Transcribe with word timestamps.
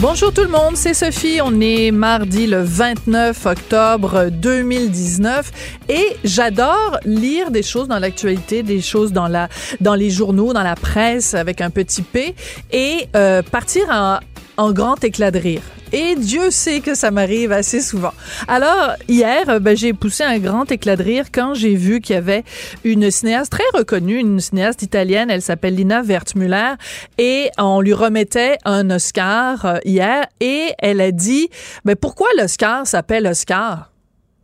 Bonjour 0.00 0.32
tout 0.32 0.42
le 0.42 0.48
monde, 0.48 0.76
c'est 0.76 0.94
Sophie. 0.94 1.40
On 1.42 1.60
est 1.60 1.90
mardi 1.90 2.46
le 2.46 2.62
29 2.62 3.46
octobre 3.46 4.28
2019 4.30 5.50
et 5.88 6.16
j'adore 6.22 7.00
lire 7.04 7.50
des 7.50 7.64
choses 7.64 7.88
dans 7.88 7.98
l'actualité, 7.98 8.62
des 8.62 8.80
choses 8.80 9.12
dans 9.12 9.26
la 9.26 9.48
dans 9.80 9.96
les 9.96 10.10
journaux, 10.10 10.52
dans 10.52 10.62
la 10.62 10.76
presse 10.76 11.34
avec 11.34 11.60
un 11.60 11.70
petit 11.70 12.02
P 12.02 12.36
et 12.70 13.08
euh, 13.16 13.42
partir 13.42 13.86
en, 13.90 14.20
en 14.56 14.72
grand 14.72 15.02
éclat 15.02 15.32
de 15.32 15.40
rire. 15.40 15.62
Et 15.92 16.16
Dieu 16.16 16.50
sait 16.50 16.80
que 16.80 16.94
ça 16.94 17.10
m'arrive 17.10 17.50
assez 17.52 17.80
souvent. 17.80 18.12
Alors, 18.46 18.94
hier, 19.08 19.60
ben, 19.60 19.76
j'ai 19.76 19.94
poussé 19.94 20.22
un 20.22 20.38
grand 20.38 20.70
éclat 20.70 20.96
de 20.96 21.02
rire 21.02 21.26
quand 21.32 21.54
j'ai 21.54 21.74
vu 21.74 22.00
qu'il 22.00 22.14
y 22.14 22.18
avait 22.18 22.44
une 22.84 23.10
cinéaste 23.10 23.52
très 23.52 23.64
reconnue, 23.72 24.18
une 24.18 24.40
cinéaste 24.40 24.82
italienne, 24.82 25.30
elle 25.30 25.40
s'appelle 25.40 25.76
Lina 25.76 26.02
Wertmüller, 26.02 26.74
et 27.16 27.50
on 27.56 27.80
lui 27.80 27.94
remettait 27.94 28.58
un 28.66 28.90
Oscar 28.90 29.64
euh, 29.64 29.78
hier, 29.84 30.26
et 30.40 30.72
elle 30.78 31.00
a 31.00 31.10
dit, 31.10 31.48
mais 31.84 31.96
pourquoi 31.96 32.28
l'Oscar 32.36 32.86
s'appelle 32.86 33.26
Oscar? 33.26 33.90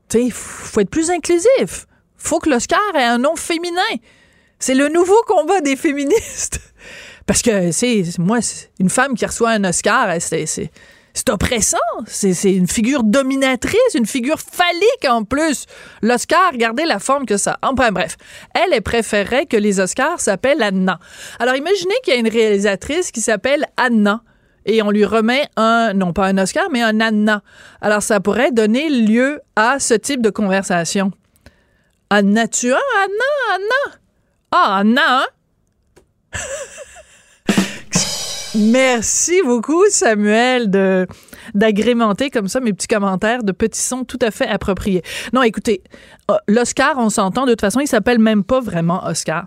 Tu 0.08 0.18
sais, 0.18 0.30
faut 0.30 0.80
être 0.80 0.90
plus 0.90 1.10
inclusif. 1.10 1.86
Faut 2.16 2.38
que 2.38 2.48
l'Oscar 2.48 2.80
ait 2.94 3.04
un 3.04 3.18
nom 3.18 3.36
féminin. 3.36 3.80
C'est 4.58 4.74
le 4.74 4.88
nouveau 4.88 5.20
combat 5.26 5.60
des 5.60 5.76
féministes. 5.76 6.60
Parce 7.26 7.42
que, 7.42 7.70
c'est, 7.70 8.02
moi, 8.18 8.38
une 8.80 8.90
femme 8.90 9.14
qui 9.14 9.26
reçoit 9.26 9.50
un 9.50 9.64
Oscar, 9.64 10.08
c'est, 10.20 10.70
c'est, 11.14 11.24
c'est 11.24 11.30
oppressant. 11.30 11.78
C'est 12.06 12.52
une 12.52 12.66
figure 12.66 13.02
dominatrice, 13.02 13.94
une 13.94 14.06
figure 14.06 14.40
phallique 14.40 15.08
en 15.08 15.24
plus. 15.24 15.66
L'Oscar, 16.02 16.52
regardez 16.52 16.84
la 16.84 16.98
forme 16.98 17.24
que 17.24 17.36
ça. 17.36 17.58
Enfin 17.62 17.92
bref, 17.92 18.16
elle, 18.54 18.72
elle 18.72 18.82
préférait 18.82 19.46
que 19.46 19.56
les 19.56 19.80
Oscars 19.80 20.20
s'appellent 20.20 20.62
Anna. 20.62 20.98
Alors 21.38 21.56
imaginez 21.56 21.94
qu'il 22.02 22.14
y 22.14 22.16
a 22.16 22.20
une 22.20 22.28
réalisatrice 22.28 23.12
qui 23.12 23.20
s'appelle 23.20 23.64
Anna 23.76 24.22
et 24.66 24.82
on 24.82 24.90
lui 24.90 25.04
remet 25.04 25.46
un, 25.56 25.92
non 25.94 26.12
pas 26.12 26.26
un 26.26 26.38
Oscar, 26.38 26.68
mais 26.70 26.82
un 26.82 27.00
Anna. 27.00 27.42
Alors 27.80 28.02
ça 28.02 28.20
pourrait 28.20 28.50
donner 28.50 28.88
lieu 28.88 29.40
à 29.56 29.78
ce 29.78 29.94
type 29.94 30.22
de 30.22 30.30
conversation. 30.30 31.12
Anna, 32.10 32.48
tu 32.48 32.72
as 32.72 32.76
Anna, 32.76 33.54
Anna? 33.54 33.98
Ah, 34.50 34.76
Anna, 34.78 35.02
hein? 35.20 35.26
Merci 38.56 39.42
beaucoup, 39.44 39.82
Samuel, 39.88 40.70
de 40.70 41.08
d'agrémenter 41.54 42.30
comme 42.30 42.46
ça 42.46 42.60
mes 42.60 42.72
petits 42.72 42.86
commentaires 42.86 43.42
de 43.42 43.50
petits 43.52 43.80
sons 43.80 44.04
tout 44.04 44.18
à 44.22 44.30
fait 44.30 44.46
appropriés. 44.46 45.02
Non, 45.32 45.42
écoutez, 45.42 45.82
euh, 46.30 46.34
l'Oscar, 46.46 46.96
on 46.98 47.10
s'entend, 47.10 47.46
de 47.46 47.50
toute 47.50 47.60
façon, 47.60 47.80
il 47.80 47.88
s'appelle 47.88 48.18
même 48.18 48.44
pas 48.44 48.60
vraiment 48.60 49.04
Oscar. 49.06 49.46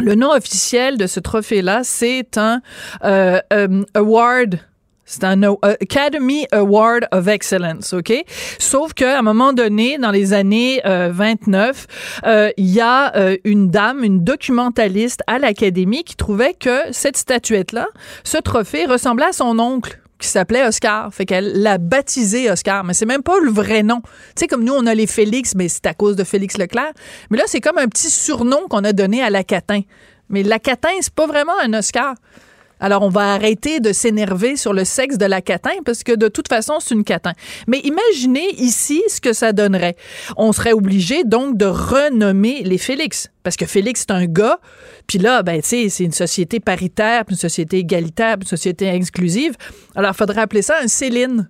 Le 0.00 0.14
nom 0.14 0.30
officiel 0.30 0.98
de 0.98 1.06
ce 1.06 1.20
trophée-là, 1.20 1.80
c'est 1.84 2.38
un 2.38 2.60
euh, 3.04 3.40
euh, 3.52 3.84
award 3.94 4.60
c'est 5.04 5.24
un 5.24 5.42
Academy 5.42 6.46
Award 6.52 7.06
of 7.12 7.26
Excellence, 7.28 7.92
OK? 7.92 8.12
Sauf 8.58 8.94
qu'à 8.94 9.18
un 9.18 9.22
moment 9.22 9.52
donné, 9.52 9.98
dans 9.98 10.10
les 10.10 10.32
années 10.32 10.80
29, 10.84 11.86
euh, 12.24 12.50
il 12.56 12.70
y 12.70 12.80
a 12.80 13.14
euh, 13.16 13.36
une 13.44 13.68
dame, 13.68 14.04
une 14.04 14.24
documentaliste 14.24 15.22
à 15.26 15.38
l'Académie 15.38 16.04
qui 16.04 16.16
trouvait 16.16 16.54
que 16.54 16.80
cette 16.92 17.16
statuette-là, 17.16 17.88
ce 18.24 18.38
trophée, 18.38 18.86
ressemblait 18.86 19.26
à 19.26 19.32
son 19.32 19.58
oncle 19.58 19.98
qui 20.18 20.28
s'appelait 20.28 20.64
Oscar. 20.64 21.12
Fait 21.12 21.26
qu'elle 21.26 21.60
l'a 21.62 21.78
baptisé 21.78 22.50
Oscar, 22.50 22.84
mais 22.84 22.94
c'est 22.94 23.06
même 23.06 23.22
pas 23.22 23.38
le 23.40 23.50
vrai 23.50 23.82
nom. 23.82 24.00
Tu 24.00 24.10
sais, 24.36 24.46
comme 24.46 24.64
nous, 24.64 24.72
on 24.72 24.86
a 24.86 24.94
les 24.94 25.08
Félix, 25.08 25.54
mais 25.54 25.68
c'est 25.68 25.86
à 25.86 25.94
cause 25.94 26.16
de 26.16 26.24
Félix 26.24 26.56
Leclerc. 26.56 26.92
Mais 27.30 27.38
là, 27.38 27.44
c'est 27.46 27.60
comme 27.60 27.78
un 27.78 27.88
petit 27.88 28.08
surnom 28.08 28.68
qu'on 28.70 28.84
a 28.84 28.92
donné 28.92 29.22
à 29.22 29.30
la 29.30 29.42
Catin. 29.42 29.80
Mais 30.28 30.42
la 30.42 30.58
Catin, 30.58 30.90
c'est 31.00 31.12
pas 31.12 31.26
vraiment 31.26 31.52
un 31.62 31.74
Oscar. 31.74 32.14
Alors, 32.82 33.02
on 33.02 33.08
va 33.08 33.32
arrêter 33.32 33.78
de 33.78 33.92
s'énerver 33.92 34.56
sur 34.56 34.72
le 34.72 34.84
sexe 34.84 35.16
de 35.16 35.24
la 35.24 35.40
catin 35.40 35.70
parce 35.84 36.02
que 36.02 36.10
de 36.16 36.26
toute 36.26 36.48
façon, 36.48 36.80
c'est 36.80 36.94
une 36.94 37.04
catin. 37.04 37.32
Mais 37.68 37.78
imaginez 37.78 38.54
ici 38.58 39.00
ce 39.08 39.20
que 39.20 39.32
ça 39.32 39.52
donnerait. 39.52 39.94
On 40.36 40.52
serait 40.52 40.72
obligé 40.72 41.22
donc 41.22 41.56
de 41.56 41.66
renommer 41.66 42.64
les 42.64 42.78
Félix 42.78 43.28
parce 43.44 43.54
que 43.54 43.66
Félix 43.66 44.00
c'est 44.00 44.10
un 44.10 44.26
gars. 44.26 44.58
Puis 45.06 45.18
là, 45.18 45.44
ben 45.44 45.62
tu 45.62 45.68
sais, 45.68 45.88
c'est 45.90 46.02
une 46.02 46.12
société 46.12 46.58
paritaire, 46.58 47.22
une 47.30 47.36
société 47.36 47.78
égalitaire, 47.78 48.38
une 48.40 48.48
société 48.48 48.90
inclusive. 48.90 49.54
Alors, 49.94 50.10
il 50.10 50.16
faudrait 50.16 50.40
appeler 50.40 50.62
ça 50.62 50.74
un 50.82 50.88
Céline. 50.88 51.48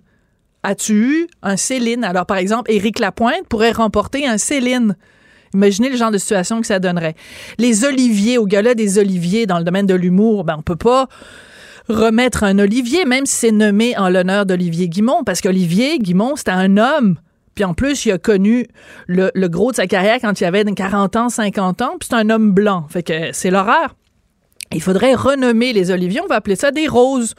As-tu 0.61 0.93
eu 0.93 1.27
un 1.41 1.57
Céline? 1.57 2.03
Alors, 2.03 2.27
par 2.27 2.37
exemple, 2.37 2.71
Éric 2.71 2.99
Lapointe 2.99 3.47
pourrait 3.49 3.71
remporter 3.71 4.27
un 4.27 4.37
Céline. 4.37 4.95
Imaginez 5.53 5.89
le 5.89 5.97
genre 5.97 6.11
de 6.11 6.17
situation 6.17 6.61
que 6.61 6.67
ça 6.67 6.79
donnerait. 6.79 7.15
Les 7.57 7.85
oliviers, 7.85 8.37
au 8.37 8.45
gala 8.45 8.75
des 8.75 8.99
oliviers 8.99 9.45
dans 9.45 9.57
le 9.57 9.63
domaine 9.63 9.85
de 9.85 9.93
l'humour, 9.93 10.43
ben 10.43 10.55
on 10.57 10.61
peut 10.61 10.75
pas 10.75 11.07
remettre 11.89 12.43
un 12.43 12.59
olivier, 12.59 13.05
même 13.05 13.25
si 13.25 13.35
c'est 13.35 13.51
nommé 13.51 13.97
en 13.97 14.09
l'honneur 14.09 14.45
d'Olivier 14.45 14.87
Guimont, 14.87 15.23
parce 15.23 15.41
qu'Olivier 15.41 15.99
Guimont, 15.99 16.35
c'était 16.35 16.51
un 16.51 16.77
homme. 16.77 17.17
Puis 17.55 17.65
en 17.65 17.73
plus, 17.73 18.05
il 18.05 18.11
a 18.11 18.17
connu 18.17 18.67
le, 19.07 19.29
gros 19.47 19.71
de 19.71 19.75
sa 19.75 19.87
carrière 19.87 20.17
quand 20.19 20.39
il 20.39 20.45
avait 20.45 20.63
40 20.63 21.15
ans, 21.15 21.29
50 21.29 21.81
ans, 21.81 21.95
puis 21.99 22.07
c'est 22.09 22.15
un 22.15 22.29
homme 22.29 22.51
blanc. 22.51 22.85
Fait 22.89 23.03
que 23.03 23.31
c'est 23.31 23.51
l'horreur. 23.51 23.95
Il 24.71 24.81
faudrait 24.81 25.13
renommer 25.13 25.71
les 25.71 25.91
oliviers, 25.91 26.21
on 26.21 26.27
va 26.27 26.35
appeler 26.35 26.55
ça 26.55 26.71
des 26.71 26.87
roses. 26.87 27.35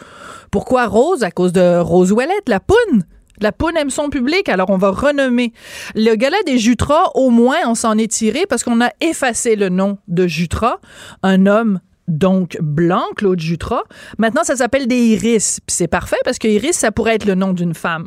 Pourquoi 0.52 0.86
rose? 0.86 1.24
À 1.24 1.32
cause 1.32 1.52
de 1.52 1.78
Rose 1.78 2.12
Ouellette, 2.12 2.48
la 2.48 2.60
poune. 2.60 3.04
La 3.40 3.52
poune 3.52 3.76
aime 3.76 3.90
son 3.90 4.10
public, 4.10 4.48
alors 4.48 4.70
on 4.70 4.78
va 4.78 4.90
renommer. 4.90 5.52
Le 5.94 6.14
gala 6.14 6.36
des 6.46 6.58
Jutras, 6.58 7.10
au 7.14 7.30
moins, 7.30 7.58
on 7.66 7.74
s'en 7.74 7.98
est 7.98 8.10
tiré 8.10 8.46
parce 8.48 8.62
qu'on 8.62 8.80
a 8.80 8.90
effacé 9.00 9.56
le 9.56 9.68
nom 9.68 9.98
de 10.08 10.26
Jutra, 10.26 10.80
un 11.22 11.46
homme 11.46 11.80
donc 12.08 12.58
blanc, 12.60 13.04
Claude 13.16 13.40
Jutras. 13.40 13.84
Maintenant, 14.18 14.44
ça 14.44 14.56
s'appelle 14.56 14.86
des 14.86 14.98
Iris. 14.98 15.60
Puis 15.66 15.74
c'est 15.74 15.88
parfait 15.88 16.18
parce 16.24 16.38
que 16.38 16.48
Iris, 16.48 16.76
ça 16.76 16.92
pourrait 16.92 17.14
être 17.14 17.24
le 17.24 17.34
nom 17.34 17.52
d'une 17.52 17.74
femme. 17.74 18.06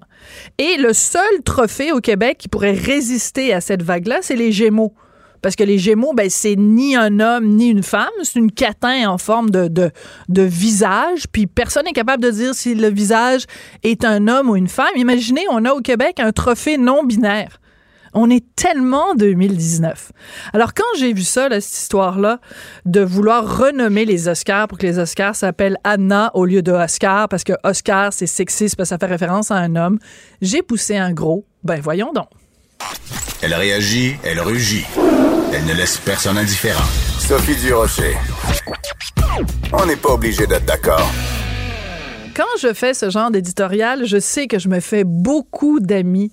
Et 0.57 0.77
le 0.77 0.93
seul 0.93 1.23
trophée 1.43 1.91
au 1.91 1.99
Québec 1.99 2.37
qui 2.37 2.47
pourrait 2.47 2.73
résister 2.73 3.53
à 3.53 3.61
cette 3.61 3.81
vague-là, 3.81 4.19
c'est 4.21 4.35
les 4.35 4.51
Gémeaux. 4.51 4.93
Parce 5.41 5.55
que 5.55 5.63
les 5.63 5.77
Gémeaux, 5.77 6.13
ben, 6.13 6.29
c'est 6.29 6.55
ni 6.55 6.95
un 6.95 7.19
homme 7.19 7.47
ni 7.47 7.69
une 7.69 7.83
femme, 7.83 8.09
c'est 8.23 8.39
une 8.39 8.51
catin 8.51 9.09
en 9.09 9.17
forme 9.17 9.49
de, 9.49 9.91
visage, 10.29 11.25
puis 11.31 11.47
personne 11.47 11.85
n'est 11.85 11.93
capable 11.93 12.23
de 12.23 12.31
dire 12.31 12.53
si 12.53 12.75
le 12.75 12.89
visage 12.89 13.45
est 13.83 14.05
un 14.05 14.27
homme 14.27 14.49
ou 14.49 14.55
une 14.55 14.67
femme. 14.67 14.87
Imaginez, 14.95 15.45
on 15.51 15.65
a 15.65 15.71
au 15.71 15.81
Québec 15.81 16.19
un 16.19 16.31
trophée 16.31 16.77
non 16.77 17.03
binaire. 17.03 17.59
On 18.13 18.29
est 18.29 18.43
tellement 18.55 19.13
2019. 19.15 20.11
Alors 20.53 20.73
quand 20.73 20.83
j'ai 20.97 21.13
vu 21.13 21.23
ça, 21.23 21.49
cette 21.49 21.71
histoire-là, 21.71 22.39
de 22.85 23.01
vouloir 23.01 23.59
renommer 23.59 24.05
les 24.05 24.27
Oscars 24.27 24.67
pour 24.67 24.77
que 24.77 24.87
les 24.87 24.97
Oscars 24.97 25.35
s'appellent 25.35 25.77
Anna 25.83 26.31
au 26.33 26.45
lieu 26.45 26.61
de 26.61 26.71
Oscar, 26.71 27.29
parce 27.29 27.43
que 27.43 27.53
Oscar, 27.63 28.13
c'est 28.13 28.25
sexiste, 28.25 28.75
parce 28.75 28.89
que 28.89 28.95
ça 28.95 28.97
fait 28.97 29.11
référence 29.11 29.51
à 29.51 29.57
un 29.57 29.75
homme, 29.75 29.99
j'ai 30.41 30.63
poussé 30.63 30.97
un 30.97 31.11
gros. 31.11 31.45
Ben 31.63 31.79
voyons 31.79 32.11
donc. 32.13 32.29
Elle 33.41 33.53
réagit, 33.53 34.15
elle 34.23 34.39
rugit. 34.39 34.85
Elle 35.53 35.65
ne 35.65 35.73
laisse 35.73 35.97
personne 35.97 36.37
indifférent. 36.37 36.83
Sophie 37.19 37.55
Durocher. 37.55 38.15
On 39.73 39.85
n'est 39.85 39.95
pas 39.95 40.09
obligé 40.09 40.47
d'être 40.47 40.65
d'accord. 40.65 41.09
Quand 42.35 42.43
je 42.61 42.73
fais 42.73 42.93
ce 42.93 43.09
genre 43.09 43.31
d'éditorial, 43.31 44.05
je 44.05 44.19
sais 44.19 44.47
que 44.47 44.59
je 44.59 44.69
me 44.69 44.79
fais 44.79 45.03
beaucoup 45.03 45.79
d'amis 45.79 46.31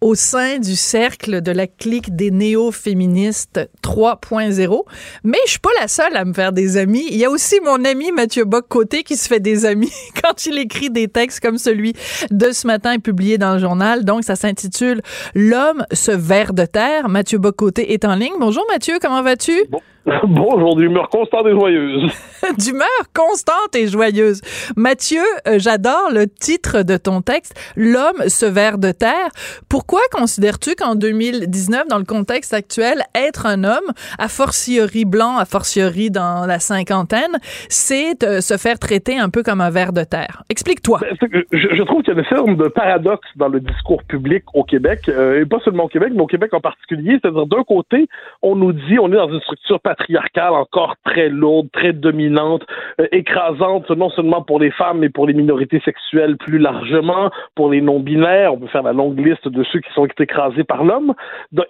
au 0.00 0.14
sein 0.14 0.58
du 0.58 0.76
cercle 0.76 1.42
de 1.42 1.52
la 1.52 1.66
clique 1.66 2.16
des 2.16 2.30
néo-féministes 2.30 3.60
3.0. 3.82 4.84
Mais 5.24 5.38
je 5.44 5.50
suis 5.50 5.58
pas 5.58 5.70
la 5.80 5.88
seule 5.88 6.16
à 6.16 6.24
me 6.24 6.32
faire 6.32 6.52
des 6.52 6.76
amis. 6.78 7.06
Il 7.10 7.18
y 7.18 7.24
a 7.24 7.30
aussi 7.30 7.60
mon 7.64 7.84
ami 7.84 8.10
Mathieu 8.10 8.44
Bock-Côté 8.44 9.02
qui 9.02 9.16
se 9.16 9.28
fait 9.28 9.40
des 9.40 9.66
amis 9.66 9.92
quand 10.22 10.46
il 10.46 10.58
écrit 10.58 10.90
des 10.90 11.08
textes 11.08 11.40
comme 11.40 11.58
celui 11.58 11.92
de 12.30 12.50
ce 12.50 12.66
matin 12.66 12.98
publié 12.98 13.36
dans 13.36 13.54
le 13.54 13.58
journal. 13.58 14.04
Donc, 14.04 14.24
ça 14.24 14.36
s'intitule 14.36 15.02
L'homme, 15.34 15.84
ce 15.92 16.12
ver 16.12 16.54
de 16.54 16.64
terre. 16.64 17.08
Mathieu 17.08 17.38
Bock-Côté 17.38 17.92
est 17.92 18.04
en 18.04 18.14
ligne. 18.14 18.34
Bonjour 18.38 18.64
Mathieu, 18.70 18.98
comment 19.00 19.22
vas-tu? 19.22 19.64
Bonjour, 20.24 20.76
d'humeur 20.76 21.10
constante 21.10 21.46
et 21.46 21.50
joyeuse. 21.50 22.10
d'humeur 22.58 22.88
constante 23.14 23.76
et 23.76 23.86
joyeuse. 23.86 24.40
Mathieu, 24.74 25.20
euh, 25.46 25.58
j'adore 25.58 26.10
le 26.10 26.26
titre 26.26 26.82
de 26.82 26.96
ton 26.96 27.20
texte, 27.20 27.54
L'homme 27.76 28.28
se 28.28 28.46
vers 28.46 28.78
de 28.78 28.92
terre. 28.92 29.28
Pourquoi 29.68 30.00
considères-tu 30.10 30.74
qu'en 30.74 30.94
2019, 30.94 31.88
dans 31.88 31.98
le 31.98 32.04
contexte 32.04 32.54
actuel, 32.54 33.02
être 33.14 33.44
un 33.44 33.62
homme, 33.62 33.92
a 34.18 34.28
fortiori 34.28 35.04
blanc, 35.04 35.36
a 35.36 35.44
fortiori 35.44 36.10
dans 36.10 36.46
la 36.46 36.60
cinquantaine, 36.60 37.36
c'est 37.68 38.24
euh, 38.24 38.40
se 38.40 38.56
faire 38.56 38.78
traiter 38.78 39.18
un 39.18 39.28
peu 39.28 39.42
comme 39.42 39.60
un 39.60 39.70
ver 39.70 39.92
de 39.92 40.04
terre? 40.04 40.44
Explique-toi. 40.48 41.00
Ben, 41.02 41.42
je, 41.52 41.82
trouve 41.82 42.02
qu'il 42.02 42.14
y 42.14 42.16
a 42.16 42.20
une 42.20 42.24
forme 42.24 42.56
de 42.56 42.68
paradoxe 42.68 43.28
dans 43.36 43.48
le 43.48 43.60
discours 43.60 44.02
public 44.04 44.44
au 44.54 44.64
Québec, 44.64 45.00
euh, 45.08 45.42
et 45.42 45.44
pas 45.44 45.60
seulement 45.62 45.84
au 45.84 45.88
Québec, 45.88 46.12
mais 46.14 46.22
au 46.22 46.26
Québec 46.26 46.54
en 46.54 46.60
particulier. 46.60 47.18
C'est-à-dire, 47.20 47.46
d'un 47.46 47.64
côté, 47.64 48.08
on 48.40 48.56
nous 48.56 48.72
dit, 48.72 48.98
on 48.98 49.12
est 49.12 49.16
dans 49.16 49.30
une 49.30 49.40
structure 49.40 49.80
patriarcale 49.90 50.52
encore 50.52 50.94
très 51.04 51.28
lourde, 51.28 51.68
très 51.72 51.92
dominante, 51.92 52.64
euh, 53.00 53.08
écrasante 53.10 53.90
non 53.90 54.10
seulement 54.10 54.42
pour 54.42 54.60
les 54.60 54.70
femmes, 54.70 54.98
mais 55.00 55.08
pour 55.08 55.26
les 55.26 55.34
minorités 55.34 55.80
sexuelles 55.84 56.36
plus 56.36 56.58
largement, 56.58 57.30
pour 57.56 57.70
les 57.70 57.80
non-binaires. 57.80 58.54
On 58.54 58.58
peut 58.58 58.68
faire 58.68 58.84
la 58.84 58.92
longue 58.92 59.18
liste 59.18 59.48
de 59.48 59.64
ceux 59.64 59.80
qui 59.80 59.92
sont 59.92 60.06
écrasés 60.06 60.62
par 60.62 60.84
l'homme. 60.84 61.14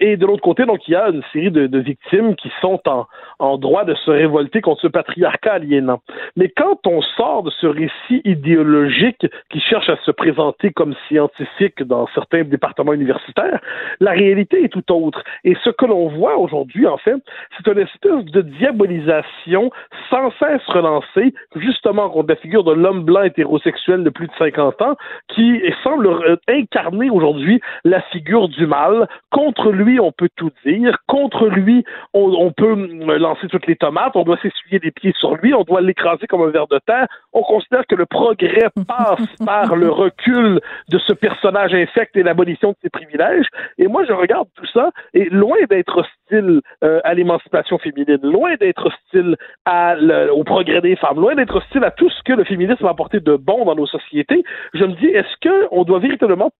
Et 0.01 0.19
de 0.19 0.27
l'autre 0.27 0.43
côté, 0.43 0.67
donc, 0.67 0.87
il 0.87 0.93
y 0.93 0.97
a 0.97 1.09
une 1.09 1.23
série 1.33 1.51
de, 1.51 1.79
victimes 1.79 2.35
qui 2.37 2.51
sont 2.61 2.81
en, 3.39 3.57
droit 3.57 3.85
de 3.85 3.95
se 3.95 4.11
révolter 4.11 4.61
contre 4.61 4.83
ce 4.83 4.89
patriarcat 4.89 5.55
aliénant. 5.55 6.01
Mais 6.37 6.51
quand 6.55 6.87
on 6.87 7.01
sort 7.01 7.43
de 7.45 7.51
ce 7.51 7.67
récit 7.67 8.21
idéologique 8.25 9.27
qui 9.51 9.61
cherche 9.61 9.89
à 9.89 9.97
se 10.05 10.11
présenter 10.11 10.73
comme 10.73 10.95
scientifique 11.09 11.83
dans 11.83 12.07
certains 12.15 12.43
départements 12.43 12.93
universitaires, 12.93 13.61
la 14.01 14.11
réalité 14.11 14.65
est 14.65 14.69
tout 14.69 14.93
autre. 14.93 15.23
Et 15.45 15.57
ce 15.65 15.71
que 15.71 15.87
l'on 15.87 16.09
voit 16.09 16.37
aujourd'hui, 16.37 16.87
en 16.87 16.99
fait, 16.99 17.17
c'est 17.57 17.71
une 17.73 17.79
espèce 17.79 18.10
de 18.11 18.43
diabolisation 18.43 19.71
sans 20.09 20.31
cesse 20.39 20.65
relancée, 20.67 21.35
justement 21.57 22.11
contre 22.11 22.31
la 22.31 22.37
figure 22.37 22.65
de 22.65 22.73
l'homme 22.73 23.05
blanc 23.05 23.23
hétérosexuel 23.23 24.05
de 24.05 24.11
plus 24.11 24.27
de 24.27 24.33
50 24.39 24.83
ans, 24.83 24.97
qui 25.29 25.61
semble 25.83 26.39
incarner 26.49 27.11
aujourd'hui 27.11 27.61
la 27.85 28.01
figure 28.03 28.49
du 28.49 28.67
mal. 28.67 29.09
Contre 29.31 29.71
lui, 29.71 30.01
on 30.01 30.13
peut 30.13 30.29
tout 30.37 30.51
dire. 30.65 30.97
Contre 31.07 31.47
lui, 31.47 31.85
on, 32.15 32.53
peut 32.53 32.75
lancer 33.19 33.49
toutes 33.49 33.67
les 33.67 33.77
tomates. 33.77 34.17
On 34.17 34.25
doit 34.25 34.39
s'essuyer 34.39 34.81
les 34.83 34.91
pieds 34.91 35.15
sur 35.19 35.37
lui. 35.37 35.55
On 35.55 35.63
doit 35.63 35.81
l'écraser 35.81 36.27
comme 36.27 36.43
un 36.43 36.51
ver 36.51 36.67
de 36.67 36.79
terre. 36.87 37.07
On 37.33 37.43
considère 37.43 37.87
que 37.87 37.95
le 37.95 38.07
progrès 38.07 38.69
passe 38.89 39.27
par 39.45 39.77
le 39.77 39.91
recul 39.91 40.61
de 40.89 40.99
ce 40.99 41.13
personnage 41.13 41.75
infect 41.75 42.17
et 42.17 42.23
l'abolition 42.23 42.71
de 42.71 42.77
ses 42.83 42.91
privilèges. 42.91 43.47
Et 43.79 43.87
moi, 43.87 44.05
je 44.05 44.13
regarde 44.13 44.49
tout 44.55 44.67
ça 44.67 44.91
et 45.15 45.29
loin 45.31 45.59
d'être 45.69 45.99
hostile 45.99 46.61
euh, 46.85 47.01
à 47.05 47.15
l'émancipation 47.15 47.79
féminine, 47.79 48.00
loin 48.23 48.55
d'être 48.57 48.87
hostile 48.87 49.37
au 50.33 50.45
progrès 50.45 50.81
des 50.81 50.97
femmes, 50.97 51.21
loin 51.21 51.35
d'être 51.35 51.57
hostile 51.57 51.85
à 51.85 51.91
tout 51.91 52.11
ce 52.11 52.23
que 52.25 52.33
le 52.33 52.45
féminisme 52.45 52.87
a 52.87 52.91
apporté 52.91 53.21
de 53.21 53.37
bon 53.37 53.65
dans 53.65 53.75
nos 53.75 53.87
sociétés, 53.87 54.43
je 54.75 54.85
me 54.85 54.95
dis, 54.95 55.07
est-ce 55.07 55.69
qu'on 55.69 55.85
doit 55.85 55.99
véritablement 55.99 56.51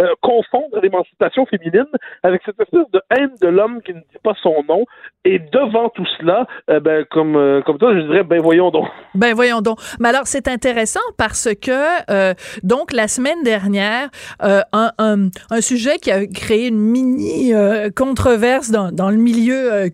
euh, 0.00 0.06
confondre 0.20 0.80
l'émancipation 0.82 1.46
féminine 1.46 1.86
avec 2.22 2.42
cette 2.44 2.60
espèce 2.60 2.90
de 2.92 3.00
haine 3.10 3.30
de 3.40 3.48
l'homme 3.48 3.80
qui 3.82 3.92
ne 3.92 4.00
dit 4.00 4.18
pas 4.22 4.34
son 4.42 4.62
nom? 4.68 4.84
Et 5.24 5.38
devant 5.38 5.88
tout 5.90 6.06
cela, 6.18 6.46
euh, 6.70 6.80
ben, 6.80 7.04
comme, 7.10 7.36
euh, 7.36 7.62
comme 7.62 7.78
toi, 7.78 7.94
je 7.94 8.00
dirais, 8.00 8.24
ben 8.24 8.40
voyons 8.40 8.70
donc. 8.70 8.86
Ben 9.14 9.34
voyons 9.34 9.60
donc. 9.60 9.78
Mais 10.00 10.08
alors, 10.08 10.26
c'est 10.26 10.48
intéressant 10.48 11.00
parce 11.16 11.48
que, 11.54 12.32
donc, 12.66 12.92
la 12.92 13.08
semaine 13.08 13.42
dernière, 13.42 14.08
un, 14.40 15.30
sujet 15.60 15.98
qui 15.98 16.10
a 16.10 16.26
créé 16.26 16.68
une 16.68 16.78
mini 16.78 17.52
controverse 17.94 18.70
dans, 18.70 18.90
dans 18.90 19.10
le 19.10 19.16
milieu 19.16 19.88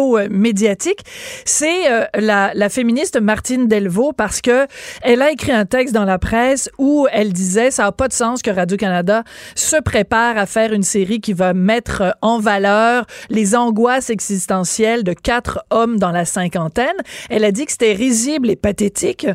culturello-médiatique, 0.00 1.00
c'est 1.44 1.90
euh, 1.90 2.04
la, 2.14 2.68
féministe 2.68 3.20
Martine 3.20 3.68
Delvaux 3.68 4.12
parce 4.12 4.40
que 4.40 4.66
elle 5.02 5.22
a 5.22 5.30
écrit 5.30 5.52
un 5.52 5.64
texte 5.64 5.94
dans 5.94 6.04
la 6.04 6.18
presse 6.18 6.70
où 6.78 7.06
elle 7.12 7.32
disait 7.32 7.70
ça 7.70 7.84
n'a 7.84 7.92
pas 7.92 8.08
de 8.08 8.12
sens 8.12 8.42
que 8.42 8.50
Radio-Canada 8.50 9.24
se 9.54 9.76
prépare 9.80 10.38
à 10.38 10.46
faire 10.46 10.72
une 10.72 10.82
série 10.82 11.20
qui 11.20 11.32
va 11.32 11.52
mettre 11.52 12.16
en 12.22 12.38
valeur 12.38 13.06
les 13.28 13.56
angoisses 13.56 14.10
existentielles 14.10 15.04
de 15.04 15.12
quatre 15.12 15.64
hommes 15.70 15.98
dans 15.98 16.12
la 16.12 16.24
cinquantaine. 16.24 16.86
Elle 17.28 17.44
a 17.44 17.52
dit 17.52 17.66
que 17.66 17.72
c'était 17.72 17.92
risible 17.92 18.50
et 18.50 18.56
pathétique 18.56 19.26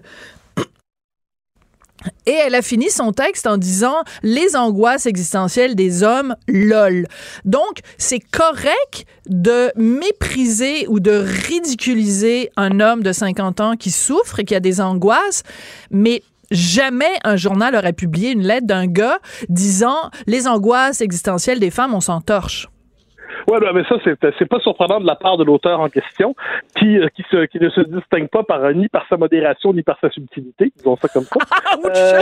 et 2.25 2.31
elle 2.31 2.55
a 2.55 2.61
fini 2.61 2.89
son 2.89 3.11
texte 3.11 3.47
en 3.47 3.57
disant 3.57 4.03
les 4.23 4.55
angoisses 4.55 5.05
existentielles 5.05 5.75
des 5.75 6.03
hommes, 6.03 6.35
lol. 6.47 7.07
Donc, 7.45 7.79
c'est 7.97 8.19
correct 8.19 9.05
de 9.27 9.71
mépriser 9.75 10.87
ou 10.87 10.99
de 10.99 11.11
ridiculiser 11.11 12.51
un 12.57 12.79
homme 12.79 13.03
de 13.03 13.11
50 13.11 13.61
ans 13.61 13.75
qui 13.75 13.91
souffre 13.91 14.39
et 14.39 14.45
qui 14.45 14.55
a 14.55 14.59
des 14.59 14.81
angoisses, 14.81 15.43
mais 15.91 16.23
jamais 16.51 17.11
un 17.23 17.35
journal 17.35 17.75
aurait 17.75 17.93
publié 17.93 18.31
une 18.31 18.43
lettre 18.43 18.67
d'un 18.67 18.87
gars 18.87 19.19
disant 19.49 20.11
les 20.27 20.47
angoisses 20.47 21.01
existentielles 21.01 21.59
des 21.59 21.71
femmes, 21.71 21.93
on 21.93 22.01
s'en 22.01 22.21
ben, 23.47 23.71
mais 23.73 23.83
ça, 23.85 23.95
c'est 24.03 24.45
pas 24.45 24.59
surprenant 24.59 24.99
de 24.99 25.05
la 25.05 25.15
part 25.15 25.37
de 25.37 25.43
l'auteur 25.43 25.79
en 25.79 25.89
question, 25.89 26.35
qui, 26.77 26.97
euh, 26.97 27.07
qui, 27.15 27.23
se, 27.29 27.45
qui 27.45 27.59
ne 27.59 27.69
se 27.69 27.81
distingue 27.81 28.29
pas 28.29 28.43
par, 28.43 28.71
ni 28.73 28.87
par 28.87 29.05
sa 29.07 29.17
modération, 29.17 29.73
ni 29.73 29.83
par 29.83 29.97
sa 29.99 30.09
subtilité, 30.09 30.71
disons 30.75 30.95
ça 30.97 31.07
comme 31.07 31.23
ça. 31.23 31.39
euh, 31.85 32.21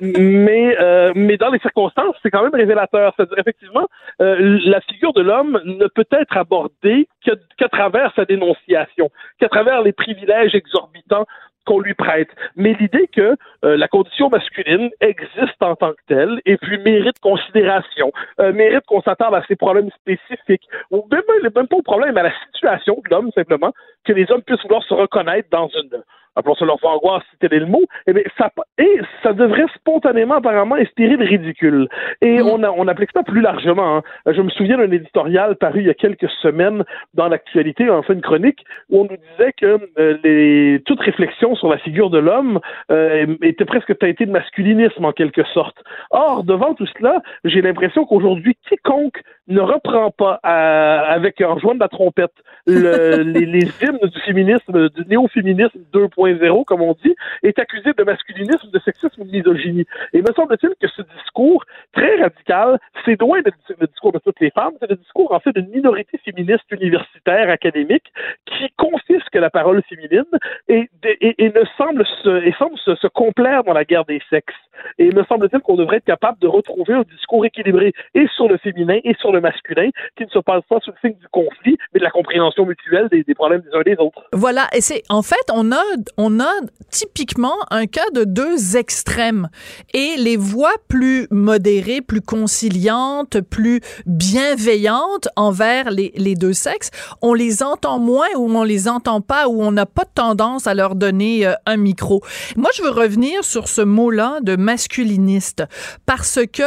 mais, 0.00 0.76
euh, 0.80 1.12
mais 1.14 1.36
dans 1.36 1.50
les 1.50 1.58
circonstances, 1.58 2.16
c'est 2.22 2.30
quand 2.30 2.42
même 2.42 2.54
révélateur. 2.54 3.12
C'est-à-dire, 3.16 3.38
effectivement, 3.38 3.86
euh, 4.20 4.58
la 4.64 4.80
figure 4.82 5.12
de 5.12 5.22
l'homme 5.22 5.60
ne 5.64 5.86
peut 5.86 6.06
être 6.12 6.36
abordée 6.36 7.08
qu'à 7.24 7.68
travers 7.68 8.12
sa 8.14 8.24
dénonciation, 8.24 9.10
qu'à 9.38 9.48
travers 9.48 9.82
les 9.82 9.92
privilèges 9.92 10.54
exorbitants 10.54 11.26
qu'on 11.70 11.78
lui 11.78 11.94
prête. 11.94 12.30
Mais 12.56 12.72
l'idée 12.80 13.08
que 13.14 13.36
euh, 13.64 13.76
la 13.76 13.86
condition 13.86 14.28
masculine 14.28 14.90
existe 15.00 15.60
en 15.60 15.76
tant 15.76 15.92
que 15.92 16.02
telle 16.08 16.40
et 16.44 16.56
puis 16.56 16.78
mérite 16.78 17.20
considération, 17.20 18.10
euh, 18.40 18.52
mérite 18.52 18.84
qu'on 18.86 19.02
s'attarde 19.02 19.36
à 19.36 19.44
ses 19.46 19.54
problèmes 19.54 19.90
spécifiques, 19.92 20.68
ou 20.90 21.06
même, 21.12 21.22
pas 21.52 21.76
au 21.76 21.82
problème, 21.82 22.18
à 22.18 22.24
la 22.24 22.32
situation 22.46 23.00
de 23.04 23.10
l'homme 23.14 23.30
simplement, 23.36 23.72
que 24.04 24.12
les 24.12 24.28
hommes 24.32 24.42
puissent 24.42 24.62
vouloir 24.62 24.82
se 24.82 24.94
reconnaître 24.94 25.48
dans 25.52 25.68
une 25.68 26.02
appelons-ça 26.36 26.64
leur 26.64 26.78
angoisse, 26.84 27.22
c'était 27.32 27.58
le 27.58 27.66
mot, 27.66 27.82
et 28.06 28.12
eh 28.16 28.24
ça, 28.38 28.50
et 28.78 29.00
ça 29.22 29.32
devrait 29.32 29.66
spontanément, 29.74 30.36
apparemment, 30.36 30.76
inspirer 30.76 31.16
le 31.16 31.24
ridicule. 31.24 31.88
Et 32.20 32.38
mm. 32.38 32.46
on, 32.46 32.62
a, 32.62 32.70
on 32.70 32.88
applique 32.88 33.10
ça 33.12 33.22
plus 33.22 33.40
largement. 33.40 33.96
Hein. 33.98 34.02
Je 34.26 34.40
me 34.40 34.50
souviens 34.50 34.78
d'un 34.78 34.90
éditorial 34.90 35.56
paru 35.56 35.80
il 35.80 35.86
y 35.86 35.90
a 35.90 35.94
quelques 35.94 36.30
semaines 36.42 36.84
dans 37.14 37.28
l'actualité, 37.28 37.88
en 37.90 38.02
fin 38.02 38.14
de 38.14 38.20
chronique, 38.20 38.64
où 38.90 39.00
on 39.00 39.04
nous 39.04 39.16
disait 39.32 39.52
que 39.52 39.78
euh, 39.98 40.18
les, 40.24 40.80
toute 40.86 41.00
réflexion 41.00 41.54
sur 41.56 41.68
la 41.68 41.78
figure 41.78 42.10
de 42.10 42.18
l'homme 42.18 42.60
euh, 42.90 43.26
était 43.42 43.64
presque 43.64 43.96
teintée 43.98 44.26
de 44.26 44.30
masculinisme, 44.30 45.04
en 45.04 45.12
quelque 45.12 45.44
sorte. 45.52 45.76
Or, 46.10 46.44
devant 46.44 46.74
tout 46.74 46.86
cela, 46.98 47.22
j'ai 47.44 47.62
l'impression 47.62 48.04
qu'aujourd'hui, 48.04 48.56
quiconque 48.68 49.20
ne 49.48 49.60
reprend 49.60 50.10
pas 50.10 50.34
avec 50.44 51.40
en 51.40 51.58
jouant 51.58 51.74
de 51.74 51.80
la 51.80 51.88
trompette 51.88 52.32
le, 52.66 53.22
les, 53.22 53.46
les 53.46 53.66
hymnes 53.82 53.98
du 54.02 54.20
féminisme, 54.20 54.88
du 54.90 55.04
néo-féminisme 55.08 55.80
2.0, 55.92 56.19
comme 56.66 56.82
on 56.82 56.94
dit, 57.04 57.14
est 57.42 57.58
accusé 57.58 57.92
de 57.96 58.04
masculinisme, 58.04 58.70
de 58.70 58.78
sexisme 58.80 59.24
de 59.24 59.30
misogynie. 59.30 59.86
Et 60.12 60.20
me 60.20 60.32
semble-t-il 60.34 60.70
que 60.80 60.88
ce 60.88 61.02
discours 61.16 61.64
très 61.92 62.16
radical, 62.20 62.78
c'est 63.04 63.20
loin 63.20 63.40
d'être 63.42 63.56
le 63.78 63.86
discours 63.86 64.12
de 64.12 64.18
toutes 64.18 64.40
les 64.40 64.50
femmes, 64.50 64.72
c'est 64.80 64.90
le 64.90 64.96
discours 64.96 65.32
en 65.32 65.40
fait 65.40 65.52
d'une 65.52 65.68
minorité 65.68 66.18
féministe 66.18 66.64
universitaire, 66.70 67.50
académique, 67.50 68.12
qui 68.46 68.68
confisque 68.76 69.34
la 69.34 69.50
parole 69.50 69.82
féminine 69.88 70.24
et, 70.68 70.88
et, 71.20 71.48
ne 71.48 71.64
semble, 71.76 72.04
se, 72.22 72.44
et 72.44 72.52
semble 72.58 72.78
se, 72.78 73.06
complaire 73.08 73.64
dans 73.64 73.72
la 73.72 73.84
guerre 73.84 74.04
des 74.04 74.20
sexes. 74.30 74.54
Et 74.98 75.10
me 75.12 75.24
semble-t-il 75.24 75.60
qu'on 75.60 75.76
devrait 75.76 75.98
être 75.98 76.04
capable 76.04 76.38
de 76.38 76.46
retrouver 76.46 76.94
un 76.94 77.02
discours 77.02 77.44
équilibré 77.44 77.92
et 78.14 78.26
sur 78.34 78.48
le 78.48 78.56
féminin 78.56 78.98
et 79.04 79.14
sur 79.14 79.32
le 79.32 79.40
masculin, 79.40 79.90
qui 80.16 80.24
ne 80.24 80.30
se 80.30 80.38
passe 80.38 80.62
pas 80.68 80.78
sous 80.80 80.90
le 80.90 80.96
signe 81.00 81.18
du 81.18 81.28
conflit, 81.28 81.76
mais 81.92 82.00
de 82.00 82.04
la 82.04 82.10
compréhension 82.10 82.64
mutuelle 82.64 83.08
des, 83.08 83.22
des 83.22 83.34
problèmes 83.34 83.60
des 83.60 83.76
uns 83.76 83.82
des 83.82 83.96
autres. 83.98 84.24
Voilà, 84.32 84.68
et 84.74 84.80
c'est 84.80 85.02
en 85.08 85.22
fait, 85.22 85.50
on 85.52 85.72
a 85.72 85.82
on 86.16 86.40
a 86.40 86.52
typiquement 86.90 87.54
un 87.70 87.86
cas 87.86 88.08
de 88.14 88.24
deux 88.24 88.76
extrêmes. 88.76 89.48
Et 89.94 90.16
les 90.16 90.36
voix 90.36 90.74
plus 90.88 91.26
modérées, 91.30 92.00
plus 92.00 92.20
conciliantes, 92.20 93.40
plus 93.40 93.80
bienveillantes 94.06 95.28
envers 95.36 95.90
les, 95.90 96.12
les 96.16 96.34
deux 96.34 96.52
sexes, 96.52 96.90
on 97.22 97.34
les 97.34 97.62
entend 97.62 97.98
moins 97.98 98.28
ou 98.36 98.50
on 98.50 98.64
les 98.64 98.88
entend 98.88 99.20
pas 99.20 99.48
ou 99.48 99.62
on 99.62 99.72
n'a 99.72 99.86
pas 99.86 100.04
tendance 100.04 100.66
à 100.66 100.74
leur 100.74 100.94
donner 100.94 101.46
euh, 101.46 101.54
un 101.66 101.76
micro. 101.76 102.22
Moi, 102.56 102.70
je 102.74 102.82
veux 102.82 102.90
revenir 102.90 103.44
sur 103.44 103.68
ce 103.68 103.82
mot-là 103.82 104.38
de 104.42 104.56
masculiniste 104.56 105.64
parce 106.06 106.40
que 106.52 106.62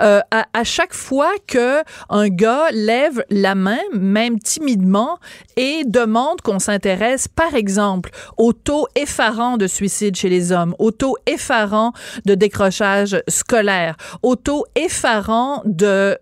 euh, 0.00 0.20
à, 0.30 0.46
à, 0.52 0.64
chaque 0.64 0.94
fois 0.94 1.32
que 1.46 1.82
un 2.08 2.28
gars 2.28 2.70
lève 2.72 3.24
la 3.30 3.54
main, 3.54 3.80
même 3.92 4.38
timidement, 4.38 5.18
et 5.56 5.82
demande 5.84 6.40
qu'on 6.40 6.58
s'intéresse, 6.58 7.28
par 7.28 7.54
exemple, 7.54 8.10
au 8.36 8.52
taux 8.52 8.81
effarant 8.94 9.56
de 9.56 9.66
suicide 9.66 10.16
chez 10.16 10.28
les 10.28 10.52
hommes, 10.52 10.74
au 10.78 10.90
taux 10.90 11.16
effarant 11.26 11.92
de 12.24 12.34
décrochage 12.34 13.22
scolaire, 13.28 13.96
au 14.22 14.36
taux 14.36 14.64
effarant 14.74 15.62
de 15.64 16.18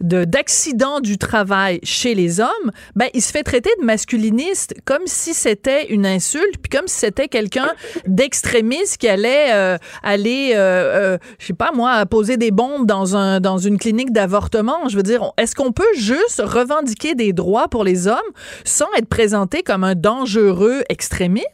d'accidents 0.00 1.00
de, 1.00 1.06
du 1.06 1.18
travail 1.18 1.80
chez 1.82 2.14
les 2.14 2.40
hommes, 2.40 2.70
ben 2.94 3.08
il 3.14 3.22
se 3.22 3.30
fait 3.30 3.42
traiter 3.42 3.70
de 3.80 3.84
masculiniste 3.84 4.74
comme 4.84 5.02
si 5.06 5.34
c'était 5.34 5.86
une 5.86 6.06
insulte, 6.06 6.58
puis 6.62 6.70
comme 6.70 6.88
si 6.88 6.98
c'était 7.00 7.28
quelqu'un 7.28 7.70
d'extrémiste 8.06 8.98
qui 8.98 9.08
allait 9.08 9.52
euh, 9.52 9.78
aller, 10.02 10.52
euh, 10.54 11.14
euh, 11.14 11.18
je 11.38 11.46
sais 11.46 11.52
pas 11.52 11.72
moi, 11.72 12.06
poser 12.06 12.36
des 12.36 12.50
bombes 12.50 12.86
dans 12.86 13.16
un 13.16 13.40
dans 13.40 13.58
une 13.58 13.78
clinique 13.78 14.12
d'avortement. 14.12 14.88
Je 14.88 14.96
veux 14.96 15.02
dire, 15.02 15.32
est-ce 15.38 15.54
qu'on 15.54 15.72
peut 15.72 15.84
juste 15.96 16.42
revendiquer 16.44 17.14
des 17.14 17.32
droits 17.32 17.68
pour 17.68 17.84
les 17.84 18.06
hommes 18.06 18.18
sans 18.64 18.86
être 18.96 19.08
présenté 19.08 19.62
comme 19.62 19.84
un 19.84 19.94
dangereux 19.94 20.82
extrémiste? 20.88 21.44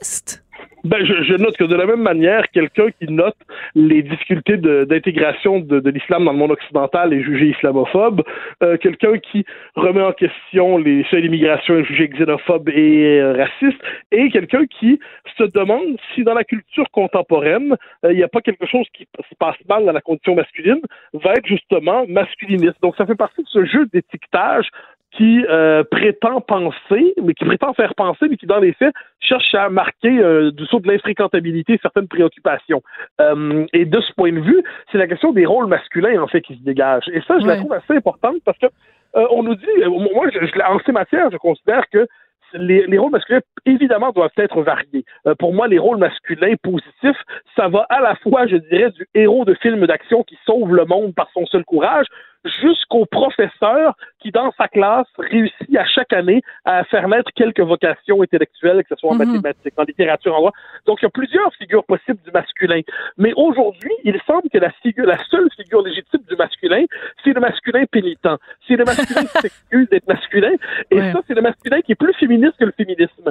Ben, 0.82 1.04
je, 1.04 1.34
note 1.34 1.56
que 1.58 1.64
de 1.64 1.74
la 1.74 1.84
même 1.84 2.00
manière, 2.00 2.48
quelqu'un 2.52 2.86
qui 2.90 3.12
note 3.12 3.36
les 3.74 4.02
difficultés 4.02 4.56
d'intégration 4.56 5.60
de, 5.60 5.78
de, 5.78 5.90
l'islam 5.90 6.24
dans 6.24 6.32
le 6.32 6.38
monde 6.38 6.52
occidental 6.52 7.12
est 7.12 7.22
jugé 7.22 7.50
islamophobe. 7.50 8.22
Euh, 8.62 8.78
quelqu'un 8.78 9.18
qui 9.18 9.44
remet 9.74 10.00
en 10.00 10.12
question 10.12 10.78
les 10.78 11.04
seuils 11.10 11.22
d'immigration 11.22 11.76
est 11.76 11.84
jugé 11.84 12.08
xénophobe 12.08 12.70
et 12.70 13.20
euh, 13.20 13.34
raciste. 13.34 13.80
Et 14.10 14.30
quelqu'un 14.30 14.64
qui 14.66 14.98
se 15.36 15.44
demande 15.44 15.96
si 16.14 16.24
dans 16.24 16.34
la 16.34 16.44
culture 16.44 16.90
contemporaine, 16.92 17.76
euh, 18.06 18.12
il 18.12 18.16
n'y 18.16 18.24
a 18.24 18.28
pas 18.28 18.40
quelque 18.40 18.66
chose 18.66 18.86
qui 18.94 19.06
se 19.16 19.34
passe 19.38 19.56
mal 19.68 19.84
dans 19.84 19.92
la 19.92 20.00
condition 20.00 20.34
masculine, 20.34 20.80
va 21.12 21.34
être 21.34 21.46
justement 21.46 22.06
masculiniste. 22.08 22.80
Donc 22.80 22.96
ça 22.96 23.04
fait 23.04 23.16
partie 23.16 23.42
de 23.42 23.48
ce 23.48 23.66
jeu 23.66 23.86
d'étiquetage 23.92 24.70
qui 25.12 25.44
euh, 25.48 25.82
prétend 25.90 26.40
penser, 26.40 27.14
mais 27.22 27.34
qui 27.34 27.44
prétend 27.44 27.72
faire 27.74 27.94
penser, 27.94 28.26
mais 28.28 28.36
qui 28.36 28.46
dans 28.46 28.60
les 28.60 28.72
faits 28.72 28.94
cherche 29.18 29.54
à 29.54 29.68
marquer 29.68 30.18
euh, 30.18 30.52
du 30.52 30.64
saut 30.66 30.80
de 30.80 30.88
l'infréquentabilité 30.88 31.78
certaines 31.82 32.08
préoccupations. 32.08 32.82
Euh, 33.20 33.66
et 33.72 33.84
de 33.84 34.00
ce 34.00 34.12
point 34.12 34.32
de 34.32 34.40
vue, 34.40 34.62
c'est 34.90 34.98
la 34.98 35.08
question 35.08 35.32
des 35.32 35.46
rôles 35.46 35.66
masculins 35.66 36.22
en 36.22 36.28
fait 36.28 36.42
qui 36.42 36.56
se 36.56 36.62
dégagent. 36.62 37.08
Et 37.12 37.20
ça, 37.26 37.38
je 37.40 37.46
la 37.46 37.56
trouve 37.56 37.72
assez 37.72 37.94
importante 37.94 38.36
parce 38.44 38.58
que 38.58 38.66
on 39.12 39.42
nous 39.42 39.56
dit, 39.56 39.66
moi, 40.14 40.28
je, 40.32 40.62
en 40.62 40.78
ces 40.86 40.92
matières, 40.92 41.30
je 41.32 41.36
considère 41.36 41.82
que 41.92 42.06
les, 42.54 42.86
les, 42.86 42.98
rôles 42.98 43.10
masculins, 43.10 43.40
évidemment, 43.66 44.12
doivent 44.12 44.30
être 44.36 44.62
variés. 44.62 45.04
pour 45.40 45.52
moi, 45.52 45.66
les 45.66 45.78
rôles 45.78 45.98
masculins 45.98 46.54
positifs, 46.62 47.20
ça 47.56 47.66
va 47.66 47.86
à 47.90 48.00
la 48.00 48.14
fois, 48.16 48.46
je 48.46 48.56
dirais, 48.56 48.90
du 48.90 49.06
héros 49.14 49.44
de 49.44 49.54
film 49.54 49.84
d'action 49.86 50.22
qui 50.22 50.38
sauve 50.46 50.74
le 50.74 50.84
monde 50.84 51.14
par 51.14 51.28
son 51.34 51.44
seul 51.46 51.64
courage, 51.64 52.06
jusqu'au 52.44 53.06
professeur 53.06 53.94
qui, 54.20 54.30
dans 54.30 54.52
sa 54.52 54.68
classe, 54.68 55.06
réussit 55.18 55.76
à 55.76 55.84
chaque 55.84 56.12
année 56.12 56.42
à 56.64 56.84
faire 56.84 57.08
naître 57.08 57.30
quelques 57.34 57.60
vocations 57.60 58.22
intellectuelles, 58.22 58.82
que 58.82 58.94
ce 58.94 59.00
soit 59.00 59.10
en 59.10 59.14
mhm. 59.14 59.26
mathématiques, 59.26 59.74
en 59.76 59.82
littérature, 59.82 60.34
en 60.34 60.38
droit. 60.38 60.52
Donc, 60.86 60.98
il 61.00 61.04
y 61.04 61.06
a 61.06 61.10
plusieurs 61.10 61.52
figures 61.54 61.84
possibles 61.84 62.20
du 62.24 62.30
masculin. 62.30 62.80
Mais 63.18 63.32
aujourd'hui, 63.36 63.92
il 64.04 64.18
semble 64.26 64.48
que 64.50 64.58
la, 64.58 64.70
figure, 64.82 65.06
la 65.06 65.18
seule 65.30 65.48
figure 65.56 65.82
légitime 65.82 66.20
du 66.28 66.36
masculin, 66.36 66.84
c'est 67.24 67.32
le 67.32 67.40
masculin 67.40 67.84
pénitent. 67.90 68.28
C'est 68.66 68.76
le 68.76 68.84
masculin 68.84 69.22
qui 69.22 69.38
s'excuse 69.40 69.88
d'être 69.88 70.06
masculin. 70.06 70.52
Et 70.90 71.00
ça, 71.12 71.20
c'est 71.26 71.34
le 71.34 71.42
masculin 71.42 71.80
qui 71.80 71.92
est 71.92 71.96
plus 71.96 72.14
féministe 72.14 72.54
que 72.58 72.64
le 72.64 72.72
féminisme. 72.72 73.30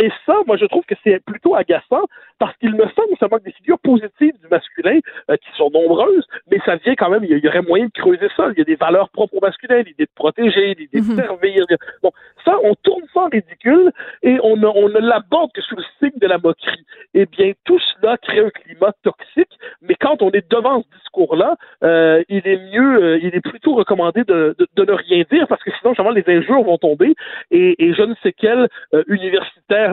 Et 0.00 0.10
ça, 0.26 0.34
moi, 0.46 0.56
je 0.56 0.66
trouve 0.66 0.84
que 0.84 0.94
c'est 1.04 1.22
plutôt 1.24 1.54
agaçant 1.54 2.04
parce 2.38 2.56
qu'il 2.58 2.72
me 2.72 2.84
semble 2.94 3.10
que 3.12 3.18
ça 3.18 3.28
manque 3.28 3.42
des 3.42 3.52
figures 3.52 3.78
positives 3.80 4.38
du 4.40 4.48
masculin 4.50 4.98
euh, 5.30 5.36
qui 5.36 5.56
sont 5.56 5.70
nombreuses, 5.70 6.24
mais 6.50 6.58
ça 6.64 6.76
vient 6.76 6.94
quand 6.94 7.10
même, 7.10 7.24
il 7.24 7.36
y 7.36 7.48
aurait 7.48 7.62
moyen 7.62 7.86
de 7.86 7.92
creuser 7.92 8.28
ça. 8.36 8.48
Il 8.52 8.58
y 8.58 8.60
a 8.60 8.64
des 8.64 8.76
valeurs 8.76 9.08
propres 9.10 9.34
au 9.36 9.40
masculin, 9.40 9.78
l'idée 9.78 10.04
de 10.04 10.10
protéger, 10.14 10.74
l'idée 10.74 11.00
de 11.00 11.04
mhm. 11.04 11.16
servir. 11.16 11.66
Bon, 12.02 12.12
ça, 12.44 12.58
on 12.62 12.74
tourne 12.76 13.02
ça 13.12 13.22
en 13.22 13.28
ridicule 13.28 13.92
et 14.22 14.38
on 14.42 14.56
ne, 14.56 14.66
on 14.66 14.88
ne 14.88 14.98
l'aborde 14.98 15.50
que 15.52 15.62
sous 15.62 15.76
le 15.76 15.82
signe 15.98 16.18
de 16.18 16.26
la 16.26 16.38
moquerie. 16.38 16.84
Eh 17.14 17.26
bien, 17.26 17.52
tout 17.64 17.78
cela 17.78 18.16
crée 18.18 18.40
un 18.40 18.50
climat 18.50 18.92
toxique, 19.02 19.58
mais 19.82 19.94
quand 20.00 20.22
on 20.22 20.30
est 20.30 20.48
devant 20.50 20.82
ce 20.82 20.98
discours-là, 20.98 21.56
euh, 21.82 22.22
il 22.28 22.46
est 22.46 22.72
mieux, 22.72 23.02
euh, 23.02 23.18
il 23.22 23.34
est 23.34 23.40
plutôt 23.40 23.74
recommandé 23.74 24.22
de, 24.24 24.54
de, 24.58 24.68
de, 24.76 24.84
ne 24.84 24.92
rien 24.92 25.24
dire 25.30 25.46
parce 25.48 25.62
que 25.62 25.70
sinon, 25.78 25.90
justement, 25.90 26.10
les 26.10 26.24
injures 26.26 26.62
vont 26.62 26.78
tomber 26.78 27.14
et, 27.50 27.84
et 27.84 27.94
je 27.94 28.02
ne 28.02 28.14
sais 28.22 28.32
quel 28.32 28.68
euh, 28.94 29.02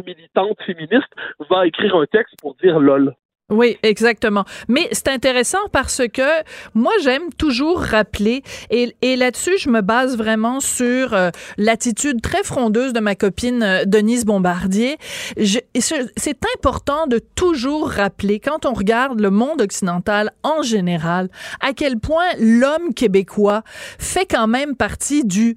militante 0.01 0.57
féministe 0.65 1.11
va 1.49 1.67
écrire 1.67 1.95
un 1.95 2.05
texte 2.05 2.35
pour 2.41 2.55
dire 2.55 2.79
lol. 2.79 3.15
Oui, 3.51 3.77
exactement. 3.83 4.43
Mais 4.67 4.87
c'est 4.91 5.09
intéressant 5.09 5.67
parce 5.71 6.01
que 6.11 6.23
moi, 6.73 6.91
j'aime 7.03 7.31
toujours 7.37 7.79
rappeler, 7.79 8.41
et, 8.71 8.95
et 9.03 9.15
là-dessus, 9.15 9.59
je 9.59 9.69
me 9.69 9.81
base 9.81 10.17
vraiment 10.17 10.59
sur 10.59 11.13
euh, 11.13 11.29
l'attitude 11.57 12.21
très 12.23 12.41
frondeuse 12.41 12.91
de 12.91 12.99
ma 12.99 13.13
copine 13.13 13.61
euh, 13.61 13.85
Denise 13.85 14.25
Bombardier. 14.25 14.97
C'est 15.37 16.39
important 16.57 17.05
de 17.05 17.19
toujours 17.19 17.87
rappeler, 17.91 18.39
quand 18.39 18.65
on 18.65 18.73
regarde 18.73 19.19
le 19.19 19.29
monde 19.29 19.61
occidental 19.61 20.31
en 20.41 20.63
général, 20.63 21.29
à 21.61 21.73
quel 21.73 21.99
point 21.99 22.25
l'homme 22.39 22.95
québécois 22.95 23.61
fait 23.99 24.25
quand 24.25 24.47
même 24.47 24.75
partie 24.75 25.23
du 25.23 25.55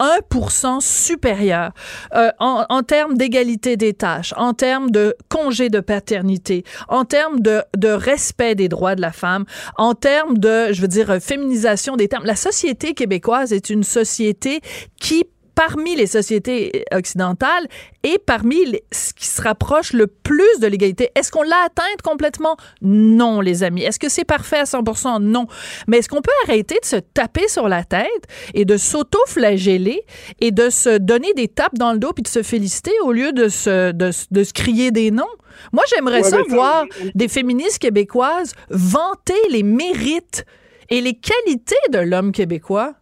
1% 0.00 0.80
supérieur 0.80 1.72
euh, 2.14 2.30
en, 2.38 2.64
en, 2.68 2.82
termes 2.82 3.16
d'égalité 3.16 3.76
des 3.76 3.94
tâches, 3.94 4.34
en 4.36 4.54
termes 4.54 4.90
de 4.90 5.14
congé 5.28 5.68
de 5.68 5.80
paternité, 5.80 6.64
en 6.88 7.04
termes 7.04 7.40
de, 7.40 7.62
de 7.76 7.88
respect 7.88 8.54
des 8.54 8.68
droits 8.68 8.94
de 8.94 9.00
la 9.00 9.12
femme, 9.12 9.44
en 9.76 9.94
termes 9.94 10.38
de, 10.38 10.72
je 10.72 10.80
veux 10.80 10.88
dire, 10.88 11.18
féminisation 11.20 11.96
des 11.96 12.08
termes. 12.08 12.24
La 12.24 12.36
société 12.36 12.94
québécoise 12.94 13.52
est 13.52 13.70
une 13.70 13.84
société 13.84 14.60
qui 15.00 15.24
parmi 15.54 15.96
les 15.96 16.06
sociétés 16.06 16.84
occidentales 16.92 17.66
et 18.02 18.18
parmi 18.18 18.56
ce 18.92 19.12
qui 19.12 19.26
se 19.26 19.40
rapproche 19.40 19.92
le 19.92 20.06
plus 20.06 20.60
de 20.60 20.66
l'égalité. 20.66 21.10
Est-ce 21.14 21.30
qu'on 21.30 21.42
l'a 21.42 21.64
atteinte 21.64 22.02
complètement? 22.02 22.56
Non, 22.82 23.40
les 23.40 23.62
amis. 23.62 23.82
Est-ce 23.82 23.98
que 23.98 24.08
c'est 24.08 24.24
parfait 24.24 24.58
à 24.58 24.64
100%? 24.64 25.22
Non. 25.22 25.46
Mais 25.86 25.98
est-ce 25.98 26.08
qu'on 26.08 26.22
peut 26.22 26.32
arrêter 26.46 26.78
de 26.80 26.86
se 26.86 26.96
taper 26.96 27.48
sur 27.48 27.68
la 27.68 27.84
tête 27.84 28.08
et 28.54 28.64
de 28.64 28.76
s'auto-flageller 28.76 30.04
et 30.40 30.50
de 30.50 30.70
se 30.70 30.98
donner 30.98 31.32
des 31.34 31.48
tapes 31.48 31.76
dans 31.76 31.92
le 31.92 31.98
dos 31.98 32.12
puis 32.12 32.22
de 32.22 32.28
se 32.28 32.42
féliciter 32.42 32.92
au 33.02 33.12
lieu 33.12 33.32
de 33.32 33.48
se, 33.48 33.92
de, 33.92 34.10
se 34.10 34.52
crier 34.52 34.90
des 34.90 35.10
noms? 35.10 35.24
Moi, 35.72 35.84
j'aimerais 35.94 36.24
ça 36.24 36.38
voir 36.48 36.84
des 37.14 37.28
féministes 37.28 37.78
québécoises 37.78 38.54
vanter 38.70 39.34
les 39.50 39.62
mérites 39.62 40.44
et 40.90 41.00
les 41.00 41.14
qualités 41.14 41.76
de 41.92 41.98
l'homme 41.98 42.32
québécois. 42.32 42.94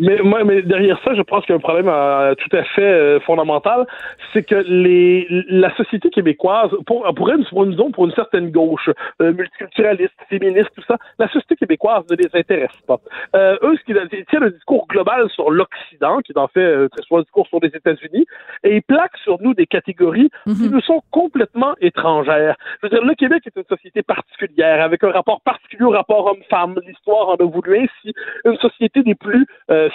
Mais, 0.00 0.18
moi, 0.22 0.44
mais 0.44 0.62
derrière 0.62 0.98
ça, 1.04 1.14
je 1.14 1.20
pense 1.20 1.44
qu'il 1.44 1.52
y 1.52 1.52
a 1.52 1.56
un 1.56 1.60
problème 1.60 1.88
euh, 1.88 2.34
tout 2.34 2.56
à 2.56 2.64
fait 2.64 2.82
euh, 2.82 3.20
fondamental, 3.20 3.86
c'est 4.32 4.42
que 4.42 4.54
les, 4.54 5.26
la 5.48 5.74
société 5.76 6.08
québécoise, 6.08 6.70
pour, 6.86 7.04
pour, 7.14 7.28
une, 7.28 7.44
pour, 7.44 7.64
une, 7.64 7.92
pour 7.92 8.06
une 8.06 8.14
certaine 8.14 8.50
gauche, 8.50 8.88
euh, 9.20 9.32
multiculturaliste, 9.32 10.14
féministe, 10.30 10.70
tout 10.74 10.82
ça, 10.88 10.96
la 11.18 11.28
société 11.28 11.56
québécoise 11.56 12.04
ne 12.10 12.16
les 12.16 12.28
intéresse 12.32 12.70
pas. 12.86 12.98
Euh, 13.36 13.58
eux, 13.62 13.76
ce 13.76 13.84
qu'ils 13.84 14.26
tiennent 14.30 14.44
un 14.44 14.50
discours 14.50 14.86
global 14.88 15.28
sur 15.28 15.50
l'Occident, 15.50 16.20
qui 16.20 16.32
est 16.32 16.38
en 16.38 16.48
fait 16.48 16.88
très 16.88 17.02
souvent 17.02 17.20
un 17.20 17.22
discours 17.22 17.46
sur 17.48 17.58
les 17.62 17.68
États-Unis, 17.68 18.24
et 18.64 18.76
ils 18.76 18.82
plaquent 18.82 19.18
sur 19.22 19.38
nous 19.42 19.52
des 19.52 19.66
catégories 19.66 20.30
qui 20.46 20.64
mhm. 20.64 20.70
nous 20.70 20.80
sont 20.80 21.02
complètement 21.10 21.74
étrangères. 21.82 22.56
Je 22.82 22.86
veux 22.86 22.90
dire, 22.90 23.04
le 23.04 23.14
Québec 23.14 23.42
est 23.46 23.58
une 23.58 23.66
société 23.68 24.02
particulière, 24.02 24.82
avec 24.82 25.04
un 25.04 25.10
rapport 25.10 25.42
particulier 25.42 25.84
au 25.84 25.90
rapport 25.90 26.24
homme-femme. 26.24 26.78
L'histoire 26.86 27.28
en 27.28 27.34
a 27.34 27.44
voulu 27.44 27.80
ainsi. 27.80 28.14
Une 28.46 28.56
société 28.56 29.02
des 29.02 29.14
plus 29.14 29.46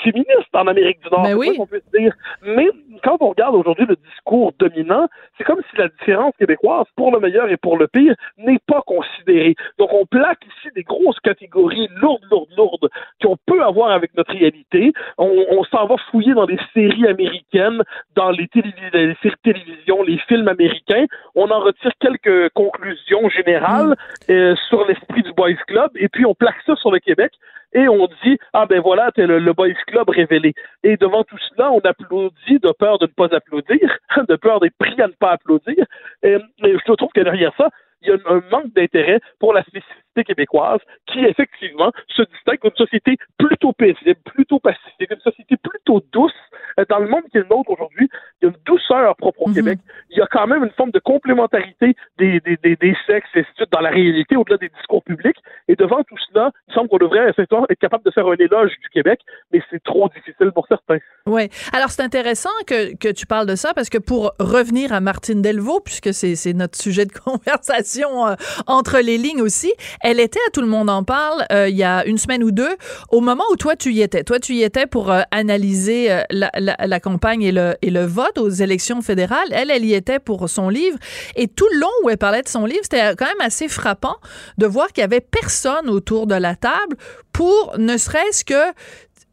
féministe 0.04 0.54
en 0.54 0.68
Amérique 0.68 1.00
du 1.02 1.10
Nord. 1.10 1.24
Mais 1.24 1.34
oui. 1.34 1.58
peut 1.70 1.82
dire. 1.98 2.14
Mais 2.44 2.68
quand 3.04 3.18
on 3.22 3.30
regarde 3.30 3.56
aujourd'hui 3.56 3.86
le 3.88 3.96
discours 3.96 4.54
dominant, 4.60 5.08
c'est 5.38 5.44
comme 5.44 5.62
si 5.70 5.78
la 5.78 5.88
différence 5.88 6.34
québécoise, 6.38 6.86
pour 6.96 7.12
le 7.12 7.20
meilleur 7.20 7.50
et 7.50 7.58
pour 7.58 7.78
le 7.78 7.88
pire, 7.88 8.16
n'est 8.38 8.60
pas 8.68 8.82
considérée. 8.86 9.56
Donc 9.78 9.94
on 9.94 10.06
plaque 10.06 10.40
ici 10.46 10.70
des 10.76 10.84
grosses 10.84 11.20
catégories 11.22 11.88
lourdes, 12.02 12.24
lourdes, 12.30 12.50
lourdes 12.58 12.90
qu'on 13.22 13.38
peut 13.46 13.64
avoir 13.64 13.92
avec 13.92 14.16
notre 14.16 14.32
réalité. 14.32 14.94
On, 15.18 15.64
s'en 15.72 15.88
va 15.88 15.96
fouiller 16.12 16.34
dans 16.34 16.46
des 16.46 16.60
séries 16.74 17.08
américaines, 17.08 17.82
dans 18.16 18.30
les, 18.30 18.48
les 18.94 19.16
séries 19.22 19.36
télévision, 19.44 20.04
les 20.04 20.18
films 20.28 20.48
américains. 20.48 21.06
On 21.36 21.50
en 21.50 21.60
retire 21.60 21.92
quelques 22.00 22.50
conclusions 22.54 23.30
générales 23.30 23.96
mm. 24.28 24.32
euh, 24.32 24.56
sur 24.70 24.86
l'esprit 24.86 25.24
du 25.24 25.34
Boys 25.34 25.56
Club 25.68 25.92
et 25.96 26.08
puis 26.10 26.26
on 26.26 26.34
plaque 26.34 26.62
ça 26.66 26.76
sur 26.76 26.92
le 26.92 27.00
Québec 27.00 27.32
et 27.76 27.88
on 27.88 28.08
dit 28.24 28.38
ah 28.54 28.66
ben 28.66 28.80
voilà 28.82 29.12
t'es 29.12 29.28
le, 29.28 29.54
Boys 29.54 29.74
Club 29.86 30.10
révélé 30.10 30.54
et 30.84 30.98
devant 30.98 31.24
tout 31.24 31.38
cela 31.50 31.72
on 31.72 31.80
applaudit 31.80 32.60
de 32.60 32.72
peur 32.72 32.98
de 32.98 33.06
ne 33.06 33.12
pas 33.12 33.36
applaudir 33.36 33.98
de 34.30 34.36
peur 34.36 34.60
d'être 34.60 34.78
pris 34.80 35.00
à 35.00 35.08
ne 35.08 35.14
pas 35.14 35.32
applaudir. 35.34 35.86
Et, 36.24 36.38
je 36.64 36.94
trouve 36.94 37.12
que 37.14 37.22
derrière 37.22 37.54
ça 37.58 37.70
il 38.02 38.10
y 38.10 38.12
a 38.12 38.18
un 38.30 38.42
manque 38.52 38.74
d'intérêt 38.74 39.20
pour 39.40 39.54
la 39.54 39.62
spécificité 39.64 40.05
québécoise 40.24 40.80
qui 41.08 41.20
effectivement 41.20 41.92
se 42.08 42.24
distingue 42.24 42.62
d'une 42.62 42.76
société 42.76 43.18
plutôt 43.38 43.74
paisible, 43.74 44.16
plutôt 44.26 44.60
pacifique, 44.60 45.12
une 45.12 45.20
société 45.20 45.58
plutôt 45.58 46.02
douce. 46.12 46.34
Euh, 46.80 46.86
dans 46.90 47.00
le 47.00 47.08
monde 47.08 47.24
qui 47.32 47.38
est 47.38 47.42
le 47.42 47.48
nôtre 47.50 47.72
aujourd'hui, 47.72 48.10
il 48.42 48.46
y 48.46 48.48
a 48.48 48.50
une 48.50 48.64
douceur 48.66 49.16
propre 49.16 49.44
au 49.44 49.50
mhm. 49.50 49.56
Québec. 49.56 49.80
Il 50.10 50.18
y 50.18 50.22
a 50.22 50.28
quand 50.28 50.48
même 50.48 50.64
une 50.64 50.72
forme 50.72 50.92
de 50.92 51.00
complémentarité 51.00 51.96
des, 52.18 52.40
des, 52.42 52.58
des, 52.58 52.76
des 52.76 52.96
sexes 53.08 53.30
et 53.36 53.46
dans 53.72 53.82
la 53.82 53.90
réalité 53.90 54.36
au-delà 54.36 54.58
des 54.58 54.70
discours 54.70 55.04
publics. 55.04 55.38
Et 55.68 55.76
devant 55.76 56.04
tout 56.04 56.18
cela, 56.30 56.52
il 56.68 56.74
semble 56.74 56.90
qu'on 56.90 56.98
devrait 56.98 57.30
effectivement 57.30 57.66
être 57.70 57.80
capable 57.80 58.04
de 58.04 58.12
faire 58.12 58.28
un 58.28 58.36
éloge 58.36 58.72
du 58.82 58.90
Québec, 58.90 59.22
mais 59.52 59.62
c'est 59.70 59.84
trop 59.84 60.10
difficile 60.10 60.52
pour 60.54 60.68
certains. 60.68 60.98
Oui. 61.28 61.50
Alors, 61.74 61.90
c'est 61.90 62.04
intéressant 62.04 62.50
que, 62.68 62.96
que 62.96 63.12
tu 63.12 63.26
parles 63.26 63.48
de 63.48 63.56
ça 63.56 63.74
parce 63.74 63.90
que 63.90 63.98
pour 63.98 64.34
revenir 64.40 64.94
à 64.94 65.00
Martine 65.00 65.42
Delvaux, 65.42 65.80
puisque 65.80 66.14
c'est 66.14 66.54
notre 66.54 66.78
sujet 66.78 67.06
de 67.06 67.12
conversation 67.26 68.28
euh, 68.28 68.36
entre 68.68 69.00
les 69.00 69.18
lignes 69.18 69.42
aussi, 69.42 69.74
elle 70.06 70.20
était 70.20 70.40
à 70.48 70.52
Tout 70.52 70.62
le 70.62 70.68
monde 70.68 70.90
en 70.90 71.04
parle 71.04 71.46
euh, 71.52 71.68
il 71.68 71.76
y 71.76 71.84
a 71.84 72.06
une 72.06 72.20
semaine 72.20 72.44
ou 72.44 72.52
deux, 72.52 72.76
au 73.10 73.22
moment 73.22 73.44
où 73.52 73.56
toi 73.56 73.76
tu 73.76 73.92
y 73.92 74.02
étais. 74.04 74.24
Toi, 74.24 74.40
tu 74.40 74.54
y 74.54 74.62
étais 74.62 74.86
pour 74.86 75.12
euh, 75.12 75.22
analyser 75.32 76.10
la, 76.30 76.52
la, 76.56 76.76
la, 76.80 77.00
campagne 77.00 77.42
et 77.42 77.52
le, 77.52 77.76
et 77.82 77.90
le 77.90 78.06
vote 78.06 78.38
aux 78.38 78.50
élections 78.50 79.02
fédérales. 79.02 79.48
Elle, 79.52 79.72
elle 79.72 79.84
y 79.84 79.96
était 79.96 80.20
pour 80.20 80.48
son 80.48 80.70
livre. 80.70 80.98
Et 81.36 81.48
tout 81.48 81.68
le 81.74 81.80
long 81.80 81.90
où 82.04 82.10
elle 82.10 82.18
parlait 82.18 82.44
de 82.44 82.48
son 82.48 82.66
livre, 82.66 82.82
c'était 82.84 83.16
quand 83.16 83.26
même 83.26 83.42
assez 83.42 83.68
frappant 83.68 84.16
de 84.60 84.68
voir 84.68 84.88
qu'il 84.90 85.02
y 85.02 85.06
avait 85.06 85.22
personne 85.22 85.90
autour 85.90 86.28
de 86.28 86.36
la 86.36 86.56
table 86.56 86.98
pour 87.34 87.74
ne 87.78 87.98
serait-ce 87.98 88.46
que 88.46 88.72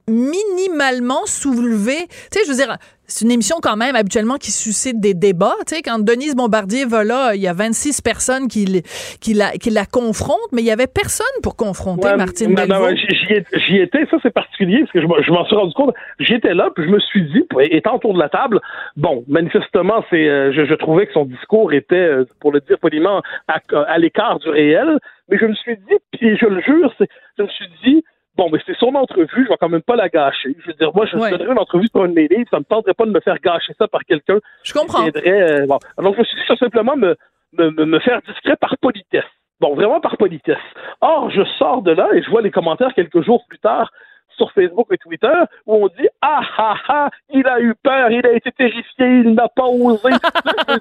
minimalement 0.09 1.25
soulever, 1.27 2.07
tu 2.31 2.39
sais, 2.39 2.41
je 2.45 2.51
veux 2.51 2.57
dire, 2.57 2.77
c'est 3.13 3.25
une 3.27 3.31
émission 3.31 3.57
quand 3.63 3.77
même 3.77 3.95
habituellement 3.95 4.37
qui 4.37 4.51
suscite 4.51 4.99
des 4.99 5.13
débats. 5.13 5.55
Tu 5.67 5.77
sais, 5.77 5.83
quand 5.83 5.99
Denise 5.99 6.35
Bombardier 6.35 6.87
va 6.87 7.05
là, 7.05 7.35
il 7.35 7.43
y 7.43 7.49
a 7.49 7.53
26 7.53 8.01
personnes 8.01 8.49
qui, 8.49 8.83
qui, 9.21 9.35
la, 9.35 9.51
qui 9.53 9.71
la 9.71 9.85
confrontent, 9.85 10.51
mais 10.53 10.63
il 10.63 10.67
y 10.67 10.71
avait 10.71 10.87
personne 10.87 11.27
pour 11.43 11.57
confronter 11.57 12.09
Martine 12.17 12.55
Delvaux. 12.55 12.95
J'y 12.97 13.79
étais, 13.79 14.07
ça 14.11 14.17
c'est 14.23 14.33
particulier, 14.33 14.81
parce 14.81 14.93
que 14.93 15.01
je, 15.03 15.07
m'en 15.07 15.45
suis 15.45 15.55
rendu 15.55 15.75
compte. 15.75 15.95
J'étais 16.21 16.55
là, 16.55 16.71
puis 16.75 16.87
je 16.87 16.91
me 16.91 17.01
suis 17.01 17.23
dit, 17.33 17.45
étant 17.71 17.97
autour 17.97 18.15
de 18.15 18.19
la 18.19 18.29
table, 18.29 18.61
bon, 18.97 19.25
manifestement, 19.29 20.05
c'est, 20.09 20.29
euh, 20.29 20.53
je, 20.53 20.75
trouvais 20.75 21.07
que 21.07 21.13
son 21.13 21.27
discours 21.27 21.73
était, 21.73 21.97
euh, 21.97 22.25
pour 22.41 22.53
le 22.53 22.61
dire 22.61 22.79
poliment, 22.79 23.21
à, 23.49 23.61
à 23.89 23.99
l'écart 23.99 24.39
du 24.39 24.49
réel, 24.49 24.99
mais 25.29 25.39
je 25.39 25.47
me 25.47 25.55
suis 25.55 25.77
dit, 25.77 25.97
puis 26.13 26.37
je 26.39 26.47
le 26.47 26.61
jure, 26.63 26.95
je 27.39 27.43
me 27.43 27.49
suis 27.49 27.69
dit, 27.85 28.05
bon, 28.37 28.49
mais 28.51 28.59
c'est 28.67 28.77
son 28.77 28.95
entrevue, 28.95 29.45
je 29.45 29.49
vais 29.49 29.57
quand 29.59 29.69
même 29.69 29.83
pas 29.83 29.97
la 29.97 30.09
gâcher. 30.09 30.57
Je 30.61 30.69
veux 30.69 30.75
dire, 30.75 30.91
moi, 30.95 31.07
je 31.07 31.17
ouais. 31.17 31.31
donnerais 31.31 31.53
une 31.53 31.59
entrevue 31.59 31.89
pour 31.93 32.05
un 32.05 32.09
de 32.09 32.15
mes 32.15 32.29
livres, 32.29 32.49
ça 32.51 32.59
me 32.59 32.65
tenterait 32.65 32.95
pas 32.95 33.07
de 33.07 33.11
me 33.11 33.21
faire 33.21 33.39
gâcher 33.41 33.73
ça 33.79 33.89
par 33.89 34.03
quelqu'un. 34.05 34.39
Je 34.63 34.73
comprends. 34.73 35.11
Qui 35.11 35.29
euh, 35.29 35.67
bon. 35.67 35.79
Donc, 35.99 36.15
je 36.15 36.21
me 36.21 36.25
suis 36.25 36.37
dit, 36.37 36.43
ça 36.47 36.57
simplement 36.57 36.97
me, 36.97 37.17
me, 37.53 37.71
me 37.71 37.99
faire 38.01 38.21
discret 38.23 38.57
par 38.57 38.77
politesse. 38.79 39.25
Bon, 39.61 39.75
vraiment 39.75 40.01
par 40.01 40.17
politesse. 40.17 40.57
Or, 41.01 41.31
je 41.31 41.45
sors 41.59 41.83
de 41.83 41.93
là 41.93 42.09
et 42.15 42.23
je 42.23 42.31
vois 42.31 42.43
les 42.43 42.51
commentaires 42.51 42.93
quelques 42.95 43.23
jours 43.23 43.45
plus 43.49 43.61
tard 43.61 43.91
sur 44.37 44.51
Facebook 44.53 44.89
et 44.91 44.99
Twitter 44.99 45.29
où 45.67 45.85
on 45.85 45.89
dit 45.89 46.09
ah 46.21 46.41
ah 46.57 46.77
ah 46.89 47.11
il 47.31 47.47
a 47.47 47.61
eu 47.61 47.75
peur, 47.83 48.11
il 48.11 48.27
a 48.27 48.33
été 48.33 48.51
terrifié, 48.51 49.07
il 49.07 49.35
n'a 49.35 49.49
pas 49.49 49.67
osé. 49.67 50.11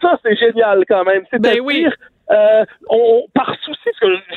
ça 0.00 0.18
c'est 0.22 0.36
génial 0.36 0.84
quand 0.86 1.04
même. 1.04 1.24
C'est 1.30 1.40
ben 1.40 1.58
oui. 1.60 1.86
Euh, 2.30 2.64
on, 2.88 3.26
par 3.34 3.54
souci, 3.62 3.90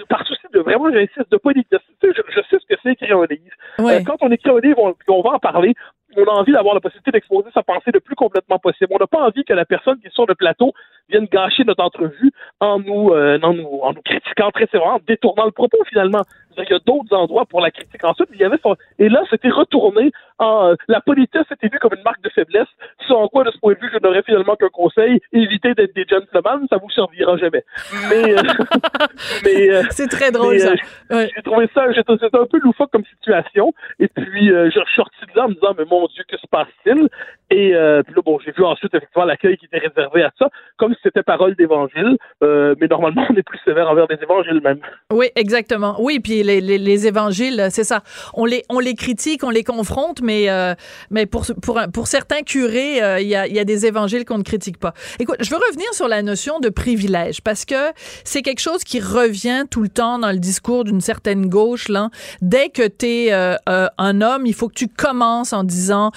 par 0.10 0.26
souci 0.26 0.42
de 0.54 0.60
vraiment, 0.60 0.92
j'insiste, 0.92 1.32
de 1.32 1.38
politesse. 1.38 1.80
je, 2.04 2.10
je, 2.10 2.42
sais 2.50 2.58
ce 2.60 2.66
que 2.68 2.80
c'est 2.84 2.92
écrire 2.92 3.18
un 3.18 3.26
livre. 3.26 3.42
Euh, 3.80 4.02
quand 4.06 4.18
on 4.22 4.32
écrit 4.32 4.50
un 4.50 4.60
livre, 4.60 4.80
on, 4.84 4.96
on 5.08 5.22
va 5.22 5.36
en 5.36 5.40
parler 5.40 5.74
on 6.16 6.24
a 6.24 6.32
envie 6.32 6.52
d'avoir 6.52 6.74
la 6.74 6.82
possibilité 6.82 7.12
d'exposer 7.12 7.50
sa 7.54 7.64
pensée 7.64 7.92
le 7.94 8.00
plus 8.00 8.16
complètement 8.16 8.60
possible. 8.60 8.92
On 8.92 8.98
n'a 8.98 9.08
pas 9.08 9.22
envie 9.22 9.44
que 9.44 9.54
la 9.54 9.66
personne 9.66 10.00
qui 10.00 10.08
est 10.08 10.14
sur 10.14 10.26
le 10.26 10.36
plateau 10.36 10.74
vienne 11.10 11.28
gâcher 11.32 11.64
notre 11.64 11.84
entrevue 11.84 12.32
en 12.60 12.80
nous, 12.80 13.10
euh, 13.10 13.40
en 13.44 13.54
nous, 13.54 13.80
en 13.84 13.94
nous 13.94 14.02
critiquant 14.02 14.50
très 14.52 14.66
sévèrement, 14.68 14.96
en 14.96 15.02
détournant 15.08 15.46
le 15.46 15.52
propos 15.52 15.78
finalement. 15.88 16.22
Il 16.58 16.66
y 16.68 16.74
a 16.74 16.80
d'autres 16.80 17.16
endroits 17.16 17.46
pour 17.46 17.62
la 17.62 17.70
critique. 17.70 18.04
Ensuite, 18.04 18.30
il 18.34 18.40
y 18.40 18.44
avait 18.44 18.58
et 18.98 19.10
là, 19.10 19.22
c'était 19.30 19.50
retourné 19.50 20.12
en, 20.40 20.70
euh, 20.70 20.76
la 20.88 21.02
politesse 21.02 21.46
était 21.52 21.68
vue 21.68 21.78
comme 21.78 21.94
une 21.96 22.02
marque 22.02 22.24
de 22.24 22.30
faiblesse. 22.30 22.68
Ce 23.08 23.14
en 23.14 23.28
quoi, 23.28 23.44
de 23.44 23.52
ce 23.52 23.60
point 23.60 23.74
de 23.74 23.80
vue, 23.80 23.92
je 23.94 24.00
n'aurais 24.00 24.24
finalement 24.24 24.56
qu'un 24.56 24.70
conseil, 24.70 25.22
évitez 25.34 25.76
d'être 25.76 25.96
des 25.96 26.06
gentlemen, 26.10 26.66
ça 26.68 26.78
vous 26.78 26.90
servira 26.90 27.38
jamais. 27.38 27.64
Mais, 28.10 28.34
euh, 28.34 28.42
mais 29.46 29.84
c'est 29.92 30.08
très 30.08 30.32
drôle, 30.32 30.60
ça. 30.60 30.74
J'ai 31.12 31.44
trouvé 31.44 31.70
ça, 31.76 31.86
c'était 31.94 32.38
un 32.40 32.48
peu 32.48 32.60
loufoque 32.60 32.90
comme 32.92 33.06
situation. 33.06 33.72
Et 34.00 34.08
puis, 34.08 34.48
je 34.48 34.72
suis 34.72 34.96
sorti 34.96 35.26
de 35.32 35.38
là 35.38 35.46
en 35.46 35.50
me 35.50 35.54
disant, 35.54 35.76
mais 35.78 35.86
mon 35.86 36.08
Dieu, 36.08 36.24
que 36.28 36.38
se 36.38 36.48
passe-t-il? 36.48 37.08
Et 37.50 37.74
euh, 37.74 38.04
puis 38.04 38.14
là, 38.14 38.22
bon, 38.26 38.40
j'ai 38.44 38.52
vu 38.52 38.64
ensuite 38.64 38.94
effectivement 38.94 39.26
l'accueil 39.26 39.58
qui 39.58 39.66
était 39.66 39.78
réservé 39.78 40.24
à 40.24 40.32
ça, 40.38 40.50
comme 40.78 40.94
si 40.94 41.00
c'était 41.04 41.24
parole 41.24 41.56
d'évangile, 41.56 42.18
euh, 42.48 42.76
mais 42.80 42.88
normalement, 42.88 43.24
on 43.30 43.36
est 43.36 43.44
plus 43.44 43.60
sévère 43.66 43.88
envers 43.90 44.08
des 44.08 44.18
évangiles 44.22 44.62
même. 44.64 44.80
Oui, 45.12 45.28
exactement. 45.36 45.96
Oui, 46.00 46.20
puis 46.20 46.44
les, 46.44 46.62
les, 46.62 46.78
les 46.78 47.08
évangiles, 47.08 47.68
c'est 47.70 47.84
ça. 47.84 48.02
On 48.34 48.46
les, 48.46 48.64
on 48.70 48.80
les 48.80 48.96
critique, 48.96 49.44
on 49.44 49.50
les 49.50 49.64
confronte, 49.64 50.22
mais, 50.22 50.50
euh, 50.50 50.74
mais 51.10 51.26
pour, 51.26 51.46
pour, 51.62 51.80
pour 51.94 52.08
certains 52.08 52.42
curés, 52.42 53.04
euh, 53.04 53.20
il 53.20 53.28
y, 53.28 53.36
a, 53.36 53.48
y 53.48 53.60
a 53.60 53.66
des 53.66 53.86
évangiles 53.86 54.26
qu'on 54.26 54.38
ne 54.38 54.44
critique 54.44 54.80
pas. 54.80 54.94
Écoute, 55.20 55.38
je 55.40 55.50
veux 55.50 55.62
revenir 55.70 55.88
sur 55.94 56.08
la 56.08 56.22
notion 56.22 56.60
de 56.60 56.70
privilège, 56.70 57.42
parce 57.42 57.66
que 57.66 57.92
c'est 58.24 58.42
quelque 58.42 58.62
chose 58.62 58.84
qui 58.84 59.00
revient 59.00 59.66
tout 59.70 59.84
le 59.84 59.90
temps 59.90 60.20
dans 60.20 60.32
le 60.32 60.40
discours 60.40 60.84
d'une 60.84 61.02
certaine 61.02 61.48
gauche. 61.48 61.90
Là. 61.90 62.10
Dès 62.42 62.70
que 62.70 62.88
tu 62.88 63.06
es 63.06 63.34
euh, 63.34 63.56
un 63.98 64.22
homme, 64.22 64.46
il 64.46 64.54
faut 64.54 64.70
que 64.70 64.76
tu 64.76 64.88
commences 64.88 65.54
en 65.54 65.64
disant, 65.64 66.12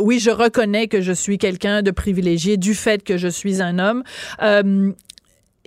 oui, 0.00 0.18
je 0.18 0.30
reconnais 0.30 0.88
que 0.88 1.00
je 1.00 1.12
suis 1.12 1.38
quelqu'un 1.38 1.82
de 1.82 1.90
privilégié 1.90 2.56
du 2.56 2.74
fait 2.74 3.02
que 3.02 3.16
je 3.16 3.28
suis 3.28 3.62
un 3.62 3.78
homme. 3.78 4.02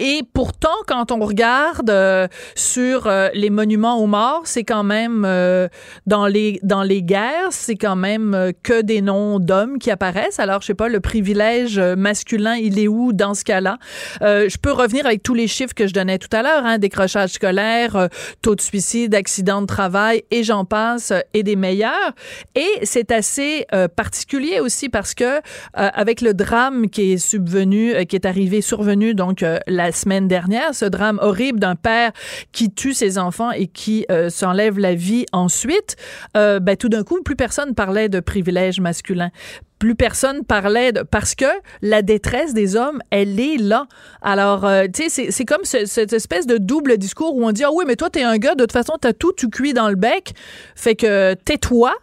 Et 0.03 0.23
pourtant, 0.33 0.69
quand 0.87 1.11
on 1.11 1.19
regarde 1.19 1.91
euh, 1.91 2.27
sur 2.55 3.05
euh, 3.05 3.29
les 3.35 3.51
monuments 3.51 3.99
aux 3.99 4.07
morts, 4.07 4.41
c'est 4.45 4.63
quand 4.63 4.83
même 4.83 5.25
euh, 5.25 5.67
dans 6.07 6.25
les 6.25 6.59
dans 6.63 6.81
les 6.81 7.03
guerres, 7.03 7.51
c'est 7.51 7.75
quand 7.75 7.95
même 7.95 8.51
que 8.63 8.81
des 8.81 9.01
noms 9.01 9.37
d'hommes 9.37 9.77
qui 9.77 9.91
apparaissent. 9.91 10.39
Alors, 10.39 10.61
je 10.61 10.65
sais 10.65 10.73
pas, 10.73 10.89
le 10.89 11.01
privilège 11.01 11.77
masculin, 11.79 12.55
il 12.55 12.79
est 12.79 12.87
où 12.87 13.13
dans 13.13 13.35
ce 13.35 13.43
cas-là? 13.43 13.77
Je 14.21 14.57
peux 14.57 14.71
revenir 14.71 15.05
avec 15.05 15.21
tous 15.21 15.35
les 15.35 15.47
chiffres 15.47 15.75
que 15.75 15.85
je 15.85 15.93
donnais 15.93 16.17
tout 16.17 16.35
à 16.35 16.41
l'heure, 16.41 16.65
hein, 16.65 16.79
décrochage 16.79 17.31
scolaire, 17.31 18.09
taux 18.41 18.55
de 18.55 18.61
suicide, 18.61 19.13
accident 19.13 19.61
de 19.61 19.67
travail, 19.67 20.23
et 20.31 20.43
j'en 20.43 20.65
passe, 20.65 21.13
et 21.35 21.43
des 21.43 21.55
meilleurs. 21.55 22.13
Et 22.55 22.69
c'est 22.83 23.11
assez 23.11 23.67
particulier 23.95 24.59
aussi 24.61 24.89
parce 24.89 25.13
que 25.13 25.41
avec 25.73 26.21
le 26.21 26.33
drame 26.33 26.89
qui 26.89 27.13
est 27.13 27.17
subvenu, 27.17 28.05
qui 28.07 28.15
est 28.15 28.25
arrivé, 28.25 28.61
survenu 28.61 29.13
donc 29.13 29.45
la 29.67 29.90
la 29.91 29.97
semaine 29.97 30.29
dernière, 30.29 30.73
ce 30.73 30.85
drame 30.85 31.19
horrible 31.21 31.59
d'un 31.59 31.75
père 31.75 32.13
qui 32.53 32.71
tue 32.71 32.93
ses 32.93 33.17
enfants 33.17 33.51
et 33.51 33.67
qui 33.67 34.05
euh, 34.09 34.29
s'enlève 34.29 34.79
la 34.79 34.95
vie 34.95 35.25
ensuite, 35.33 35.97
euh, 36.37 36.61
ben, 36.61 36.77
tout 36.77 36.87
d'un 36.87 37.03
coup, 37.03 37.21
plus 37.23 37.35
personne 37.35 37.75
parlait 37.75 38.07
de 38.07 38.21
privilège 38.21 38.79
masculin 38.79 39.31
plus 39.79 39.95
personne 39.95 40.45
parlait 40.45 40.91
de, 40.91 41.01
parce 41.01 41.33
que 41.33 41.45
la 41.81 42.03
détresse 42.03 42.53
des 42.53 42.75
hommes, 42.75 43.01
elle 43.09 43.39
est 43.39 43.57
là. 43.57 43.87
Alors, 44.21 44.63
euh, 44.63 44.85
tu 44.85 45.09
sais, 45.09 45.31
c'est 45.31 45.45
comme 45.45 45.63
cette 45.63 46.13
espèce 46.13 46.45
de 46.45 46.59
double 46.59 46.97
discours 46.97 47.35
où 47.35 47.43
on 47.43 47.51
dit, 47.51 47.63
ah 47.63 47.71
oui, 47.73 47.85
mais 47.87 47.95
toi, 47.95 48.11
t'es 48.11 48.21
un 48.21 48.37
gars, 48.37 48.53
de 48.53 48.61
toute 48.61 48.71
façon, 48.71 48.93
t'as 49.01 49.13
tout, 49.13 49.33
tu 49.33 49.49
cuis 49.49 49.73
dans 49.73 49.89
le 49.89 49.95
bec. 49.95 50.33
Fait 50.75 50.95
que 50.95 51.33
tais-toi. 51.33 51.93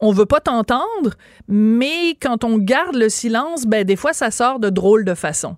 On 0.00 0.12
veut 0.12 0.26
pas 0.26 0.40
t'entendre, 0.40 1.14
mais 1.48 2.10
quand 2.20 2.44
on 2.44 2.58
garde 2.58 2.94
le 2.94 3.08
silence, 3.08 3.64
ben, 3.64 3.84
des 3.84 3.96
fois, 3.96 4.12
ça 4.12 4.30
sort 4.30 4.58
de 4.58 4.68
drôles 4.68 5.06
de 5.06 5.14
façon. 5.14 5.56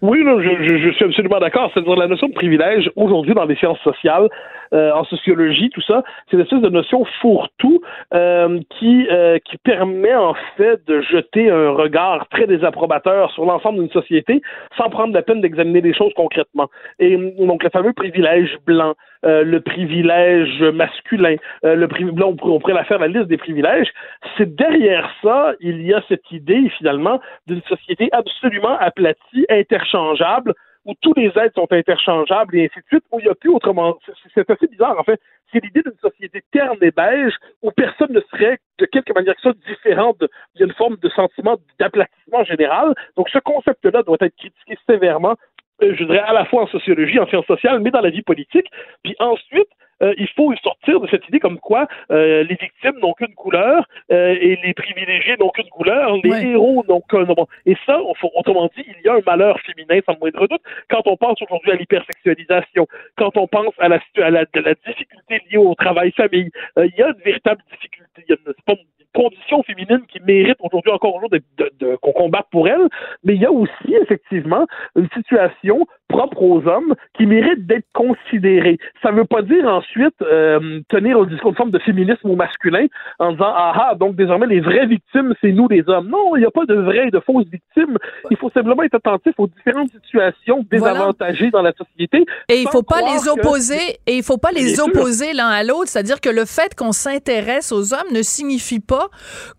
Oui, 0.00 0.20
je, 0.24 0.78
je, 0.78 0.90
suis 0.92 1.04
absolument 1.04 1.38
d'accord. 1.38 1.70
C'est-à-dire 1.74 1.96
la 1.96 2.06
notion 2.06 2.28
de 2.28 2.32
privilège 2.32 2.90
aujourd'hui 2.96 3.34
dans 3.34 3.44
les 3.44 3.56
sciences 3.56 3.80
sociales, 3.80 4.28
en 4.72 5.04
sociologie, 5.04 5.70
tout 5.70 5.82
ça, 5.82 6.02
c'est 6.26 6.36
une 6.36 6.42
espèce 6.42 6.62
de 6.62 6.68
notion 6.68 7.04
fourre-tout 7.20 7.80
euh, 8.14 8.60
qui 8.78 9.06
euh, 9.10 9.38
qui 9.44 9.58
permet 9.58 10.14
en 10.14 10.34
fait 10.56 10.86
de 10.86 11.00
jeter 11.02 11.50
un 11.50 11.70
regard 11.70 12.26
très 12.28 12.46
désapprobateur 12.46 13.30
sur 13.32 13.44
l'ensemble 13.44 13.80
d'une 13.80 13.90
société 13.90 14.40
sans 14.76 14.88
prendre 14.88 15.12
la 15.12 15.22
peine 15.22 15.40
d'examiner 15.40 15.80
les 15.80 15.94
choses 15.94 16.12
concrètement. 16.14 16.68
Et 16.98 17.16
donc 17.16 17.62
le 17.62 17.70
fameux 17.70 17.92
privilège 17.92 18.56
blanc, 18.66 18.94
le 19.22 19.58
privilège 19.60 20.62
masculin, 20.62 21.36
le 21.62 21.86
privilège, 21.86 22.24
on, 22.24 22.36
on 22.42 22.58
pourrait 22.58 22.74
la 22.74 22.84
faire 22.84 22.98
la 22.98 23.08
liste 23.08 23.28
des 23.28 23.36
privilèges. 23.36 23.88
C'est 24.36 24.54
derrière 24.54 25.08
ça, 25.22 25.52
il 25.60 25.82
y 25.82 25.92
a 25.92 26.02
cette 26.08 26.30
idée 26.30 26.70
finalement 26.78 27.20
d'une 27.46 27.62
société 27.62 28.08
absolument 28.12 28.76
aplatie, 28.78 29.46
interchangeable 29.48 30.54
où 30.84 30.94
tous 31.00 31.14
les 31.14 31.28
êtres 31.36 31.54
sont 31.54 31.70
interchangeables 31.70 32.56
et 32.56 32.64
ainsi 32.64 32.80
de 32.80 32.86
suite, 32.86 33.04
où 33.10 33.20
il 33.20 33.24
n'y 33.24 33.30
a 33.30 33.34
plus 33.34 33.50
autrement. 33.50 33.98
C'est 34.34 34.48
assez 34.50 34.66
bizarre, 34.66 34.98
en 34.98 35.04
fait. 35.04 35.20
C'est 35.52 35.62
l'idée 35.62 35.82
d'une 35.82 35.98
société 36.00 36.42
terne 36.50 36.78
et 36.80 36.90
beige 36.90 37.34
où 37.62 37.70
personne 37.70 38.12
ne 38.12 38.20
serait 38.30 38.58
de 38.78 38.86
quelque 38.86 39.12
manière 39.12 39.34
que 39.36 39.42
ça 39.42 39.52
différent. 39.66 40.14
De, 40.18 40.28
forme 40.76 40.96
de 40.96 41.08
sentiment 41.10 41.56
d'aplatissement 41.78 42.44
général. 42.44 42.94
Donc, 43.16 43.28
ce 43.28 43.38
concept-là 43.38 44.02
doit 44.02 44.16
être 44.20 44.36
critiqué 44.36 44.78
sévèrement 44.88 45.36
euh, 45.82 45.94
je 45.98 46.04
dirais 46.04 46.20
à 46.20 46.32
la 46.32 46.44
fois 46.44 46.62
en 46.62 46.66
sociologie, 46.66 47.18
en 47.18 47.26
sciences 47.26 47.46
sociales, 47.46 47.80
mais 47.80 47.90
dans 47.90 48.00
la 48.00 48.10
vie 48.10 48.22
politique. 48.22 48.66
Puis 49.02 49.16
ensuite, 49.18 49.68
euh, 50.02 50.14
il 50.18 50.28
faut 50.36 50.52
sortir 50.62 51.00
de 51.00 51.08
cette 51.08 51.26
idée 51.28 51.40
comme 51.40 51.58
quoi 51.58 51.86
euh, 52.10 52.42
les 52.44 52.54
victimes 52.54 52.98
n'ont 53.00 53.12
qu'une 53.14 53.34
couleur 53.34 53.86
euh, 54.10 54.36
et 54.40 54.58
les 54.64 54.74
privilégiés 54.74 55.36
n'ont 55.38 55.50
qu'une 55.50 55.68
couleur, 55.68 56.16
les 56.22 56.46
héros 56.46 56.84
n'ont 56.88 57.00
qu'un 57.00 57.24
nom. 57.24 57.46
Et 57.66 57.76
ça, 57.86 58.00
autrement 58.34 58.68
dit, 58.76 58.84
il 58.86 59.04
y 59.04 59.08
a 59.08 59.14
un 59.14 59.20
malheur 59.26 59.58
féminin 59.60 60.00
sans 60.06 60.18
moindre 60.18 60.46
doute. 60.46 60.62
Quand 60.90 61.02
on 61.06 61.16
pense 61.16 61.40
aujourd'hui 61.42 61.72
à 61.72 61.76
l'hypersexualisation, 61.76 62.86
quand 63.16 63.36
on 63.36 63.46
pense 63.46 63.74
à 63.78 63.88
la, 63.88 64.00
à 64.16 64.30
la, 64.30 64.44
la 64.54 64.74
difficulté 64.86 65.40
liée 65.50 65.58
au 65.58 65.74
travail-famille, 65.74 66.50
il 66.76 66.92
y 66.96 67.02
a 67.02 67.08
une 67.08 67.22
véritable 67.24 67.62
difficulté. 67.70 68.24
Il 68.28 68.30
y 68.30 68.32
a 68.34 68.36
une, 68.46 68.54
une 68.68 68.86
condition 69.14 69.62
féminine 69.62 70.02
qui 70.08 70.20
mérite 70.20 70.56
aujourd'hui 70.60 70.92
encore 70.92 71.14
aujourd'hui 71.14 71.40
de, 71.58 71.70
de, 71.78 71.96
qu'on 71.96 72.12
combatte 72.12 72.46
pour 72.50 72.68
elle, 72.68 72.88
mais 73.24 73.34
il 73.34 73.40
y 73.40 73.46
a 73.46 73.52
aussi 73.52 73.94
effectivement 74.02 74.66
une 74.96 75.08
situation 75.14 75.86
propre 76.12 76.42
aux 76.42 76.66
hommes 76.68 76.94
qui 77.16 77.26
méritent 77.26 77.66
d'être 77.66 77.86
considérés. 77.94 78.78
Ça 79.02 79.10
ne 79.10 79.16
veut 79.16 79.24
pas 79.24 79.42
dire 79.42 79.66
ensuite 79.66 80.14
euh, 80.22 80.80
tenir 80.88 81.18
au 81.18 81.26
discours 81.26 81.52
de 81.52 81.56
forme 81.56 81.70
de 81.70 81.78
féminisme 81.78 82.28
au 82.30 82.36
masculin 82.36 82.86
en 83.18 83.32
disant 83.32 83.52
ah 83.54 83.72
ah 83.74 83.94
donc 83.94 84.14
désormais 84.14 84.46
les 84.46 84.60
vraies 84.60 84.86
victimes 84.86 85.34
c'est 85.40 85.52
nous 85.52 85.68
les 85.68 85.82
hommes. 85.88 86.08
Non, 86.08 86.36
il 86.36 86.40
n'y 86.40 86.46
a 86.46 86.50
pas 86.50 86.66
de 86.66 86.74
vraies 86.74 87.08
et 87.08 87.10
de 87.10 87.20
fausses 87.20 87.46
victimes. 87.46 87.96
Il 88.30 88.36
faut 88.36 88.50
simplement 88.50 88.82
être 88.82 88.94
attentif 88.94 89.32
aux 89.38 89.46
différentes 89.46 89.90
situations 89.90 90.64
désavantagées 90.70 91.50
dans 91.50 91.62
la 91.62 91.72
société. 91.72 92.24
Et 92.48 92.60
il 92.60 92.68
faut 92.68 92.82
pas 92.82 93.00
les 93.00 93.28
opposer 93.28 93.82
et 94.06 94.16
il 94.16 94.22
faut 94.22 94.38
pas 94.38 94.52
les 94.52 94.80
opposer 94.80 95.32
l'un 95.32 95.48
à 95.48 95.62
l'autre. 95.64 95.88
C'est-à-dire 95.88 96.20
que 96.20 96.28
le 96.28 96.44
fait 96.44 96.74
qu'on 96.74 96.92
s'intéresse 96.92 97.72
aux 97.72 97.94
hommes 97.94 98.12
ne 98.12 98.22
signifie 98.22 98.80
pas 98.80 99.08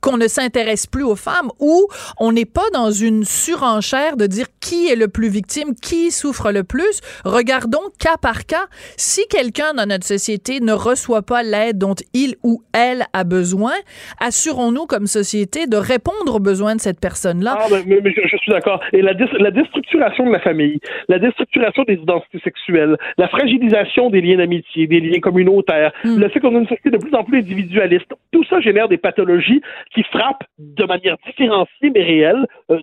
qu'on 0.01 0.17
ne 0.17 0.27
s'intéresse 0.27 0.85
plus 0.87 1.03
aux 1.03 1.15
femmes 1.15 1.49
ou 1.59 1.87
on 2.19 2.31
n'est 2.31 2.45
pas 2.45 2.69
dans 2.73 2.91
une 2.91 3.23
surenchère 3.23 4.17
de 4.17 4.27
dire 4.27 4.45
qui 4.59 4.87
est 4.87 4.95
le 4.95 5.07
plus 5.07 5.29
victime, 5.29 5.75
qui 5.75 6.11
souffre 6.11 6.42
le 6.51 6.63
plus. 6.63 7.01
Regardons 7.25 7.89
cas 7.99 8.17
par 8.21 8.45
cas. 8.45 8.65
Si 8.97 9.21
quelqu'un 9.27 9.73
dans 9.73 9.87
notre 9.87 10.05
société 10.05 10.59
ne 10.59 10.73
reçoit 10.73 11.21
pas 11.21 11.43
l'aide 11.43 11.77
dont 11.77 11.95
il 12.13 12.35
ou 12.43 12.61
elle 12.73 13.03
a 13.13 13.23
besoin, 13.23 13.73
assurons-nous 14.19 14.85
comme 14.85 15.07
société 15.07 15.67
de 15.67 15.77
répondre 15.77 16.35
aux 16.35 16.39
besoins 16.39 16.75
de 16.75 16.81
cette 16.81 16.99
personne-là. 16.99 17.57
Ah, 17.59 17.67
mais, 17.85 18.01
je, 18.05 18.37
suis 18.37 18.51
d'accord. 18.51 18.81
Et 18.91 19.01
la, 19.01 19.13
la 19.39 19.51
déstructuration 19.51 20.25
de 20.25 20.31
la 20.31 20.39
famille, 20.39 20.79
la 21.09 21.19
déstructuration 21.19 21.83
des 21.83 21.95
identités 21.95 22.39
sexuelles, 22.43 22.97
la 23.17 23.27
fragilisation 23.27 24.09
des 24.09 24.21
liens 24.21 24.37
d'amitié, 24.37 24.87
des 24.87 24.99
liens 24.99 25.19
communautaires, 25.19 25.91
hmm. 26.03 26.19
le 26.19 26.29
fait 26.29 26.39
qu'on 26.39 26.55
a 26.55 26.59
une 26.59 26.67
société 26.67 26.91
de 26.91 26.97
plus 26.97 27.13
en 27.15 27.23
plus 27.23 27.39
individualiste, 27.39 28.11
tout 28.31 28.43
ça 28.45 28.59
génère 28.59 28.87
des 28.87 28.97
pathologies 28.97 29.61
qui 29.93 30.03
frappent 30.03 30.43
de 30.59 30.85
manière 30.85 31.17
différenciée 31.25 31.91
mais 31.93 32.03
réelle 32.03 32.45
euh, 32.71 32.79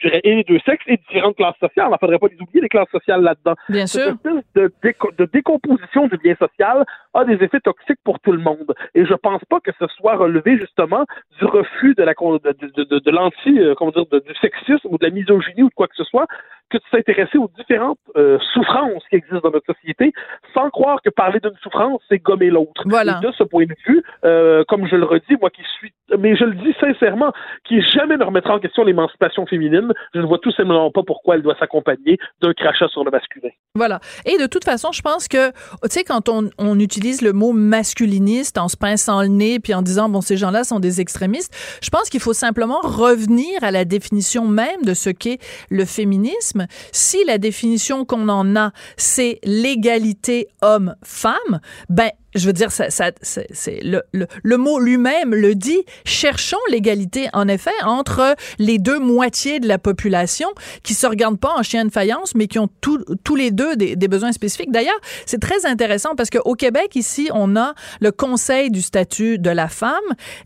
je 0.00 0.08
dirais, 0.08 0.20
et 0.24 0.34
les 0.36 0.44
deux 0.44 0.58
sexes 0.60 0.84
et 0.86 0.96
différentes 0.96 1.36
classes 1.36 1.58
sociales. 1.58 1.88
Il 1.88 1.92
ne 1.92 1.96
faudrait 1.98 2.18
pas 2.18 2.28
les 2.28 2.40
oublier, 2.40 2.60
les 2.62 2.68
classes 2.68 2.90
sociales 2.90 3.22
là-dedans. 3.22 3.54
Bien 3.68 3.86
sûr. 3.86 4.14
Cette 4.24 4.44
de, 4.54 4.72
de, 5.18 5.24
décomposition 5.26 6.06
du 6.06 6.16
bien 6.18 6.34
social 6.36 6.84
a 7.14 7.24
des 7.24 7.34
effets 7.44 7.60
toxiques 7.60 8.00
pour 8.04 8.18
tout 8.20 8.32
le 8.32 8.38
monde. 8.38 8.74
Et 8.94 9.04
je 9.04 9.14
pense 9.14 9.44
pas 9.48 9.60
que 9.60 9.70
ce 9.78 9.86
soit 9.88 10.16
relevé, 10.16 10.58
justement, 10.58 11.04
du 11.38 11.44
refus 11.44 11.94
de 11.94 12.02
la 12.02 12.14
de, 12.14 12.98
de, 12.98 13.10
l'anti, 13.10 13.58
euh, 13.58 13.74
comment 13.74 13.90
dire, 13.90 14.06
du 14.06 14.34
sexisme 14.40 14.88
ou 14.88 14.98
de 14.98 15.06
la 15.06 15.10
misogynie 15.10 15.62
ou 15.62 15.68
de 15.68 15.74
quoi 15.74 15.86
que 15.86 15.96
ce 15.96 16.04
soit, 16.04 16.26
que 16.70 16.78
de 16.78 16.82
s'intéresser 16.90 17.38
aux 17.38 17.50
différentes 17.58 17.98
euh, 18.16 18.38
souffrances 18.52 19.02
qui 19.10 19.16
existent 19.16 19.40
dans 19.40 19.50
notre 19.50 19.74
société, 19.74 20.12
sans 20.54 20.70
croire 20.70 21.02
que 21.02 21.10
parler 21.10 21.40
d'une 21.40 21.56
souffrance, 21.62 22.00
c'est 22.08 22.18
gommer 22.18 22.48
l'autre. 22.48 22.84
Voilà. 22.86 23.20
Et 23.22 23.26
de 23.26 23.32
ce 23.32 23.42
point 23.42 23.66
de 23.66 23.74
vue, 23.86 24.02
euh, 24.24 24.64
comme 24.68 24.86
je 24.86 24.96
le 24.96 25.04
redis, 25.04 25.36
moi 25.40 25.50
qui 25.50 25.62
suis, 25.78 25.92
mais 26.18 26.36
je 26.36 26.44
le 26.44 26.54
dis 26.54 26.74
sincèrement, 26.80 27.32
qui 27.64 27.80
jamais 27.82 28.16
ne 28.16 28.24
remettra 28.24 28.54
en 28.54 28.58
question 28.58 28.84
l'émancipation 28.84 29.46
féminine, 29.46 29.92
je 30.14 30.20
ne 30.20 30.26
vois 30.26 30.38
tout 30.38 30.52
simplement 30.52 30.90
pas 30.90 31.02
pourquoi 31.06 31.36
elle 31.36 31.42
doit 31.42 31.56
s'accompagner 31.58 32.18
d'un 32.42 32.52
crachat 32.52 32.88
sur 32.88 33.04
le 33.04 33.10
masculin. 33.10 33.50
Voilà. 33.74 34.00
Et 34.26 34.38
de 34.38 34.46
toute 34.46 34.64
façon, 34.64 34.92
je 34.92 35.02
pense 35.02 35.28
que, 35.28 35.50
tu 35.50 35.56
sais, 35.88 36.04
quand 36.04 36.28
on, 36.28 36.50
utilise 36.80 37.20
le 37.20 37.32
mot 37.32 37.52
masculiniste 37.52 38.56
en 38.56 38.68
se 38.68 38.76
pinçant 38.76 39.20
le 39.20 39.28
nez 39.28 39.60
puis 39.60 39.74
en 39.74 39.82
disant, 39.82 40.08
bon, 40.08 40.20
ces 40.22 40.36
gens-là 40.36 40.64
sont 40.64 40.80
des 40.80 41.00
extrémistes, 41.00 41.52
je 41.82 41.90
pense 41.90 42.08
qu'il 42.08 42.20
faut 42.20 42.32
simplement 42.32 42.80
revenir 42.82 43.62
à 43.62 43.70
la 43.70 43.84
définition 43.84 44.46
même 44.46 44.82
de 44.84 44.94
ce 44.94 45.10
qu'est 45.10 45.38
le 45.68 45.84
féminisme 45.84 46.66
si 46.92 47.24
la 47.24 47.38
définition 47.38 48.04
qu'on 48.04 48.28
en 48.28 48.56
a, 48.56 48.70
c'est 48.96 49.38
l'égalité 49.44 50.48
homme-femme, 50.62 51.60
ben 51.88 52.10
je 52.34 52.46
veux 52.46 52.52
dire, 52.52 52.70
ça, 52.70 52.90
ça 52.90 53.10
c'est 53.22 53.80
le, 53.82 54.02
le, 54.12 54.26
le, 54.42 54.56
mot 54.56 54.78
lui-même 54.78 55.34
le 55.34 55.54
dit. 55.54 55.84
Cherchons 56.04 56.58
l'égalité, 56.70 57.28
en 57.32 57.48
effet, 57.48 57.70
entre 57.84 58.34
les 58.58 58.78
deux 58.78 58.98
moitiés 58.98 59.60
de 59.60 59.68
la 59.68 59.78
population 59.78 60.48
qui 60.82 60.94
se 60.94 61.06
regardent 61.06 61.40
pas 61.40 61.54
en 61.56 61.62
chien 61.62 61.84
de 61.84 61.90
faïence, 61.90 62.34
mais 62.34 62.46
qui 62.46 62.58
ont 62.58 62.68
tous 62.80 63.36
les 63.36 63.50
deux 63.50 63.76
des, 63.76 63.96
des 63.96 64.08
besoins 64.08 64.32
spécifiques. 64.32 64.70
D'ailleurs, 64.70 65.00
c'est 65.26 65.40
très 65.40 65.66
intéressant 65.66 66.14
parce 66.16 66.30
qu'au 66.30 66.54
Québec, 66.54 66.94
ici, 66.94 67.30
on 67.32 67.56
a 67.56 67.74
le 68.00 68.12
Conseil 68.12 68.70
du 68.70 68.82
statut 68.82 69.38
de 69.38 69.50
la 69.50 69.68
femme 69.68 69.94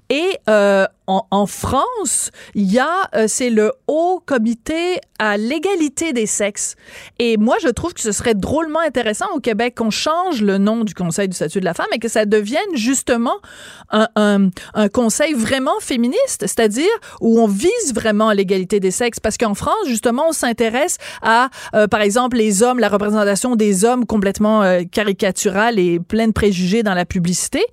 et 0.09 0.39
euh, 0.49 0.87
en, 1.07 1.47
France, 1.47 2.31
il 2.55 2.73
y 2.73 2.79
a, 2.79 3.11
euh, 3.15 3.27
c'est 3.29 3.51
le 3.51 3.73
Haut 3.89 4.23
Comité 4.25 4.99
à 5.19 5.37
l'égalité 5.37 6.13
des 6.13 6.27
sexes. 6.27 6.77
Et 7.19 7.37
moi, 7.37 7.57
je 7.63 7.69
trouve 7.69 7.93
que 7.93 8.01
ce 8.01 8.13
serait 8.13 8.35
drôlement 8.35 8.81
intéressant 8.81 9.27
au 9.35 9.41
Québec 9.41 9.75
qu'on 9.77 9.91
change 9.91 10.41
le 10.41 10.57
nom 10.57 10.83
du 10.83 10.95
Conseil 10.95 11.29
du 11.29 11.37
statut 11.37 11.61
de 11.61 11.65
la 11.65 11.74
femme 11.75 11.87
et 11.93 11.99
que 11.99 12.09
ça 12.09 12.25
devienne 12.25 12.75
justement 12.75 13.37
un, 13.91 14.09
un, 14.75 14.89
conseil 14.89 15.35
vraiment 15.35 15.79
féministe, 15.81 16.41
c'est-à-dire 16.41 16.91
où 17.21 17.41
on 17.41 17.47
vise 17.47 17.95
vraiment 17.95 18.33
l'égalité 18.33 18.81
des 18.81 18.91
sexes. 18.91 19.21
Parce 19.21 19.37
qu'en 19.37 19.55
France, 19.55 19.87
justement, 19.87 20.29
on 20.29 20.33
s'intéresse 20.33 20.99
à, 21.23 21.51
euh, 21.75 21.87
par 21.87 22.01
exemple, 22.01 22.37
les 22.37 22.63
hommes, 22.63 22.79
la 22.79 22.89
représentation 22.89 23.57
des 23.57 23.85
hommes 23.85 24.07
complètement 24.07 24.63
euh, 24.63 24.83
caricaturale 24.91 25.79
et 25.79 26.01
pleine 26.01 26.29
de 26.29 26.33
préjugés 26.33 26.83
dans 26.83 26.95
la 26.95 27.05
publicité. 27.05 27.65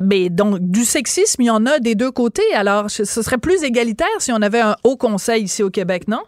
Mais 0.00 0.28
donc, 0.30 0.58
du 0.60 0.84
sexisme, 0.84 1.42
il 1.42 1.46
y 1.46 1.50
en 1.50 1.66
a 1.66 1.80
des 1.80 1.94
deux 1.94 2.12
côtés. 2.12 2.54
Alors, 2.54 2.90
ce 2.90 3.04
serait 3.04 3.38
plus 3.38 3.64
égalitaire 3.64 4.06
si 4.18 4.32
on 4.32 4.40
avait 4.42 4.60
un 4.60 4.76
haut 4.84 4.96
conseil 4.96 5.42
ici 5.42 5.62
au 5.62 5.70
Québec, 5.70 6.06
non? 6.06 6.22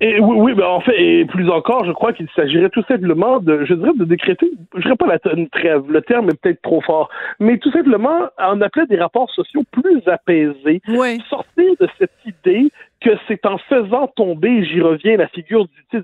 Et, 0.00 0.20
oui, 0.20 0.36
oui 0.36 0.54
ben 0.54 0.66
en 0.66 0.80
fait, 0.80 1.00
et 1.00 1.24
plus 1.26 1.48
encore, 1.48 1.84
je 1.84 1.92
crois 1.92 2.12
qu'il 2.12 2.28
s'agirait 2.34 2.70
tout 2.70 2.82
simplement 2.88 3.38
de, 3.38 3.64
je 3.64 3.74
dirais, 3.74 3.92
de 3.96 4.04
décréter, 4.04 4.50
je 4.74 4.82
dirais 4.82 4.96
pas 4.96 5.06
la 5.06 5.32
une 5.34 5.48
trêve, 5.48 5.82
le 5.88 6.02
terme 6.02 6.28
est 6.30 6.40
peut-être 6.40 6.62
trop 6.62 6.80
fort, 6.80 7.08
mais 7.40 7.58
tout 7.58 7.70
simplement 7.70 8.28
en 8.38 8.60
appeler 8.60 8.86
des 8.86 8.96
rapports 8.96 9.30
sociaux 9.30 9.62
plus 9.70 10.02
apaisés. 10.06 10.80
Oui. 10.88 11.20
Sortir 11.28 11.72
de 11.80 11.88
cette 11.98 12.10
idée 12.24 12.70
que 13.06 13.16
c'est 13.28 13.46
en 13.46 13.58
faisant 13.58 14.08
tomber, 14.08 14.64
j'y 14.64 14.80
reviens, 14.80 15.16
la 15.16 15.28
figure 15.28 15.66
du, 15.66 16.02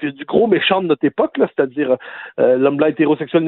du, 0.00 0.12
du, 0.12 0.24
gros 0.24 0.46
méchant 0.46 0.82
de 0.82 0.88
notre 0.88 1.04
époque, 1.04 1.32
c'est-à-dire 1.38 1.96
euh, 2.38 2.58
l'homme 2.58 2.76
blanc 2.76 2.88
hétérosexuel, 2.88 3.42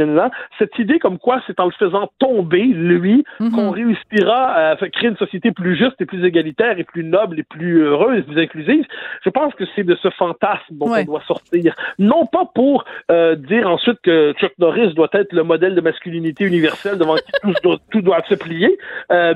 cette 0.58 0.78
idée 0.78 0.98
comme 0.98 1.18
quoi 1.18 1.42
c'est 1.46 1.60
en 1.60 1.66
le 1.66 1.72
faisant 1.72 2.10
tomber, 2.18 2.62
lui, 2.62 3.24
mhm. 3.40 3.50
qu'on 3.52 3.70
réussira 3.70 4.70
à 4.70 4.76
créer 4.76 5.10
une 5.10 5.16
société 5.16 5.52
plus 5.52 5.76
juste 5.76 6.00
et 6.00 6.06
plus 6.06 6.24
égalitaire 6.24 6.78
et 6.78 6.84
plus 6.84 7.04
noble 7.04 7.40
et 7.40 7.42
plus 7.42 7.82
heureuse 7.82 8.18
et 8.18 8.22
plus 8.22 8.40
inclusive. 8.40 8.84
Je 9.24 9.30
pense 9.30 9.54
que 9.54 9.64
c'est 9.74 9.84
de 9.84 9.96
ce 9.96 10.08
fantasme 10.10 10.62
dont 10.70 10.90
on 10.90 11.04
doit 11.04 11.22
sortir. 11.26 11.74
Non 11.98 12.26
pas 12.26 12.46
pour 12.54 12.84
euh, 13.10 13.36
dire 13.36 13.68
ensuite 13.68 13.98
que 14.02 14.32
Chuck 14.38 14.52
Norris 14.58 14.94
doit 14.94 15.10
être 15.12 15.32
le 15.32 15.42
modèle 15.42 15.74
de 15.74 15.80
masculinité 15.80 16.44
universelle 16.44 16.98
devant 16.98 17.16
qui 17.16 17.32
tout, 17.42 17.52
doit, 17.62 17.78
tout 17.90 18.00
doit 18.00 18.22
se 18.28 18.34
plier, 18.34 18.78
euh, 19.10 19.34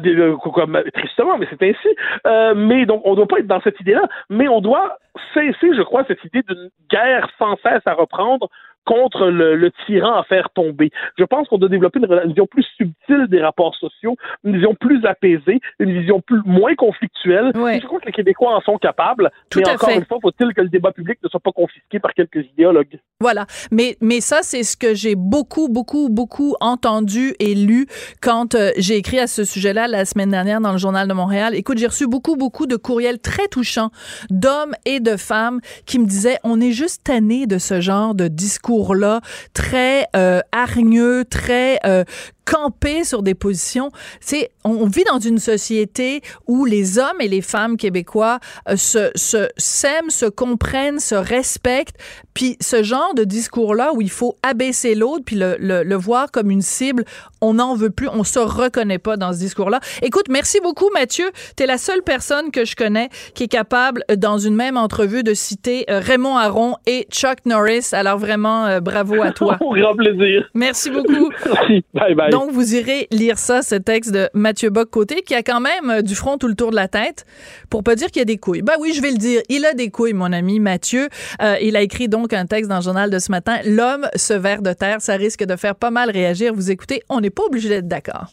tristement, 0.95 1.39
mais 1.39 1.47
c'est 1.51 1.63
ainsi. 1.63 1.89
Euh, 2.27 2.55
mais 2.55 2.87
donc, 2.87 3.03
on 3.05 3.13
ne 3.13 3.17
doit 3.17 3.27
pas 3.27 3.39
être 3.39 3.47
dans 3.47 3.58
cette 3.63 3.81
idée-là, 3.81 4.09
mais 4.31 4.49
on 4.49 4.61
doit 4.61 4.99
cesser, 5.35 5.75
je 5.75 5.83
crois, 5.83 6.05
cette 6.07 6.25
idée 6.25 6.43
d'une 6.43 6.71
guerre 6.91 7.29
sans 7.39 7.57
cesse 7.63 7.83
à 7.87 7.95
reprendre 7.95 8.49
contre 8.89 9.27
le, 9.27 9.71
tyran 9.85 10.15
à 10.15 10.25
faire 10.25 10.49
tomber. 10.55 10.91
Je 11.19 11.25
pense 11.25 11.47
qu'on 11.49 11.59
doit 11.59 11.69
développer 11.69 11.99
une, 11.99 12.29
vision 12.29 12.47
plus 12.47 12.65
subtile 12.79 13.27
des 13.29 13.43
rapports 13.43 13.75
sociaux, 13.75 14.17
une 14.45 14.55
vision 14.55 14.75
plus 14.75 15.05
apaisée, 15.05 15.61
une 15.79 16.01
vision 16.01 16.23
plus 16.23 16.41
moins 16.47 16.75
conflictuelle. 16.75 17.53
Je 17.55 17.87
crois 17.87 18.01
que 18.01 18.07
les 18.07 18.13
Québécois 18.13 18.57
en 18.57 18.63
sont 18.63 18.79
capables. 18.79 19.31
Tout 19.51 19.61
mais 19.61 19.71
encore 19.71 19.91
une 19.91 20.07
fois, 20.07 20.17
faut-il 20.23 20.55
que 20.55 20.63
le 20.63 20.71
débat 20.71 20.93
public 20.93 21.19
ne 21.23 21.29
soit 21.29 21.39
pas 21.39 21.53
confisqué 21.53 21.99
par 22.01 22.15
quelques 22.15 22.47
idéologues? 22.55 22.99
Voilà. 23.21 23.45
Mais, 23.71 23.99
mais 24.01 24.23
ça, 24.23 24.39
c'est 24.41 24.63
ce 24.63 24.75
que 24.75 24.95
j'ai 24.95 25.17
beaucoup, 25.17 25.69
beaucoup, 25.69 26.09
beaucoup 26.09 26.55
entendu 26.61 27.35
et 27.41 27.55
lu 27.55 27.87
quand 28.23 28.55
euh, 28.55 28.71
j'ai 28.79 28.97
écrit 28.97 29.19
à 29.19 29.27
ce 29.27 29.45
sujet-là 29.45 29.87
la 29.87 30.07
semaine 30.07 30.31
dernière 30.31 30.63
dans 30.63 30.73
le 30.73 30.79
Journal 30.79 31.07
de 31.07 31.13
Montréal. 31.13 31.55
Écoute, 31.55 31.77
j'ai 31.77 31.89
reçu 31.89 32.07
beaucoup, 32.07 32.37
beaucoup 32.37 32.67
de 32.67 32.77
courriels 32.77 33.19
très 33.19 33.49
touchants 33.49 33.91
d'hommes 34.31 34.75
et 34.87 35.01
de 35.01 35.19
femmes 35.19 35.61
qui 35.85 35.99
me 35.99 36.07
disaient, 36.07 36.39
on 36.43 36.59
est 36.59 36.73
juste 36.73 37.05
tanné 37.05 37.47
de 37.47 37.59
ce 37.59 37.83
genre 37.83 38.15
de 38.15 38.29
discours 38.29 38.78
là 38.95 39.21
très 39.55 40.07
euh, 40.17 40.41
hargneux, 40.53 41.25
très 41.25 41.79
euh, 41.87 42.05
camper 42.49 43.05
sur 43.05 43.23
des 43.23 43.35
positions. 43.35 43.91
C'est 44.21 44.51
on 44.65 44.87
vit 44.87 45.05
dans 45.05 45.19
une 45.19 45.39
société 45.39 46.23
où 46.47 46.65
les 46.65 46.99
hommes 46.99 47.21
et 47.21 47.29
les 47.29 47.41
femmes 47.41 47.77
québécois 47.77 48.39
euh, 48.69 48.77
se, 48.77 49.11
s'aiment, 49.57 50.11
se 50.11 50.27
comprennent, 50.27 51.01
se 51.01 51.15
respectent. 51.15 51.97
Puis 52.35 52.57
ce 52.61 52.83
genre 52.83 53.15
de 53.15 53.25
discours-là 53.25 53.93
où 53.95 54.01
il 54.01 54.11
faut 54.11 54.37
abaisser 54.43 54.95
l'autre 54.95 55.25
puis 55.25 55.37
le, 55.37 55.57
le, 55.59 55.83
le, 55.83 55.97
voir 55.97 56.31
comme 56.31 56.51
une 56.51 56.63
cible, 56.63 57.05
on 57.41 57.55
n'en 57.55 57.75
veut 57.75 57.91
plus, 57.91 58.09
on 58.09 58.25
se 58.25 58.39
reconnaît 58.39 58.99
pas 58.99 59.17
dans 59.17 59.33
ce 59.33 59.39
discours-là. 59.39 59.81
Écoute, 60.03 60.27
merci 60.31 60.61
beaucoup 60.61 60.91
Mathieu. 60.93 61.31
Tu 61.57 61.65
es 61.65 61.67
la 61.67 61.79
seule 61.79 62.03
personne 62.03 62.51
que 62.51 62.65
je 62.65 62.77
connais 62.77 63.09
qui 63.35 63.45
est 63.45 63.49
capable 63.49 64.05
euh, 64.11 64.17
dans 64.17 64.39
une 64.39 64.55
même 64.55 64.77
entrevue 64.77 65.23
de 65.23 65.35
citer 65.35 65.85
euh, 65.91 66.01
Raymond 66.01 66.37
Aron 66.37 66.77
et 66.87 67.07
Chuck 67.11 67.39
Norris. 67.45 67.91
Alors 67.93 68.19
vraiment 68.19 68.81
bravo 68.81 69.23
à 69.23 69.33
toi. 69.33 69.57
Au 69.61 69.75
grand 69.75 69.97
plaisir. 69.97 70.49
Merci 70.55 70.91
beaucoup. 70.91 71.31
Merci. 71.47 71.85
Bye 71.95 72.15
bye. 72.15 72.31
Donc, 72.31 72.38
vous 72.47 72.75
irez 72.75 73.09
lire 73.11 73.39
ça, 73.39 73.63
ce 73.63 73.75
texte 73.75 74.13
de 74.13 74.29
Mathieu 74.35 74.71
Bock-Côté, 74.71 75.23
qui 75.23 75.35
a 75.35 75.43
quand 75.43 75.61
même 75.61 75.91
euh, 75.91 76.03
du 76.03 76.15
front 76.15 76.39
tout 76.39 76.49
le 76.49 76.55
tour 76.55 76.71
de 76.71 76.77
la 76.77 76.89
tête, 76.89 77.25
pour 77.71 77.83
pas 77.83 77.97
dire 77.97 78.09
qu'il 78.09 78.21
y 78.21 78.23
a 78.23 78.27
des 78.27 78.39
couilles. 78.39 78.63
Ben 78.63 78.75
oui, 78.81 78.93
je 78.95 79.03
vais 79.03 79.11
le 79.11 79.19
dire. 79.19 79.41
Il 79.49 79.65
a 79.67 79.75
des 79.75 79.91
couilles, 79.91 80.13
mon 80.13 80.33
ami 80.33 80.61
Mathieu. 80.61 81.09
Euh, 81.43 81.57
il 81.61 81.77
a 81.77 81.83
écrit 81.83 82.09
donc 82.09 82.33
un 82.33 82.47
texte 82.47 82.69
dans 82.69 82.77
le 82.77 82.83
journal 82.83 83.11
de 83.11 83.19
ce 83.19 83.31
matin. 83.31 83.59
L'homme 83.65 84.09
se 84.15 84.35
verre 84.35 84.63
de 84.63 84.73
terre. 84.73 85.01
Ça 85.01 85.15
risque 85.15 85.45
de 85.45 85.57
faire 85.57 85.75
pas 85.75 85.91
mal 85.91 86.11
réagir. 86.11 86.55
Vous 86.55 86.71
écoutez, 86.71 87.03
on 87.09 87.21
n'est 87.21 87.31
pas 87.31 87.43
obligé 87.45 87.69
d'être 87.69 87.89
d'accord. 87.89 88.29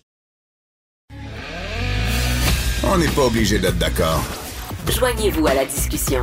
On 2.84 2.98
n'est 2.98 3.08
pas 3.08 3.24
obligé 3.24 3.58
d'être 3.58 3.78
d'accord. 3.78 4.24
Joignez-vous 4.90 5.48
à 5.48 5.56
la 5.56 5.66
discussion. 5.66 6.22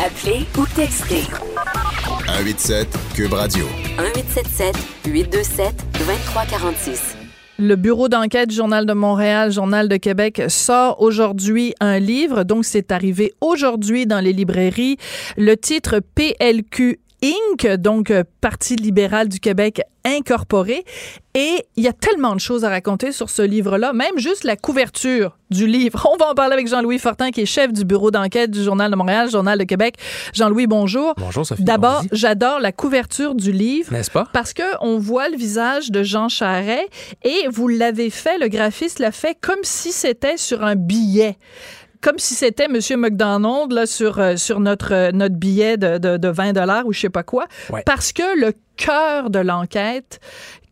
Appelez 0.00 0.46
ou 0.58 0.64
textez. 0.74 1.22
187 2.26 2.88
Cube 3.14 3.32
Radio. 3.32 3.64
1877 3.98 4.76
827 5.06 5.74
2346. 5.98 7.16
Le 7.58 7.76
bureau 7.76 8.08
d'enquête 8.08 8.50
Journal 8.50 8.86
de 8.86 8.92
Montréal, 8.92 9.52
Journal 9.52 9.88
de 9.88 9.96
Québec 9.96 10.42
sort 10.48 11.00
aujourd'hui 11.00 11.74
un 11.80 11.98
livre. 11.98 12.44
Donc, 12.44 12.64
c'est 12.64 12.90
arrivé 12.90 13.34
aujourd'hui 13.40 14.06
dans 14.06 14.20
les 14.20 14.32
librairies. 14.32 14.96
Le 15.36 15.56
titre 15.56 16.00
PLQ 16.14 16.98
Inc., 17.22 17.66
donc 17.76 18.10
euh, 18.10 18.24
Parti 18.40 18.76
libéral 18.76 19.28
du 19.28 19.38
Québec 19.38 19.82
incorporé. 20.04 20.84
Et 21.34 21.64
il 21.76 21.84
y 21.84 21.88
a 21.88 21.92
tellement 21.92 22.34
de 22.34 22.40
choses 22.40 22.64
à 22.64 22.68
raconter 22.68 23.12
sur 23.12 23.30
ce 23.30 23.40
livre-là, 23.42 23.92
même 23.92 24.18
juste 24.18 24.44
la 24.44 24.56
couverture 24.56 25.38
du 25.50 25.66
livre. 25.66 26.08
On 26.12 26.16
va 26.16 26.30
en 26.30 26.34
parler 26.34 26.52
avec 26.52 26.66
Jean-Louis 26.66 26.98
Fortin, 26.98 27.30
qui 27.30 27.42
est 27.42 27.46
chef 27.46 27.72
du 27.72 27.84
bureau 27.84 28.10
d'enquête 28.10 28.50
du 28.50 28.62
Journal 28.62 28.90
de 28.90 28.96
Montréal, 28.96 29.30
Journal 29.30 29.58
de 29.58 29.64
Québec. 29.64 29.94
Jean-Louis, 30.34 30.66
bonjour. 30.66 31.14
Bonjour, 31.16 31.46
Sophie. 31.46 31.62
D'abord, 31.62 32.02
j'adore 32.12 32.60
la 32.60 32.72
couverture 32.72 33.34
du 33.34 33.52
livre. 33.52 33.92
N'est-ce 33.92 34.10
pas? 34.10 34.28
Parce 34.32 34.52
que 34.52 34.62
on 34.80 34.98
voit 34.98 35.28
le 35.28 35.36
visage 35.36 35.90
de 35.90 36.02
Jean 36.02 36.28
Charret 36.28 36.88
et 37.22 37.46
vous 37.50 37.68
l'avez 37.68 38.10
fait, 38.10 38.38
le 38.38 38.48
graphiste 38.48 38.98
l'a 38.98 39.12
fait 39.12 39.36
comme 39.40 39.60
si 39.62 39.92
c'était 39.92 40.36
sur 40.36 40.64
un 40.64 40.74
billet 40.74 41.36
comme 42.02 42.18
si 42.18 42.34
c'était 42.34 42.68
Monsieur 42.68 42.96
McDonald 42.96 43.72
là, 43.72 43.86
sur, 43.86 44.18
euh, 44.18 44.36
sur 44.36 44.60
notre, 44.60 44.92
euh, 44.92 45.12
notre 45.12 45.36
billet 45.36 45.76
de, 45.78 45.98
de, 45.98 46.18
de 46.18 46.28
20 46.28 46.52
dollars 46.52 46.84
ou 46.84 46.92
je 46.92 47.00
sais 47.00 47.10
pas 47.10 47.22
quoi. 47.22 47.46
Parce 47.86 48.12
que 48.12 48.38
le 48.38 48.52
cœur 48.76 49.30
de 49.30 49.38
l'enquête 49.38 50.20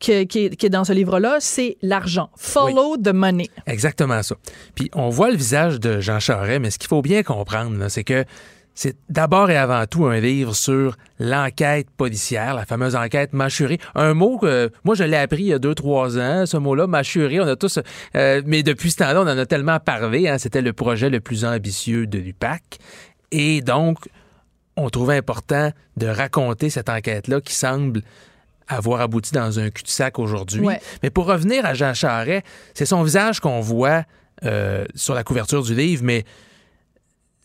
qui, 0.00 0.26
qui, 0.26 0.46
est, 0.46 0.56
qui, 0.56 0.66
est, 0.66 0.70
dans 0.70 0.84
ce 0.84 0.92
livre-là, 0.92 1.36
c'est 1.40 1.76
l'argent. 1.82 2.30
Follow 2.36 2.96
oui. 2.96 3.02
the 3.02 3.12
money. 3.14 3.48
Exactement 3.66 4.22
ça. 4.22 4.34
Puis 4.74 4.90
on 4.94 5.08
voit 5.08 5.30
le 5.30 5.36
visage 5.36 5.78
de 5.78 6.00
Jean 6.00 6.18
Charest, 6.18 6.60
mais 6.60 6.70
ce 6.70 6.78
qu'il 6.78 6.88
faut 6.88 7.02
bien 7.02 7.22
comprendre, 7.22 7.88
c'est 7.88 8.04
que 8.04 8.24
c'est 8.74 8.96
d'abord 9.08 9.50
et 9.50 9.56
avant 9.56 9.84
tout 9.86 10.06
un 10.06 10.20
livre 10.20 10.54
sur 10.54 10.96
l'enquête 11.18 11.90
policière, 11.90 12.54
la 12.54 12.64
fameuse 12.64 12.96
enquête 12.96 13.32
mâchurée. 13.32 13.78
Un 13.94 14.14
mot 14.14 14.38
que 14.38 14.70
moi 14.84 14.94
je 14.94 15.04
l'ai 15.04 15.16
appris 15.16 15.42
il 15.42 15.48
y 15.48 15.52
a 15.52 15.58
deux 15.58 15.74
trois 15.74 16.18
ans, 16.18 16.46
ce 16.46 16.56
mot-là 16.56 16.86
mâchuré. 16.86 17.40
On 17.40 17.46
a 17.46 17.56
tous, 17.56 17.78
euh, 18.14 18.42
mais 18.46 18.62
depuis 18.62 18.90
ce 18.90 18.98
temps-là, 18.98 19.20
on 19.20 19.28
en 19.28 19.38
a 19.38 19.46
tellement 19.46 19.80
parlé. 19.80 20.28
Hein, 20.28 20.38
C'était 20.38 20.62
le 20.62 20.72
projet 20.72 21.10
le 21.10 21.20
plus 21.20 21.44
ambitieux 21.44 22.06
de 22.06 22.18
l'UPAC, 22.18 22.78
et 23.32 23.60
donc 23.60 24.08
on 24.76 24.88
trouvait 24.88 25.16
important 25.16 25.70
de 25.96 26.06
raconter 26.06 26.70
cette 26.70 26.88
enquête-là 26.88 27.40
qui 27.40 27.54
semble 27.54 28.02
avoir 28.68 29.00
abouti 29.00 29.32
dans 29.32 29.58
un 29.58 29.70
cul-de-sac 29.70 30.18
aujourd'hui. 30.18 30.60
Ouais. 30.60 30.80
Mais 31.02 31.10
pour 31.10 31.26
revenir 31.26 31.66
à 31.66 31.74
Jean 31.74 31.92
Charret, 31.92 32.44
c'est 32.72 32.86
son 32.86 33.02
visage 33.02 33.40
qu'on 33.40 33.60
voit 33.60 34.04
euh, 34.44 34.84
sur 34.94 35.14
la 35.14 35.24
couverture 35.24 35.62
du 35.62 35.74
livre, 35.74 36.02
mais 36.04 36.24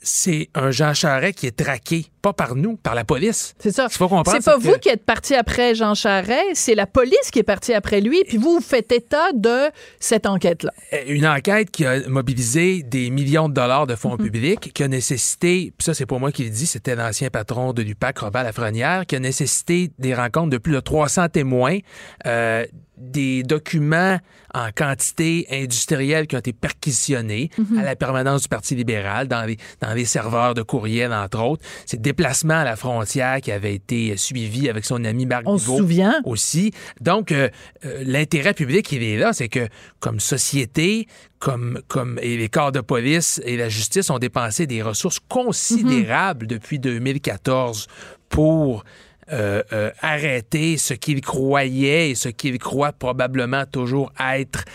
c'est 0.06 0.50
un 0.54 0.72
Jean 0.72 0.94
Charest 0.94 1.40
qui 1.40 1.48
est 1.48 1.58
traqué, 1.58 2.06
pas 2.26 2.34
par 2.34 2.56
nous, 2.56 2.76
par 2.78 2.96
la 2.96 3.04
police. 3.04 3.54
C'est 3.60 3.72
ça. 3.72 3.88
Comprendre. 4.00 4.32
C'est 4.32 4.44
pas 4.44 4.58
que... 4.58 4.64
vous 4.64 4.80
qui 4.80 4.90
êtes 4.90 5.06
parti 5.06 5.36
après 5.36 5.76
Jean 5.76 5.94
Charest, 5.94 6.56
c'est 6.56 6.74
la 6.74 6.88
police 6.88 7.30
qui 7.32 7.38
est 7.38 7.44
partie 7.44 7.72
après 7.76 8.02
lui, 8.02 8.24
puis 8.28 8.38
vous, 8.38 8.56
vous 8.56 8.62
faites 8.62 8.92
état 8.92 9.32
de 9.32 9.70
cette 10.00 10.26
enquête-là. 10.26 10.72
Une 11.08 11.28
enquête 11.28 11.70
qui 11.70 11.86
a 11.86 12.08
mobilisé 12.10 12.82
des 12.82 13.12
millions 13.12 13.48
de 13.48 13.54
dollars 13.54 13.86
de 13.86 13.94
fonds 13.96 14.16
mm 14.16 14.22
-hmm. 14.22 14.24
publics, 14.24 14.74
qui 14.74 14.82
a 14.82 14.88
nécessité, 14.88 15.72
puis 15.78 15.86
ça 15.86 15.94
c'est 15.94 16.08
pas 16.08 16.18
moi 16.18 16.32
qui 16.32 16.44
le 16.46 16.50
dis, 16.50 16.66
c'était 16.66 16.96
l'ancien 16.96 17.30
patron 17.30 17.74
de 17.74 17.84
l'UPAC, 17.84 18.18
Robert 18.18 18.44
Lafrenière, 18.44 19.06
qui 19.06 19.16
a 19.16 19.20
nécessité 19.20 19.92
des 20.00 20.16
rencontres 20.16 20.50
de 20.50 20.58
plus 20.58 20.74
de 20.74 20.80
300 20.80 21.30
témoins, 21.30 21.78
euh, 22.26 22.66
des 22.98 23.44
documents 23.44 24.20
en 24.54 24.70
quantité 24.72 25.46
industrielle 25.52 26.28
qui 26.28 26.36
ont 26.36 26.40
été 26.40 26.54
perquisitionnés 26.54 27.50
mm 27.58 27.64
-hmm. 27.64 27.80
à 27.80 27.84
la 27.84 27.96
permanence 27.96 28.44
du 28.44 28.48
Parti 28.48 28.76
libéral, 28.76 29.28
dans 29.28 29.46
les, 29.46 29.58
dans 29.82 29.94
les 29.94 30.06
serveurs 30.06 30.54
de 30.54 30.64
courriel, 30.64 31.12
entre 31.14 31.42
autres. 31.44 31.64
Ces 31.86 31.98
déplacements 32.16 32.60
à 32.60 32.64
la 32.64 32.76
frontière 32.76 33.42
qui 33.42 33.52
avaient 33.52 33.76
été 33.76 34.16
suivis 34.18 34.70
avec 34.70 34.86
son 34.86 35.04
ami 35.04 35.26
Marc 35.26 35.44
On 35.46 35.58
se 35.58 35.66
souvient. 35.66 36.16
aussi. 36.24 36.72
Donc, 37.02 37.32
euh, 37.32 37.50
euh, 37.86 38.04
l'intérêt 38.06 38.54
public, 38.54 38.90
il 38.94 39.04
est 39.04 39.18
là, 39.18 39.34
c'est 39.34 39.50
que 39.50 39.68
comme 40.00 40.20
société, 40.20 41.08
comme, 41.40 41.82
comme 41.88 42.18
et 42.22 42.38
les 42.38 42.48
corps 42.50 42.72
de 42.72 42.82
police 42.82 43.42
et 43.46 43.58
la 43.58 43.68
justice 43.70 44.10
ont 44.10 44.20
dépensé 44.20 44.66
des 44.66 44.82
ressources 44.82 45.20
considérables 45.28 46.46
mm 46.46 46.48
-hmm. 46.48 46.56
depuis 46.56 46.80
2014 46.80 47.88
pour 48.30 48.84
euh, 49.32 49.64
euh, 49.74 49.90
arrêter 50.02 50.78
ce 50.78 50.94
qu'ils 50.94 51.22
croyaient 51.22 52.12
et 52.12 52.16
ce 52.16 52.30
qu'ils 52.30 52.60
croient 52.60 52.94
probablement 52.94 53.66
toujours 53.66 54.14
être 54.20 54.66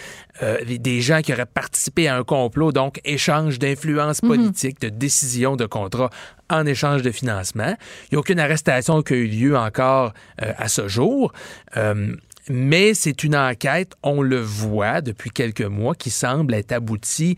euh, 0.43 0.59
des 0.65 1.01
gens 1.01 1.21
qui 1.21 1.33
auraient 1.33 1.47
participé 1.47 2.09
à 2.09 2.17
un 2.17 2.25
complot, 2.25 2.73
donc 2.73 3.01
échange 3.05 3.61
d'influence 3.61 4.21
politique, 4.21 4.83
mm 4.83 4.87
-hmm. 4.87 4.91
de 4.91 4.99
décision 4.99 5.55
de 5.55 5.67
contrat 5.67 6.11
en 6.49 6.67
échange 6.67 7.03
de 7.03 7.13
financement. 7.13 7.77
Il 8.05 8.15
n'y 8.15 8.17
a 8.17 8.19
aucune 8.19 8.41
arrestation 8.41 9.03
qui 9.03 9.15
a 9.15 9.17
eu 9.17 9.29
lieu 9.29 9.57
encore 9.57 10.13
à 10.39 10.67
ce 10.67 10.89
jour. 10.89 11.33
Mais 12.49 12.95
c'est 12.95 13.23
une 13.23 13.37
enquête, 13.37 13.93
on 14.03 14.23
le 14.23 14.41
voit 14.41 15.01
depuis 15.01 15.31
quelques 15.31 15.71
mois, 15.79 15.95
qui 15.95 16.11
semble 16.11 16.55
être 16.55 16.73
aboutie 16.73 17.37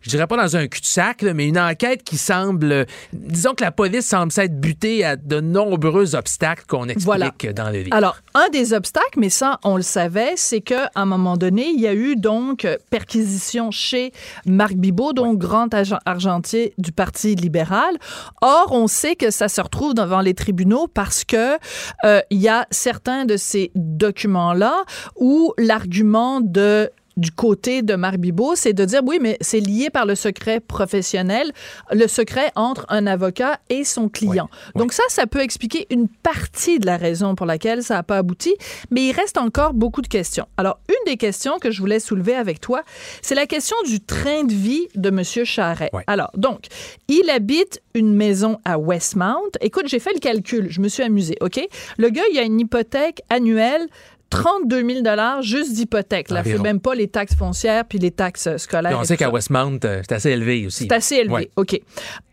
je 0.00 0.10
dirais 0.10 0.26
pas 0.26 0.36
dans 0.36 0.56
un 0.56 0.66
cul-de-sac, 0.66 1.22
mais 1.22 1.48
une 1.48 1.58
enquête 1.58 2.02
qui 2.02 2.18
semble, 2.18 2.86
disons 3.12 3.54
que 3.54 3.64
la 3.64 3.72
police 3.72 4.06
semble 4.06 4.32
s'être 4.32 4.58
butée 4.60 5.04
à 5.04 5.16
de 5.16 5.40
nombreux 5.40 6.14
obstacles 6.14 6.64
qu'on 6.66 6.84
explique 6.84 7.04
voilà. 7.04 7.32
dans 7.52 7.70
le 7.70 7.80
livre. 7.82 7.96
Alors, 7.96 8.16
un 8.34 8.48
des 8.50 8.72
obstacles, 8.72 9.18
mais 9.18 9.28
ça, 9.28 9.58
on 9.64 9.76
le 9.76 9.82
savait, 9.82 10.34
c'est 10.36 10.60
qu'à 10.60 10.90
un 10.94 11.04
moment 11.04 11.36
donné, 11.36 11.68
il 11.68 11.80
y 11.80 11.86
a 11.86 11.94
eu 11.94 12.16
donc 12.16 12.66
perquisition 12.90 13.70
chez 13.70 14.12
Marc 14.46 14.74
Bibot, 14.74 15.12
donc 15.12 15.38
grand 15.38 15.72
agent 15.74 15.98
argentier 16.04 16.74
du 16.78 16.92
Parti 16.92 17.34
libéral. 17.34 17.96
Or, 18.40 18.68
on 18.70 18.86
sait 18.86 19.16
que 19.16 19.30
ça 19.30 19.48
se 19.48 19.60
retrouve 19.60 19.94
devant 19.94 20.20
les 20.20 20.34
tribunaux 20.34 20.88
parce 20.88 21.24
que 21.24 21.56
euh, 22.04 22.20
il 22.30 22.38
y 22.38 22.48
a 22.48 22.66
certains 22.70 23.24
de 23.24 23.36
ces 23.36 23.70
documents-là 23.74 24.84
où 25.16 25.52
l'argument 25.58 26.40
de 26.40 26.90
du 27.18 27.32
côté 27.32 27.82
de 27.82 27.96
Marc 27.96 28.16
Bibot, 28.16 28.54
c'est 28.54 28.72
de 28.72 28.84
dire 28.84 29.02
oui, 29.04 29.18
mais 29.20 29.36
c'est 29.40 29.60
lié 29.60 29.90
par 29.90 30.06
le 30.06 30.14
secret 30.14 30.60
professionnel, 30.60 31.52
le 31.90 32.06
secret 32.06 32.52
entre 32.54 32.86
un 32.88 33.06
avocat 33.06 33.58
et 33.68 33.84
son 33.84 34.08
client. 34.08 34.48
Oui, 34.74 34.80
Donc 34.80 34.92
ça, 34.92 35.02
ça 35.08 35.26
peut 35.26 35.40
expliquer 35.40 35.86
une 35.90 36.08
partie 36.08 36.78
de 36.78 36.86
la 36.86 36.96
raison 36.96 37.34
pour 37.34 37.44
laquelle 37.44 37.82
ça 37.82 37.94
n'a 37.94 38.02
pas 38.04 38.18
abouti, 38.18 38.54
mais 38.90 39.06
il 39.06 39.12
reste 39.12 39.36
encore 39.36 39.74
beaucoup 39.74 40.00
de 40.00 40.06
questions. 40.06 40.46
Alors, 40.56 40.78
une 40.88 41.12
des 41.12 41.16
questions 41.16 41.58
que 41.58 41.70
je 41.72 41.80
voulais 41.80 41.98
soulever 41.98 42.34
avec 42.34 42.60
toi, 42.60 42.82
c'est 43.20 43.34
la 43.34 43.46
question 43.46 43.76
du 43.84 44.00
train 44.00 44.44
de 44.44 44.52
vie 44.52 44.86
de 44.94 45.08
M. 45.08 45.22
Charret. 45.44 45.90
Oui. 45.92 46.02
Alors, 46.06 46.30
donc, 46.36 46.66
il 47.08 47.28
habite 47.30 47.82
une 47.94 48.14
maison 48.14 48.58
à 48.64 48.78
Westmount. 48.78 49.50
Écoute, 49.60 49.88
j'ai 49.88 49.98
fait 49.98 50.12
le 50.12 50.20
calcul, 50.20 50.68
je 50.70 50.80
me 50.80 50.86
suis 50.86 51.02
amusée, 51.02 51.36
OK? 51.40 51.60
Le 51.96 52.10
gars, 52.10 52.22
il 52.30 52.38
a 52.38 52.42
une 52.42 52.60
hypothèque 52.60 53.22
annuelle 53.28 53.88
32 54.30 55.02
000 55.02 55.42
juste 55.42 55.72
d'hypothèque. 55.74 56.30
Là, 56.30 56.42
fait 56.42 56.58
même 56.58 56.80
pas 56.80 56.94
les 56.94 57.08
taxes 57.08 57.34
foncières 57.34 57.84
puis 57.84 57.98
les 57.98 58.10
taxes 58.10 58.56
scolaires. 58.58 58.92
Puis 58.92 59.00
on 59.00 59.04
sait 59.04 59.16
qu'à 59.16 59.30
Westmount, 59.30 59.78
euh, 59.84 60.02
c'est 60.06 60.14
assez 60.14 60.30
élevé 60.30 60.66
aussi. 60.66 60.84
C'est 60.84 60.92
assez 60.92 61.16
élevé, 61.16 61.32
ouais. 61.34 61.50
OK. 61.56 61.80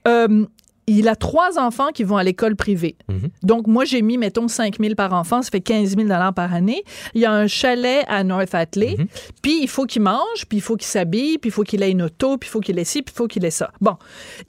Euh, 0.07 0.45
il 0.87 1.07
a 1.07 1.15
trois 1.15 1.57
enfants 1.57 1.89
qui 1.91 2.03
vont 2.03 2.17
à 2.17 2.23
l'école 2.23 2.55
privée. 2.55 2.95
Mm 3.07 3.15
-hmm. 3.15 3.29
Donc, 3.43 3.67
moi, 3.67 3.85
j'ai 3.85 4.01
mis, 4.01 4.17
mettons, 4.17 4.47
5 4.47 4.77
000 4.79 4.93
par 4.95 5.13
enfant, 5.13 5.41
ça 5.41 5.49
fait 5.49 5.61
15 5.61 5.95
000 5.95 6.07
par 6.35 6.53
année. 6.53 6.83
Il 7.15 7.21
y 7.21 7.25
a 7.25 7.31
un 7.31 7.47
chalet 7.47 8.05
à 8.07 8.23
North 8.23 8.53
Atley, 8.53 8.95
mm 8.97 9.03
-hmm. 9.03 9.07
puis 9.41 9.59
il 9.63 9.67
faut 9.67 9.85
qu'il 9.85 10.03
mange, 10.03 10.45
puis 10.47 10.57
il 10.57 10.61
faut 10.61 10.77
qu'il 10.77 10.87
s'habille, 10.87 11.37
puis 11.39 11.49
il 11.49 11.53
faut 11.53 11.63
qu'il 11.63 11.81
ait 11.81 11.91
une 11.91 12.03
auto, 12.03 12.37
puis 12.37 12.47
il 12.49 12.51
faut 12.51 12.61
qu'il 12.61 12.77
ait 12.77 12.89
ci, 12.93 13.01
puis 13.01 13.13
il 13.15 13.17
faut 13.17 13.27
qu'il 13.27 13.45
ait 13.45 13.57
ça. 13.61 13.71
Bon, 13.81 13.95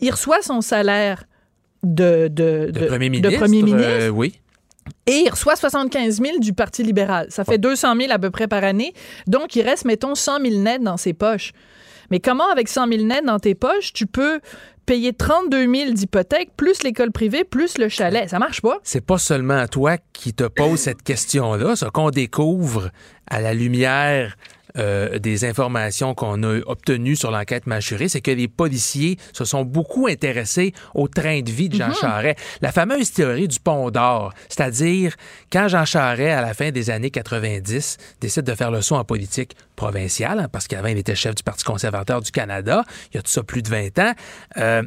il 0.00 0.10
reçoit 0.10 0.42
son 0.42 0.60
salaire 0.60 1.24
de, 1.82 2.28
de, 2.28 2.70
de, 2.70 2.80
de 2.80 2.86
premier 2.86 3.10
ministre. 3.10 3.30
De 3.30 3.36
premier 3.44 3.62
ministre. 3.62 3.88
Euh, 3.88 4.08
oui. 4.20 4.28
Et 5.06 5.22
il 5.24 5.30
reçoit 5.30 5.56
75 5.56 6.20
000 6.20 6.38
du 6.38 6.52
Parti 6.52 6.82
libéral. 6.82 7.26
Ça 7.30 7.44
fait 7.44 7.52
ouais. 7.52 7.58
200 7.58 7.96
000 7.96 8.12
à 8.12 8.18
peu 8.18 8.30
près 8.30 8.48
par 8.48 8.64
année. 8.64 8.92
Donc, 9.26 9.54
il 9.56 9.62
reste, 9.62 9.84
mettons, 9.84 10.14
100 10.14 10.40
000 10.40 10.60
net 10.60 10.82
dans 10.82 10.96
ses 10.96 11.12
poches. 11.12 11.52
Mais 12.10 12.20
comment, 12.20 12.48
avec 12.50 12.68
100 12.68 12.88
000 12.88 13.04
net 13.04 13.24
dans 13.24 13.38
tes 13.38 13.54
poches, 13.54 13.92
tu 13.92 14.06
peux 14.06 14.40
payer 14.84 15.12
32 15.12 15.72
000 15.72 15.90
d'hypothèque, 15.92 16.50
plus 16.56 16.82
l'école 16.82 17.10
privée, 17.10 17.44
plus 17.44 17.78
le 17.78 17.88
chalet? 17.88 18.28
Ça 18.28 18.38
marche 18.38 18.62
pas. 18.62 18.78
C'est 18.84 19.04
pas 19.04 19.18
seulement 19.18 19.58
à 19.58 19.68
toi 19.68 19.96
qui 20.12 20.32
te 20.32 20.44
pose 20.44 20.78
cette 20.78 21.02
question-là. 21.02 21.76
Ce 21.76 21.86
qu'on 21.86 22.10
découvre 22.10 22.90
à 23.28 23.40
la 23.40 23.54
lumière 23.54 24.36
euh, 24.76 25.18
des 25.18 25.44
informations 25.44 26.14
qu'on 26.14 26.42
a 26.42 26.58
obtenues 26.66 27.16
sur 27.16 27.30
l'enquête 27.30 27.66
mâchurée, 27.66 28.08
c'est 28.08 28.20
que 28.20 28.30
les 28.30 28.48
policiers 28.48 29.16
se 29.32 29.44
sont 29.44 29.64
beaucoup 29.64 30.06
intéressés 30.06 30.72
au 30.94 31.08
train 31.08 31.40
de 31.40 31.50
vie 31.50 31.68
de 31.68 31.76
Jean 31.76 31.88
mm 31.88 31.92
-hmm. 31.92 32.00
Charest. 32.00 32.38
La 32.60 32.72
fameuse 32.72 33.12
théorie 33.12 33.48
du 33.48 33.60
pont 33.60 33.90
d'or, 33.90 34.32
c'est-à-dire 34.48 35.14
quand 35.52 35.68
Jean 35.68 35.84
Charest, 35.84 36.38
à 36.38 36.42
la 36.42 36.54
fin 36.54 36.70
des 36.70 36.90
années 36.90 37.10
90, 37.10 37.96
décide 38.20 38.44
de 38.44 38.54
faire 38.54 38.70
le 38.70 38.82
saut 38.82 38.96
en 38.96 39.04
politique 39.04 39.56
provinciale, 39.76 40.40
hein, 40.40 40.48
parce 40.50 40.66
qu'avant 40.68 40.88
il 40.88 40.98
était 40.98 41.14
chef 41.14 41.34
du 41.34 41.42
Parti 41.42 41.64
conservateur 41.64 42.20
du 42.20 42.30
Canada, 42.30 42.84
il 43.12 43.16
y 43.16 43.18
a 43.18 43.22
tout 43.22 43.30
ça 43.30 43.42
plus 43.42 43.62
de 43.62 43.68
20 43.68 43.98
ans, 43.98 44.12
euh, 44.58 44.82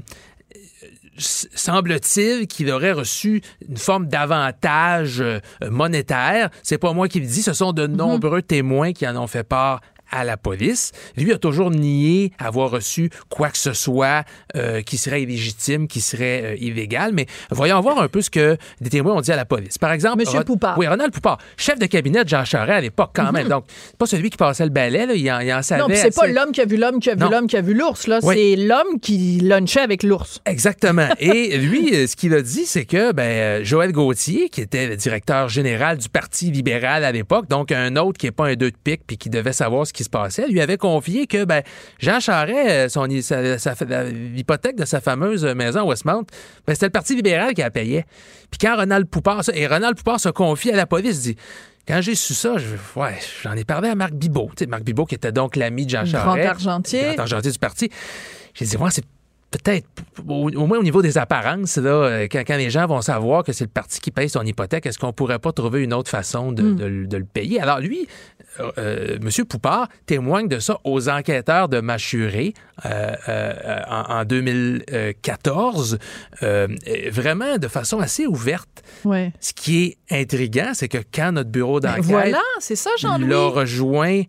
semble-t-il 1.19 2.47
qu'il 2.47 2.71
aurait 2.71 2.91
reçu 2.91 3.41
une 3.67 3.77
forme 3.77 4.07
d'avantage 4.07 5.21
euh, 5.21 5.39
monétaire. 5.69 6.49
C'est 6.63 6.77
pas 6.77 6.93
moi 6.93 7.07
qui 7.07 7.19
le 7.19 7.27
dis, 7.27 7.41
ce 7.41 7.53
sont 7.53 7.71
de 7.73 7.87
nombreux 7.87 8.37
mm 8.37 8.41
-hmm. 8.41 8.55
témoins 8.57 8.93
qui 8.93 9.07
en 9.07 9.15
ont 9.15 9.27
fait 9.27 9.43
part 9.43 9.81
à 10.11 10.23
la 10.23 10.37
police. 10.37 10.91
Lui 11.17 11.31
a 11.33 11.37
toujours 11.37 11.71
nié 11.71 12.31
avoir 12.39 12.71
reçu 12.71 13.09
quoi 13.29 13.49
que 13.49 13.57
ce 13.57 13.73
soit 13.73 14.23
euh, 14.55 14.81
qui 14.81 14.97
serait 14.97 15.23
illégitime, 15.23 15.87
qui 15.87 16.01
serait 16.01 16.41
euh, 16.43 16.55
illégal. 16.59 17.11
Mais 17.13 17.25
voyons 17.51 17.79
voir 17.81 17.99
un 18.01 18.07
peu 18.07 18.21
ce 18.21 18.29
que 18.29 18.57
des 18.81 18.89
témoins 18.89 19.15
ont 19.15 19.21
dit 19.21 19.31
à 19.31 19.35
la 19.35 19.45
police. 19.45 19.77
Par 19.77 19.91
exemple, 19.91 20.19
Monsieur 20.19 20.39
Ron- 20.39 20.43
Poupard. 20.45 20.77
Oui, 20.77 20.87
Ronald 20.87 21.11
Poupard, 21.13 21.37
chef 21.57 21.79
de 21.79 21.85
cabinet 21.85 22.23
de 22.23 22.29
Jean 22.29 22.45
Charest 22.45 22.69
à 22.77 22.81
l'époque 22.81 23.11
quand 23.13 23.31
même. 23.31 23.47
Donc, 23.47 23.65
c'est 23.87 23.97
pas 23.97 24.05
celui 24.05 24.29
qui 24.29 24.37
passait 24.37 24.63
le 24.63 24.69
balai, 24.69 25.05
là, 25.05 25.13
il, 25.13 25.31
en, 25.31 25.39
il 25.39 25.53
en 25.53 25.61
savait. 25.61 25.81
Mhm. 25.83 25.89
Non, 25.89 25.95
c'est 25.95 26.15
pas 26.15 26.23
assez. 26.25 26.33
l'homme 26.33 26.51
qui 26.51 26.61
a 26.61 26.65
vu 26.65 26.77
l'homme 26.77 26.99
qui 26.99 27.09
a 27.09 27.15
vu 27.15 27.29
l'homme 27.29 27.47
qui 27.47 27.57
a 27.57 27.61
vu 27.61 27.73
l'ours, 27.73 28.07
là. 28.07 28.19
Oui. 28.23 28.35
C'est 28.35 28.55
l'homme 28.55 28.99
qui 29.01 29.39
lunchait 29.41 29.81
avec 29.81 30.03
l'ours. 30.03 30.39
Exactement. 30.45 31.07
Et 31.19 31.57
lui, 31.57 31.93
euh, 31.95 32.07
ce 32.07 32.15
qu'il 32.15 32.33
a 32.33 32.41
dit, 32.41 32.65
c'est 32.65 32.85
que 32.85 33.11
ben, 33.11 33.63
Joël 33.63 33.91
Gauthier, 33.91 34.49
qui 34.49 34.61
était 34.61 34.87
le 34.87 34.95
directeur 34.95 35.49
général 35.49 35.97
du 35.97 36.09
Parti 36.09 36.51
libéral 36.51 37.03
à 37.03 37.11
l'époque, 37.11 37.47
donc 37.47 37.71
un 37.71 37.95
autre 37.95 38.17
qui 38.17 38.25
n'est 38.27 38.31
pas 38.31 38.47
un 38.47 38.55
deux 38.55 38.71
de 38.71 38.77
pique 38.83 39.01
puis 39.07 39.17
qui 39.17 39.29
devait 39.29 39.53
savoir 39.53 39.85
ce 39.87 39.93
qui 39.93 39.98
se 40.03 40.09
passait, 40.09 40.47
lui 40.47 40.61
avait 40.61 40.77
confié 40.77 41.27
que 41.27 41.45
ben, 41.45 41.61
Jean 41.99 42.19
Charest, 42.19 42.69
euh, 42.69 42.89
son, 42.89 43.07
sa- 43.21 44.03
l'hypothèque 44.11 44.75
de 44.75 44.85
sa 44.85 45.01
fameuse 45.01 45.43
maison 45.45 45.81
à 45.81 45.83
Westmount, 45.85 46.23
ben, 46.67 46.73
c'était 46.73 46.87
le 46.87 46.91
Parti 46.91 47.15
libéral 47.15 47.53
qui 47.53 47.61
la 47.61 47.71
payait. 47.71 48.05
Puis 48.51 48.57
quand 48.61 48.75
Ronald 48.75 49.07
Poupard, 49.07 49.41
et 49.53 49.67
Ronald 49.67 49.95
Poupard 49.97 50.19
se 50.19 50.29
confie 50.29 50.71
à 50.71 50.75
la 50.75 50.85
police, 50.85 51.21
dit 51.21 51.35
quand 51.87 52.01
j'ai 52.01 52.15
su 52.15 52.33
ça, 52.33 52.55
je- 52.57 52.99
ouais, 52.99 53.17
j'en 53.43 53.53
ai 53.53 53.63
parlé 53.63 53.89
à 53.89 53.95
Marc 53.95 54.13
Bibot. 54.13 54.51
Marc 54.67 54.83
Bibot 54.83 55.05
qui 55.05 55.15
était 55.15 55.31
donc 55.31 55.55
l'ami 55.55 55.85
de 55.85 55.89
Jean 55.91 56.03
Grand 56.03 56.35
Charest. 56.35 56.49
argentier. 56.49 57.01
Grand 57.15 57.19
argentier 57.19 57.51
du 57.51 57.59
parti. 57.59 57.89
J'ai 58.53 58.65
dit, 58.65 58.77
ouais, 58.77 58.89
c'est 58.91 59.03
peut-être, 59.51 59.87
au, 60.27 60.49
au 60.49 60.67
moins 60.67 60.77
au 60.79 60.83
niveau 60.83 61.01
des 61.01 61.17
apparences, 61.17 61.77
là, 61.77 61.89
euh, 61.89 62.27
quand, 62.31 62.43
quand 62.45 62.57
les 62.57 62.69
gens 62.69 62.85
vont 62.87 63.01
savoir 63.01 63.43
que 63.43 63.51
c'est 63.51 63.63
le 63.65 63.69
parti 63.69 63.99
qui 63.99 64.11
paye 64.11 64.29
son 64.29 64.43
hypothèque, 64.43 64.85
est-ce 64.85 64.99
qu'on 64.99 65.13
pourrait 65.13 65.39
pas 65.39 65.51
trouver 65.51 65.81
une 65.83 65.93
autre 65.93 66.09
façon 66.09 66.51
de, 66.51 66.73
de 66.73 66.85
le- 66.85 67.07
de 67.07 67.17
le 67.17 67.25
payer? 67.25 67.59
Alors 67.59 67.79
lui, 67.79 68.07
euh, 68.59 68.71
euh, 68.77 69.17
M. 69.21 69.45
Poupard 69.45 69.87
témoigne 70.05 70.47
de 70.47 70.59
ça 70.59 70.77
aux 70.83 71.09
enquêteurs 71.09 71.69
de 71.69 71.79
Machuré 71.81 72.53
euh, 72.85 73.15
euh, 73.27 73.79
en, 73.89 74.19
en 74.19 74.25
2014, 74.25 75.97
euh, 76.43 76.67
euh, 76.87 77.09
vraiment 77.11 77.57
de 77.57 77.67
façon 77.67 77.99
assez 77.99 78.25
ouverte. 78.27 78.83
Ouais. 79.05 79.31
Ce 79.39 79.53
qui 79.53 79.83
est 79.83 79.97
intriguant, 80.21 80.71
c'est 80.73 80.87
que 80.87 80.97
quand 81.13 81.31
notre 81.33 81.49
bureau 81.49 81.79
Ben 81.79 81.89
d'enquête 81.91 82.05
voilà, 82.05 82.41
c'est 82.59 82.75
ça, 82.75 82.89
l'a 83.03 83.47
rejoint 83.47 84.23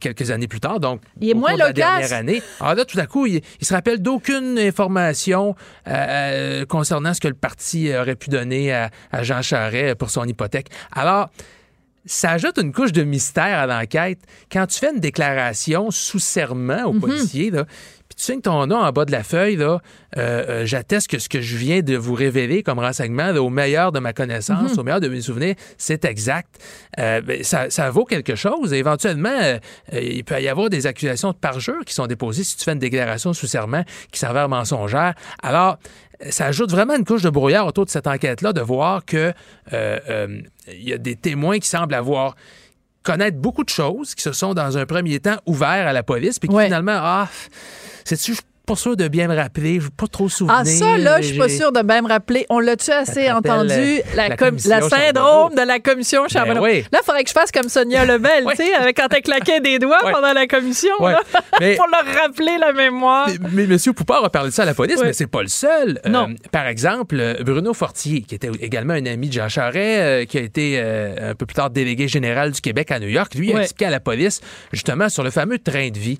quelques 0.00 0.30
années 0.32 0.48
plus 0.48 0.58
tard, 0.58 0.80
donc 0.80 1.02
Il 1.20 1.30
est 1.30 1.34
au 1.34 1.36
moins 1.36 1.50
cours 1.50 1.58
de 1.58 1.62
la 1.64 1.72
dernière 1.72 2.12
année. 2.14 2.42
Alors 2.58 2.74
là, 2.74 2.84
tout 2.84 2.98
à 2.98 3.06
coup, 3.06 3.26
il, 3.26 3.40
il 3.60 3.66
se 3.66 3.72
rappelle 3.72 4.02
d'aucune 4.02 4.41
information 4.58 5.54
euh, 5.86 5.90
euh, 5.92 6.66
concernant 6.66 7.14
ce 7.14 7.20
que 7.20 7.28
le 7.28 7.34
parti 7.34 7.94
aurait 7.94 8.16
pu 8.16 8.30
donner 8.30 8.72
à, 8.72 8.90
à 9.10 9.22
Jean 9.22 9.42
Charest 9.42 9.94
pour 9.96 10.10
son 10.10 10.24
hypothèque. 10.24 10.68
Alors, 10.92 11.30
ça 12.04 12.32
ajoute 12.32 12.58
une 12.58 12.72
couche 12.72 12.92
de 12.92 13.04
mystère 13.04 13.58
à 13.58 13.66
l'enquête. 13.66 14.18
Quand 14.50 14.66
tu 14.66 14.78
fais 14.78 14.92
une 14.92 15.00
déclaration 15.00 15.90
sous 15.90 16.18
serment 16.18 16.84
au 16.84 16.94
policier, 16.94 17.50
là, 17.50 17.64
puis 18.12 18.16
tu 18.16 18.24
signes 18.30 18.42
ton 18.42 18.66
nom 18.66 18.76
en 18.76 18.92
bas 18.92 19.06
de 19.06 19.12
la 19.12 19.22
feuille, 19.22 19.56
là, 19.56 19.80
euh, 20.18 20.44
euh, 20.48 20.66
j'atteste 20.66 21.08
que 21.08 21.18
ce 21.18 21.28
que 21.30 21.40
je 21.40 21.56
viens 21.56 21.80
de 21.80 21.96
vous 21.96 22.12
révéler 22.14 22.62
comme 22.62 22.78
renseignement, 22.78 23.32
là, 23.32 23.42
au 23.42 23.48
meilleur 23.48 23.90
de 23.90 24.00
ma 24.00 24.12
connaissance, 24.12 24.76
au 24.76 24.82
meilleur 24.82 25.00
de 25.00 25.08
mes 25.08 25.22
souvenirs, 25.22 25.54
c'est 25.78 26.04
exact. 26.04 26.60
Euh, 26.98 27.22
ben, 27.22 27.42
ça, 27.42 27.70
ça 27.70 27.90
vaut 27.90 28.04
quelque 28.04 28.34
chose. 28.34 28.74
Et 28.74 28.76
éventuellement, 28.78 29.30
euh, 29.30 29.58
il 29.92 30.24
peut 30.24 30.40
y 30.42 30.48
avoir 30.48 30.68
des 30.68 30.86
accusations 30.86 31.30
de 31.30 31.36
parjure 31.36 31.84
qui 31.86 31.94
sont 31.94 32.06
déposées 32.06 32.44
si 32.44 32.56
tu 32.56 32.64
fais 32.64 32.72
une 32.72 32.78
déclaration 32.78 33.32
sous 33.32 33.46
serment 33.46 33.84
qui 34.10 34.18
s'avère 34.20 34.48
mensongère. 34.50 35.14
Alors, 35.42 35.78
ça 36.28 36.46
ajoute 36.46 36.70
vraiment 36.70 36.96
une 36.96 37.04
couche 37.04 37.22
de 37.22 37.30
brouillard 37.30 37.66
autour 37.66 37.86
de 37.86 37.90
cette 37.90 38.06
enquête-là, 38.06 38.52
de 38.52 38.60
voir 38.60 39.04
que 39.06 39.32
il 39.72 40.88
y 40.88 40.92
a 40.92 40.98
des 40.98 41.16
témoins 41.16 41.58
qui 41.58 41.68
semblent 41.68 41.94
avoir 41.94 42.36
connaître 43.02 43.36
beaucoup 43.38 43.64
de 43.64 43.68
choses, 43.68 44.14
qui 44.14 44.22
se 44.22 44.32
sont 44.32 44.54
dans 44.54 44.78
un 44.78 44.86
premier 44.86 45.20
temps 45.20 45.36
ouverts 45.46 45.86
à 45.88 45.92
la 45.92 46.02
police, 46.02 46.38
puis 46.38 46.48
qui 46.48 46.54
Ouais. 46.54 46.66
finalement, 46.66 46.96
ah, 46.96 47.28
c'est-tu, 48.04 48.36
pas 48.66 48.76
sûr 48.76 48.96
de 48.96 49.08
bien 49.08 49.28
me 49.28 49.34
rappeler, 49.36 49.80
je 49.80 49.88
pas 49.88 50.06
trop 50.06 50.28
souvenir. 50.28 50.56
Ah, 50.60 50.64
ça, 50.64 50.96
là, 50.98 51.20
je 51.20 51.26
suis 51.28 51.38
pas 51.38 51.48
sûre 51.48 51.72
de 51.72 51.82
bien 51.82 52.02
me 52.02 52.08
rappeler. 52.08 52.46
On 52.48 52.58
l'a-tu 52.60 52.90
assez 52.90 53.30
entendu? 53.30 53.70
euh, 53.72 53.98
La, 54.14 54.28
la 54.28 54.36
com- 54.36 54.48
commission 54.50 54.70
la 54.70 54.80
syndrome 54.88 55.54
de 55.54 55.62
la 55.62 55.78
commission 55.80 56.28
Charbonneau. 56.28 56.60
Ben 56.62 56.66
oui. 56.66 56.84
Là, 56.92 57.00
il 57.02 57.04
faudrait 57.04 57.22
que 57.24 57.28
je 57.28 57.34
fasse 57.34 57.50
comme 57.52 57.68
Sonia 57.68 58.04
Lebel, 58.04 58.44
Oui. 58.46 58.54
tu 58.56 58.64
sais, 58.64 58.74
avec 58.74 58.96
quand 58.96 59.08
elle 59.12 59.22
claquait 59.22 59.60
des 59.60 59.78
doigts 59.78 59.98
pendant 60.02 60.32
la 60.32 60.46
commission, 60.46 60.90
Ouais. 61.00 61.12
là, 61.12 61.20
Mais- 61.60 61.74
pour 61.76 61.86
leur 61.88 62.14
rappeler 62.22 62.56
la 62.58 62.72
mémoire. 62.72 63.28
Mais, 63.52 63.66
mais 63.66 63.74
M. 63.74 63.78
Poupard 63.94 64.24
a 64.24 64.30
parlé 64.30 64.50
de 64.50 64.54
ça 64.54 64.62
à 64.62 64.66
la 64.66 64.74
police, 64.74 65.00
mais 65.02 65.12
c'est 65.12 65.26
pas 65.26 65.42
le 65.42 65.48
seul. 65.48 66.00
Euh, 66.06 66.08
Non. 66.08 66.28
par 66.50 66.66
exemple, 66.66 67.36
Bruno 67.44 67.74
Fortier, 67.74 68.22
qui 68.22 68.34
était 68.34 68.50
également 68.60 68.94
un 68.94 69.06
ami 69.06 69.28
de 69.28 69.32
Jean 69.32 69.48
Charest, 69.48 69.76
euh, 69.76 70.24
qui 70.24 70.38
a 70.38 70.40
été 70.40 70.74
euh, 70.76 71.30
un 71.32 71.34
peu 71.34 71.46
plus 71.46 71.54
tard 71.54 71.70
délégué 71.70 72.06
général 72.08 72.52
du 72.52 72.60
Québec 72.60 72.90
à 72.90 73.00
New 73.00 73.08
York, 73.08 73.34
lui 73.34 73.52
a 73.52 73.60
expliqué 73.60 73.86
à 73.86 73.90
la 73.90 74.00
police 74.00 74.40
justement 74.72 75.08
sur 75.08 75.22
le 75.24 75.30
fameux 75.30 75.58
train 75.58 75.88
de 75.90 75.98
vie. 75.98 76.18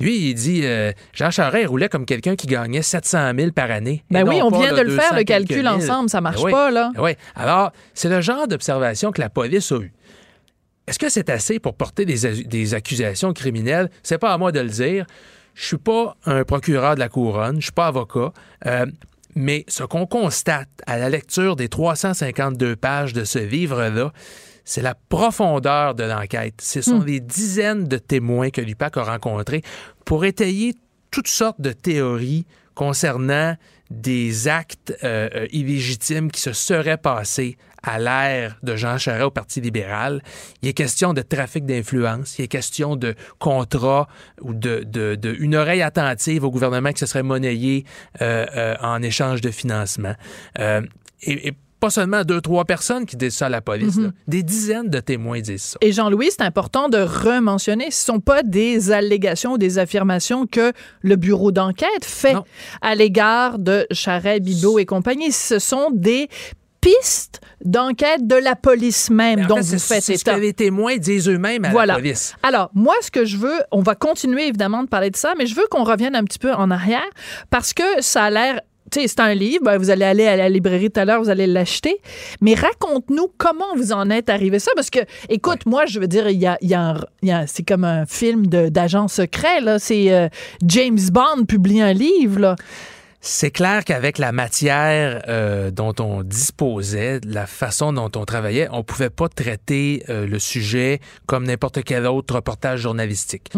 Lui, 0.00 0.16
il 0.30 0.34
dit 0.34 0.64
Jean 1.12 1.30
Charest 1.30 1.68
roulait 1.68 1.83
comme 1.88 2.06
quelqu'un 2.06 2.36
qui 2.36 2.46
gagnait 2.46 2.82
700 2.82 3.32
000 3.36 3.50
par 3.52 3.70
année. 3.70 4.04
Ben 4.10 4.26
oui, 4.26 4.40
on 4.42 4.50
vient 4.50 4.72
de 4.72 4.80
le 4.82 4.90
faire, 4.90 5.10
200 5.10 5.16
le 5.16 5.24
calcul 5.24 5.68
ensemble, 5.68 6.10
ça 6.10 6.20
marche 6.20 6.36
Ben 6.36 6.44
oui. 6.44 6.52
pas, 6.52 6.70
là. 6.70 6.90
Ben 6.94 7.02
oui. 7.02 7.12
Alors, 7.34 7.72
c'est 7.94 8.08
le 8.08 8.20
genre 8.20 8.48
d'observation 8.48 9.12
que 9.12 9.20
la 9.20 9.30
police 9.30 9.72
a 9.72 9.76
eu. 9.76 9.92
Est-ce 10.86 10.98
que 10.98 11.08
c'est 11.08 11.30
assez 11.30 11.58
pour 11.58 11.74
porter 11.74 12.04
des, 12.04 12.74
accusations 12.74 13.32
criminelles? 13.32 13.90
C'est 14.02 14.18
pas 14.18 14.32
à 14.32 14.38
moi 14.38 14.52
de 14.52 14.60
le 14.60 14.68
dire. 14.68 15.06
Je 15.54 15.64
suis 15.66 15.78
pas 15.78 16.16
un 16.26 16.44
procureur 16.44 16.94
de 16.94 17.00
la 17.00 17.08
couronne, 17.08 17.56
je 17.56 17.66
suis 17.66 17.72
pas 17.72 17.86
avocat. 17.86 18.32
Euh, 18.66 18.86
mais 19.34 19.64
ce 19.68 19.82
qu'on 19.84 20.06
constate 20.06 20.68
à 20.86 20.98
la 20.98 21.08
lecture 21.08 21.56
des 21.56 21.68
352 21.68 22.76
pages 22.76 23.12
de 23.12 23.24
ce 23.24 23.38
livre-là, 23.38 24.12
c'est 24.64 24.82
la 24.82 24.94
profondeur 24.94 25.94
de 25.94 26.04
l'enquête. 26.04 26.54
Ce 26.60 26.80
sont 26.80 26.98
des 26.98 27.20
dizaines 27.20 27.86
de 27.86 27.98
témoins 27.98 28.50
que 28.50 28.60
l'UPAC 28.60 28.96
a 28.96 29.04
rencontrés 29.04 29.62
pour 30.04 30.24
étayer 30.24 30.74
toutes 31.14 31.28
sortes 31.28 31.60
de 31.60 31.70
théories 31.70 32.44
concernant 32.74 33.54
des 33.88 34.48
actes 34.48 34.92
euh, 35.04 35.28
euh, 35.32 35.46
illégitimes 35.52 36.28
qui 36.28 36.40
se 36.40 36.52
seraient 36.52 36.96
passés 36.96 37.56
à 37.84 38.00
l'ère 38.00 38.56
de 38.64 38.74
Jean 38.74 38.98
Charest 38.98 39.22
au 39.22 39.30
Parti 39.30 39.60
libéral. 39.60 40.24
Il 40.60 40.68
est 40.68 40.72
question 40.72 41.12
de 41.12 41.22
trafic 41.22 41.66
d'influence, 41.66 42.36
il 42.40 42.46
est 42.46 42.48
question 42.48 42.96
de 42.96 43.14
contrat 43.38 44.08
ou 44.40 44.54
de, 44.54 44.84
une 45.38 45.54
oreille 45.54 45.82
attentive 45.82 46.42
au 46.42 46.50
gouvernement 46.50 46.90
qui 46.90 46.98
se 46.98 47.06
serait 47.06 47.22
monnayé 47.22 47.84
euh, 48.20 48.74
en 48.80 49.00
échange 49.00 49.40
de 49.40 49.52
financement. 49.52 50.16
Et 51.22 51.54
pas 51.84 51.90
seulement 51.90 52.24
deux, 52.24 52.40
trois 52.40 52.64
personnes 52.64 53.06
qui 53.06 53.16
disent 53.16 53.36
ça 53.36 53.46
à 53.46 53.48
la 53.48 53.60
police, 53.60 53.96
là. 53.98 54.08
des 54.26 54.42
dizaines 54.42 54.88
de 54.88 55.00
témoins 55.00 55.40
disent 55.40 55.62
ça. 55.62 55.78
Et 55.80 55.92
Jean-Louis, 55.92 56.30
c'est 56.30 56.42
important 56.42 56.88
de 56.88 56.98
rementionner, 56.98 57.90
ce 57.90 58.10
ne 58.10 58.14
sont 58.16 58.20
pas 58.20 58.42
des 58.42 58.90
allégations 58.92 59.52
ou 59.52 59.58
des 59.58 59.78
affirmations 59.78 60.46
que 60.46 60.72
le 61.02 61.16
bureau 61.16 61.52
d'enquête 61.52 62.04
fait 62.04 62.34
Non. 62.34 62.44
à 62.82 62.94
l'égard 62.94 63.58
de 63.58 63.86
Charret, 63.90 64.40
Bibot 64.40 64.78
et 64.78 64.86
compagnie. 64.86 65.32
Ce 65.32 65.58
sont 65.58 65.90
des 65.92 66.28
pistes 66.80 67.40
d'enquête 67.64 68.26
de 68.26 68.34
la 68.36 68.56
police 68.56 69.08
même 69.08 69.44
en 69.44 69.46
dont 69.46 69.56
fait, 69.56 69.62
vous 69.62 69.78
faites 69.78 70.02
c'est 70.02 70.18
ce 70.18 70.24
que 70.24 70.30
les 70.32 70.52
témoins 70.52 70.98
disent 70.98 71.28
eux-mêmes 71.30 71.64
à 71.64 71.70
Voilà. 71.70 71.94
la 71.94 71.98
police. 72.00 72.34
Alors, 72.42 72.70
moi, 72.74 72.94
ce 73.00 73.10
que 73.10 73.24
je 73.24 73.38
veux, 73.38 73.58
on 73.72 73.80
va 73.80 73.94
continuer 73.94 74.46
évidemment 74.48 74.82
de 74.82 74.88
parler 74.88 75.08
de 75.10 75.16
ça, 75.16 75.32
mais 75.38 75.46
je 75.46 75.54
veux 75.54 75.66
qu'on 75.70 75.84
revienne 75.84 76.14
un 76.14 76.24
petit 76.24 76.38
peu 76.38 76.52
en 76.52 76.70
arrière 76.70 77.04
parce 77.50 77.72
que 77.72 77.82
ça 78.00 78.24
a 78.24 78.30
l'air. 78.30 78.60
C'est 79.06 79.20
un 79.20 79.34
livre, 79.34 79.64
ben, 79.64 79.76
vous 79.78 79.90
allez 79.90 80.04
aller 80.04 80.26
à 80.26 80.36
la 80.36 80.48
librairie 80.48 80.90
tout 80.90 81.00
à 81.00 81.04
l'heure, 81.04 81.22
vous 81.22 81.30
allez 81.30 81.46
l'acheter. 81.46 81.96
Mais 82.40 82.54
raconte-nous 82.54 83.28
comment 83.36 83.74
vous 83.76 83.92
en 83.92 84.08
êtes 84.10 84.28
arrivé 84.30 84.58
ça. 84.58 84.70
Parce 84.76 84.90
que, 84.90 85.00
écoute, 85.28 85.66
moi, 85.66 85.84
je 85.86 85.98
veux 86.00 86.06
dire, 86.06 86.28
il 86.28 86.38
y 86.40 86.46
a, 86.46 86.56
il 86.60 86.68
y 86.70 86.74
a 86.74 86.80
un- 86.80 87.00
il 87.22 87.28
y 87.28 87.32
a- 87.32 87.46
c'est 87.46 87.62
comme 87.64 87.84
un 87.84 88.06
film 88.06 88.46
d'agent 88.46 89.08
secret, 89.08 89.60
là. 89.60 89.78
C'est 89.78 90.12
euh, 90.12 90.28
James 90.66 90.98
Bond 91.12 91.44
publie 91.46 91.80
un 91.80 91.92
livre, 91.92 92.38
là. 92.40 92.56
C'est 93.26 93.50
clair 93.50 93.84
qu'avec 93.86 94.18
la 94.18 94.32
matière 94.32 95.22
euh, 95.28 95.70
dont 95.70 95.94
on 95.98 96.22
disposait, 96.22 97.20
la 97.26 97.46
façon 97.46 97.90
dont 97.94 98.10
on 98.16 98.26
travaillait, 98.26 98.68
on 98.70 98.82
pouvait 98.84 99.08
pas 99.08 99.30
traiter 99.30 100.02
euh, 100.10 100.26
le 100.26 100.38
sujet 100.38 101.00
comme 101.24 101.44
n'importe 101.46 101.82
quel 101.84 102.04
autre 102.06 102.34
reportage 102.34 102.80
journalistique. 102.80 103.48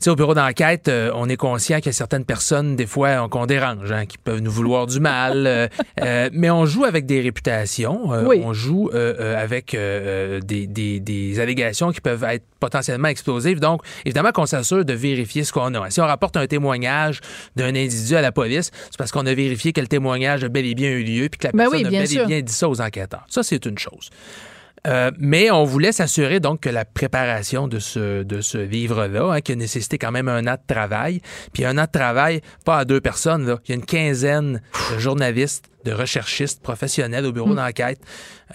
Tu 0.00 0.04
sais, 0.04 0.10
au 0.10 0.16
bureau 0.16 0.32
d'enquête, 0.32 0.88
on 1.14 1.28
est 1.28 1.36
conscient 1.36 1.76
qu'il 1.78 1.86
y 1.86 1.88
a 1.88 1.92
certaines 1.92 2.24
personnes, 2.24 2.74
des 2.76 2.86
fois, 2.86 3.20
on- 3.22 3.28
qu'on 3.28 3.44
dérange, 3.46 3.90
hein, 3.92 4.06
qui 4.06 4.16
peuvent 4.16 4.38
nous 4.40 4.50
vouloir 4.50 4.86
du 4.86 5.00
mal, 5.00 5.68
mais 6.32 6.48
on 6.50 6.64
joue 6.64 6.84
avec 6.84 7.04
des 7.04 7.20
réputations, 7.20 8.06
Oui. 8.26 8.40
on 8.44 8.52
joue 8.54 8.90
avec 8.92 9.72
des, 9.76 10.66
des- 10.68 11.00
des 11.00 11.40
allégations 11.40 11.90
qui 11.92 12.00
peuvent 12.00 12.24
être 12.24 12.44
potentiellement 12.60 13.08
explosives. 13.08 13.60
Donc, 13.60 13.82
évidemment 14.06 14.30
qu'on 14.32 14.46
s'assure 14.46 14.84
de 14.84 14.92
vérifier 14.92 15.44
ce 15.44 15.52
qu'on 15.52 15.74
a. 15.74 15.90
Si 15.90 16.00
on 16.00 16.06
rapporte 16.06 16.36
un 16.36 16.46
témoignage 16.46 17.20
d'un 17.56 17.68
individu 17.74 18.14
à 18.16 18.22
la 18.22 18.30
police, 18.38 18.70
c'est 18.84 18.96
parce 18.96 19.10
qu'on 19.10 19.26
a 19.26 19.34
vérifié 19.34 19.72
que 19.72 19.80
le 19.80 19.88
témoignage 19.88 20.44
a 20.44 20.48
bel 20.48 20.64
et 20.64 20.74
bien 20.74 20.90
eu 20.90 21.02
lieu, 21.02 21.28
puis 21.28 21.38
que 21.38 21.46
la 21.48 21.52
Ben 21.52 21.64
personne 21.64 21.80
oui, 21.80 21.86
a 21.86 21.90
bel 21.90 22.08
sûr. 22.08 22.22
et 22.22 22.26
bien 22.26 22.40
dit 22.40 22.52
ça 22.52 22.68
aux 22.68 22.80
enquêteurs. 22.80 23.24
Ça, 23.28 23.42
c'est 23.42 23.64
une 23.66 23.78
chose. 23.78 24.10
Euh, 24.86 25.10
mais 25.18 25.50
on 25.50 25.64
voulait 25.64 25.90
s'assurer 25.90 26.38
donc 26.38 26.60
que 26.60 26.68
la 26.68 26.84
préparation 26.84 27.66
de 27.66 27.80
ce, 27.80 28.22
de 28.22 28.40
ce 28.40 28.58
livre-là, 28.58 29.32
hein, 29.32 29.40
qui 29.40 29.52
a 29.52 29.56
nécessité 29.56 29.98
quand 29.98 30.12
même 30.12 30.28
un 30.28 30.46
an 30.46 30.54
de 30.54 30.72
travail, 30.72 31.20
puis 31.52 31.64
un 31.64 31.76
an 31.78 31.84
de 31.84 31.90
travail, 31.90 32.42
pas 32.64 32.78
à 32.78 32.84
deux 32.84 33.00
personnes, 33.00 33.44
là, 33.44 33.58
il 33.66 33.70
y 33.70 33.72
a 33.72 33.74
une 33.74 33.84
quinzaine 33.84 34.62
de 34.92 34.98
journalistes 34.98 35.64
de 35.84 35.92
recherchistes 35.92 36.62
professionnels 36.62 37.24
au 37.26 37.32
bureau 37.32 37.54
d'enquête 37.54 38.00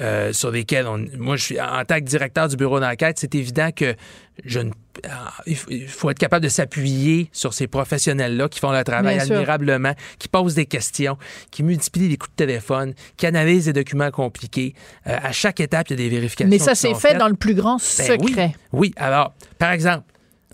euh, 0.02 0.34
sur 0.34 0.52
lesquels 0.52 0.88
on, 0.88 1.06
moi 1.18 1.36
je 1.38 1.44
suis 1.44 1.62
en 1.62 1.84
tant 1.86 1.96
que 1.96 2.06
directeur 2.06 2.48
du 2.48 2.56
bureau 2.56 2.80
d'enquête, 2.80 3.18
c'est 3.20 3.34
évident 3.36 3.70
que 3.76 3.96
je 4.44 4.60
ne, 4.60 4.72
ah, 5.10 5.32
il 5.46 5.56
faut 5.56 6.10
être 6.10 6.20
capable 6.20 6.44
de 6.44 6.50
s'appuyer 6.50 7.30
sur 7.32 7.54
ces 7.54 7.68
professionnels-là 7.68 8.50
qui 8.50 8.60
font 8.60 8.72
leur 8.72 8.84
travail 8.84 9.20
admirablement, 9.20 9.94
qui 10.18 10.28
posent 10.28 10.56
des 10.56 10.66
questions, 10.66 11.18
qui 11.52 11.64
multiplient 11.64 12.10
les 12.10 12.18
coups 12.18 12.32
de 12.32 12.46
téléphone, 12.46 12.94
qui 13.18 13.26
analysent 13.26 13.66
des 13.66 13.74
documents 13.74 14.12
compliqués. 14.12 14.74
Euh, 15.08 15.18
à 15.22 15.32
chaque 15.32 15.60
étape, 15.60 15.90
il 15.90 15.92
y 15.92 15.94
a 15.94 15.98
des 15.98 16.10
vérifications. 16.10 16.50
Mais 16.50 16.60
ça, 16.60 16.76
c'est 16.76 16.94
fait 16.96 17.10
faites. 17.10 17.18
dans 17.18 17.28
le 17.28 17.36
plus 17.36 17.54
grand 17.54 17.78
Ben 17.78 18.18
oui. 18.20 18.28
secret. 18.30 18.56
Oui, 18.72 18.94
alors, 18.98 19.34
par 19.60 19.72
exemple, 19.72 20.06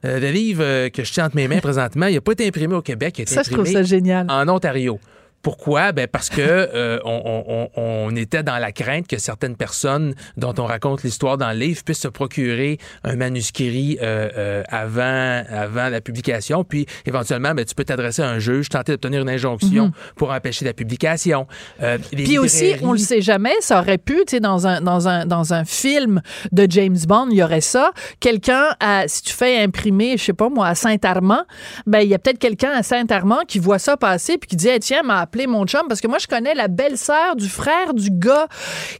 euh, 0.06 0.20
le 0.20 0.32
livre 0.32 0.64
euh, 0.64 0.90
que 0.90 1.04
je 1.04 1.12
tiens 1.12 1.26
entre 1.26 1.36
mes 1.36 1.48
mains 1.48 1.60
présentement, 1.62 2.08
il 2.08 2.16
n'a 2.16 2.22
pas 2.22 2.34
été 2.34 2.48
imprimé 2.48 2.76
au 2.76 2.82
Québec, 2.82 3.18
il 3.18 3.22
a 3.22 3.24
été 3.24 3.34
Ça, 3.34 3.44
je 3.44 3.52
trouve 3.52 3.66
ça 3.66 3.84
génial. 3.84 4.28
en 4.30 4.48
Ontario. 4.48 5.00
Pourquoi? 5.42 5.92
Ben 5.92 6.08
parce 6.08 6.30
que 6.30 6.42
euh, 6.42 7.00
on, 7.06 7.22
on- 7.26 7.70
on- 7.76 8.08
on 8.10 8.16
était 8.16 8.44
dans 8.44 8.58
la 8.58 8.72
crainte 8.72 9.08
que 9.08 9.18
certaines 9.18 9.56
personnes 9.56 10.14
dont 10.38 10.54
on 10.58 10.66
raconte 10.66 11.04
l'histoire 11.04 11.38
dans 11.38 11.50
le 11.52 11.58
livre 11.58 11.84
puissent 11.84 12.00
se 12.02 12.08
procurer 12.08 12.78
un 13.04 13.16
manuscrit 13.16 13.98
euh, 14.02 14.30
euh, 14.38 14.64
avant, 14.70 15.44
avant 15.50 15.90
la 15.90 16.02
publication. 16.02 16.64
Puis 16.64 16.86
éventuellement, 17.06 17.54
ben, 17.54 17.64
tu 17.66 17.76
peux 17.76 17.86
t'adresser 17.86 18.22
à 18.22 18.30
un 18.30 18.40
juge, 18.40 18.70
tenter 18.70 18.92
d'obtenir 18.94 19.22
une 19.22 19.30
injonction 19.30 19.92
pour 20.16 20.32
empêcher 20.32 20.66
la 20.66 20.74
publication. 20.74 21.48
Mhm. 21.82 22.00
Puis 22.12 22.38
aussi, 22.38 22.74
on 22.82 22.92
le 22.92 22.98
sait 22.98 23.22
jamais, 23.22 23.54
ça 23.62 23.80
aurait 23.80 23.98
pu, 23.98 24.16
tu 24.28 24.36
sais, 24.36 24.40
dans 24.40 24.68
un, 24.68 24.82
dans, 24.82 25.08
un, 25.08 25.26
dans 25.26 25.54
un 25.54 25.64
film 25.66 26.22
de 26.52 26.68
James 26.70 26.98
Bond, 27.08 27.28
il 27.32 27.38
y 27.38 27.44
aurait 27.44 27.62
ça. 27.62 27.92
Quelqu'un, 28.20 28.66
si 29.08 29.22
tu 29.24 29.34
fais 29.34 29.58
imprimer, 29.64 30.18
je 30.18 30.24
sais 30.26 30.34
pas 30.34 30.50
moi, 30.50 30.68
à 30.68 30.76
Saint-Armand, 30.76 31.44
ben 31.86 32.00
il 32.00 32.10
y 32.10 32.14
a 32.14 32.20
peut-être 32.20 32.40
quelqu'un 32.40 32.72
à 32.72 32.84
Saint-Armand 32.84 33.42
qui 33.48 33.60
voit 33.60 33.80
ça 33.80 33.98
passer 33.98 34.38
puis 34.38 34.48
qui 34.50 34.56
dit, 34.56 34.68
Hey, 34.68 34.80
tiens, 34.80 35.04
m'a 35.04 35.26
mon 35.48 35.66
chum 35.66 35.88
parce 35.88 36.02
que 36.02 36.08
moi, 36.08 36.18
je 36.20 36.28
connais 36.28 36.54
la 36.54 36.68
belle-sœur 36.68 37.36
du 37.36 37.48
frère 37.48 37.94
du 37.94 38.10
gars 38.12 38.48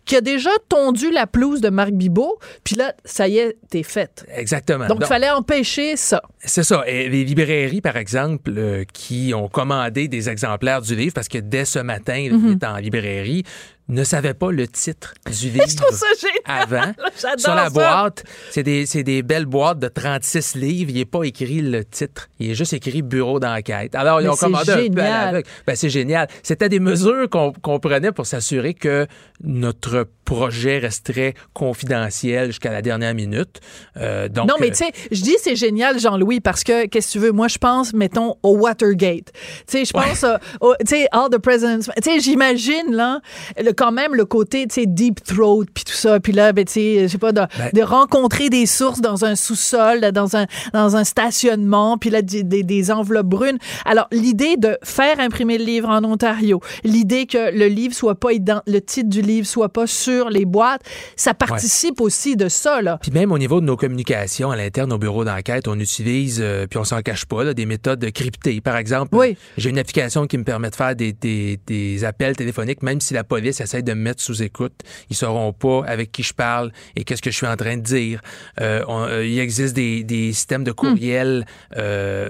qui 0.06 0.16
a 0.16 0.22
déjà 0.22 0.52
tondu 0.68 1.12
la 1.12 1.28
pelouse 1.28 1.62
de 1.62 1.70
Marc 1.70 1.92
Bibot. 1.92 2.40
Puis 2.64 2.76
là, 2.76 2.94
ça 3.06 3.28
y 3.28 3.38
est, 3.38 3.58
t'es 3.70 3.84
faite. 3.84 4.26
Exactement. 4.34 4.88
Donc, 4.88 5.00
il 5.02 5.08
fallait 5.08 5.30
empêcher 5.30 5.96
ça. 5.98 6.22
C'est 6.40 6.64
ça. 6.64 6.84
Et 6.88 7.10
les 7.10 7.24
librairies, 7.24 7.82
par 7.82 7.98
exemple, 7.98 8.52
euh, 8.58 8.84
qui 8.94 9.34
ont 9.36 9.48
commandé 9.48 10.08
des 10.08 10.30
exemplaires 10.30 10.82
du 10.82 10.96
livre, 10.96 11.14
parce 11.14 11.28
que 11.28 11.38
dès 11.38 11.66
ce 11.66 11.80
matin, 11.80 12.16
il 12.16 12.52
est 12.52 12.64
en 12.64 12.78
librairie, 12.78 13.44
ne 13.90 14.04
savaient 14.04 14.34
pas 14.34 14.52
le 14.52 14.68
titre 14.68 15.14
du 15.26 15.50
livre 15.52 15.66
Je 15.68 15.76
trouve 15.76 15.96
ça 15.98 16.06
génial. 16.20 16.42
avant. 16.46 16.94
J'adore 17.22 17.40
Sur 17.40 17.56
la 17.56 17.64
ça. 17.66 17.70
boîte, 17.70 18.24
c'est 18.52 18.64
des, 18.64 18.86
c'est 18.86 19.04
des 19.04 19.22
belles 19.24 19.46
boîtes 19.46 19.80
de 19.80 19.88
36 19.88 20.56
livres. 20.56 20.92
Il 20.92 20.98
n'est 20.98 21.06
pas 21.06 21.24
écrit 21.24 21.62
le 21.62 21.84
titre. 21.84 22.30
Il 22.40 22.52
est 22.52 22.56
juste 22.56 22.74
écrit 22.74 23.02
bureau 23.02 23.40
d'enquête. 23.40 23.96
Alors, 23.96 24.22
ils 24.22 24.30
ont 24.30 24.36
commandé 24.36 24.72
un 24.72 25.32
peu. 25.34 25.44
Ben, 25.68 25.76
c'est 25.76 25.90
génial. 25.90 26.28
C'était 26.44 26.70
des 26.70 26.80
mesures 26.80 27.30
qu'on 27.30 27.52
qu'on 27.52 27.80
prenait 27.80 28.12
pour 28.12 28.26
s'assurer 28.26 28.74
que 28.74 29.08
notre 29.44 30.08
projet 30.26 30.78
resterait 30.78 31.34
confidentiel 31.54 32.48
jusqu'à 32.48 32.72
la 32.72 32.82
dernière 32.82 33.16
minute. 33.16 33.60
Euh, 33.98 34.28
donc, 34.30 34.48
non, 34.48 34.56
mais 34.60 34.68
euh, 34.68 34.70
tu 34.70 34.76
sais, 34.78 34.92
je 35.12 35.22
dis 35.22 35.36
c'est 35.42 35.56
génial, 35.56 36.00
Jean-Louis, 36.00 36.40
parce 36.40 36.64
que, 36.64 36.86
qu'est-ce 36.86 37.08
que 37.08 37.12
tu 37.14 37.20
veux, 37.20 37.32
moi, 37.32 37.48
je 37.48 37.58
pense, 37.58 37.94
mettons, 37.94 38.36
au 38.44 38.58
Watergate. 38.58 39.32
Tu 39.34 39.40
sais, 39.68 39.86
je 39.86 39.94
pense, 39.94 40.24
euh, 40.24 40.36
au- 40.62 40.76
tu 40.82 40.96
sais, 40.96 41.08
All 41.12 41.30
the 41.32 41.40
President's... 41.40 41.90
Tu 42.04 42.12
sais, 42.12 42.20
j'imagine, 42.20 42.92
là, 42.92 43.22
le- 43.58 43.72
quand 43.80 43.92
même 43.94 44.14
le 44.14 44.26
côté, 44.26 44.68
tu 44.68 44.82
sais, 44.82 44.86
deep 44.86 45.24
throat, 45.24 45.64
puis 45.74 45.86
tout 45.86 45.94
ça, 45.94 46.20
puis 46.20 46.34
là, 46.34 46.52
ben, 46.52 46.66
tu 46.66 46.74
sais, 46.74 47.04
je 47.04 47.08
sais 47.08 47.18
pas, 47.18 47.32
de, 47.32 47.40
Ben- 47.58 47.70
de 47.74 47.82
rencontrer 47.82 48.50
des 48.50 48.66
sources 48.66 49.00
dans 49.00 49.24
un 49.24 49.36
sous-sol, 49.36 50.02
dans 50.12 50.36
un, 50.36 50.46
dans 50.74 50.98
un 50.98 51.06
stationnement, 51.06 51.98
puis 51.98 52.10
là, 52.10 52.22
des, 52.22 52.44
des- 52.44 52.64
des 52.64 52.92
enveloppes 52.92 53.28
brunes. 53.28 53.58
Alors, 53.86 54.08
l'idée 54.12 54.58
de 54.58 54.78
faire 54.84 55.20
imprimer 55.22 55.58
le 55.58 55.64
livre 55.64 55.88
en 55.88 56.04
Ontario, 56.04 56.60
l'idée 56.84 57.26
que 57.26 57.52
le 57.58 57.68
livre 57.68 57.94
soit 57.96 58.16
pas, 58.16 58.30
le 58.68 58.80
titre 58.80 59.08
du 59.10 59.22
livre 59.22 59.48
soit 59.48 59.70
pas 59.70 59.88
sur 59.88 60.30
les 60.30 60.44
boîtes, 60.46 60.82
ça 61.16 61.34
participe 61.34 62.02
aussi 62.02 62.36
de 62.36 62.50
ça, 62.50 62.82
là. 62.82 62.98
Puis 63.02 63.12
même 63.12 63.32
au 63.32 63.38
niveau 63.38 63.62
de 63.62 63.66
nos 63.66 63.78
communications 63.78 64.52
à 64.52 64.58
l'interne 64.58 64.92
au 64.92 64.98
bureau 64.98 65.24
d'enquête, 65.24 65.68
on 65.70 65.80
utilise, 65.80 66.40
euh, 66.42 66.68
puis 66.68 66.78
on 66.80 66.84
s'en 66.84 67.02
cache 67.02 67.26
pas, 67.26 67.46
là, 67.46 67.54
des 67.54 67.66
méthodes 67.66 68.06
cryptées. 68.12 68.60
Par 68.60 68.76
exemple, 68.76 69.16
Oui. 69.16 69.38
j'ai 69.58 69.70
une 69.70 69.80
application 69.80 70.28
qui 70.28 70.38
me 70.38 70.44
permet 70.44 70.70
de 70.70 70.76
faire 70.76 70.96
des, 70.98 71.14
des- 71.14 71.60
des 71.66 72.04
appels 72.04 72.36
téléphoniques, 72.36 72.84
même 72.84 73.00
si 73.00 73.14
la 73.14 73.24
police 73.24 73.62
essaie 73.70 73.82
de 73.84 73.94
me 73.94 74.02
mettre 74.02 74.22
sous 74.22 74.42
écoute, 74.42 74.74
ils 75.10 75.16
sauront 75.16 75.54
pas 75.54 75.84
avec 75.86 76.12
qui 76.12 76.24
je 76.24 76.34
parle 76.34 76.72
et 76.96 77.04
qu'est-ce 77.04 77.22
que 77.22 77.30
je 77.32 77.36
suis 77.36 77.48
en 77.48 77.56
train 77.56 77.78
de 77.78 77.82
dire. 77.84 78.22
Euh, 78.62 78.84
on- 78.88 79.04
euh, 79.04 79.26
il 79.26 79.38
existe 79.40 79.76
des, 79.76 80.04
des 80.04 80.34
systèmes 80.34 80.64
de 80.64 80.72
courriel. 80.72 81.46
euh, 81.78 82.30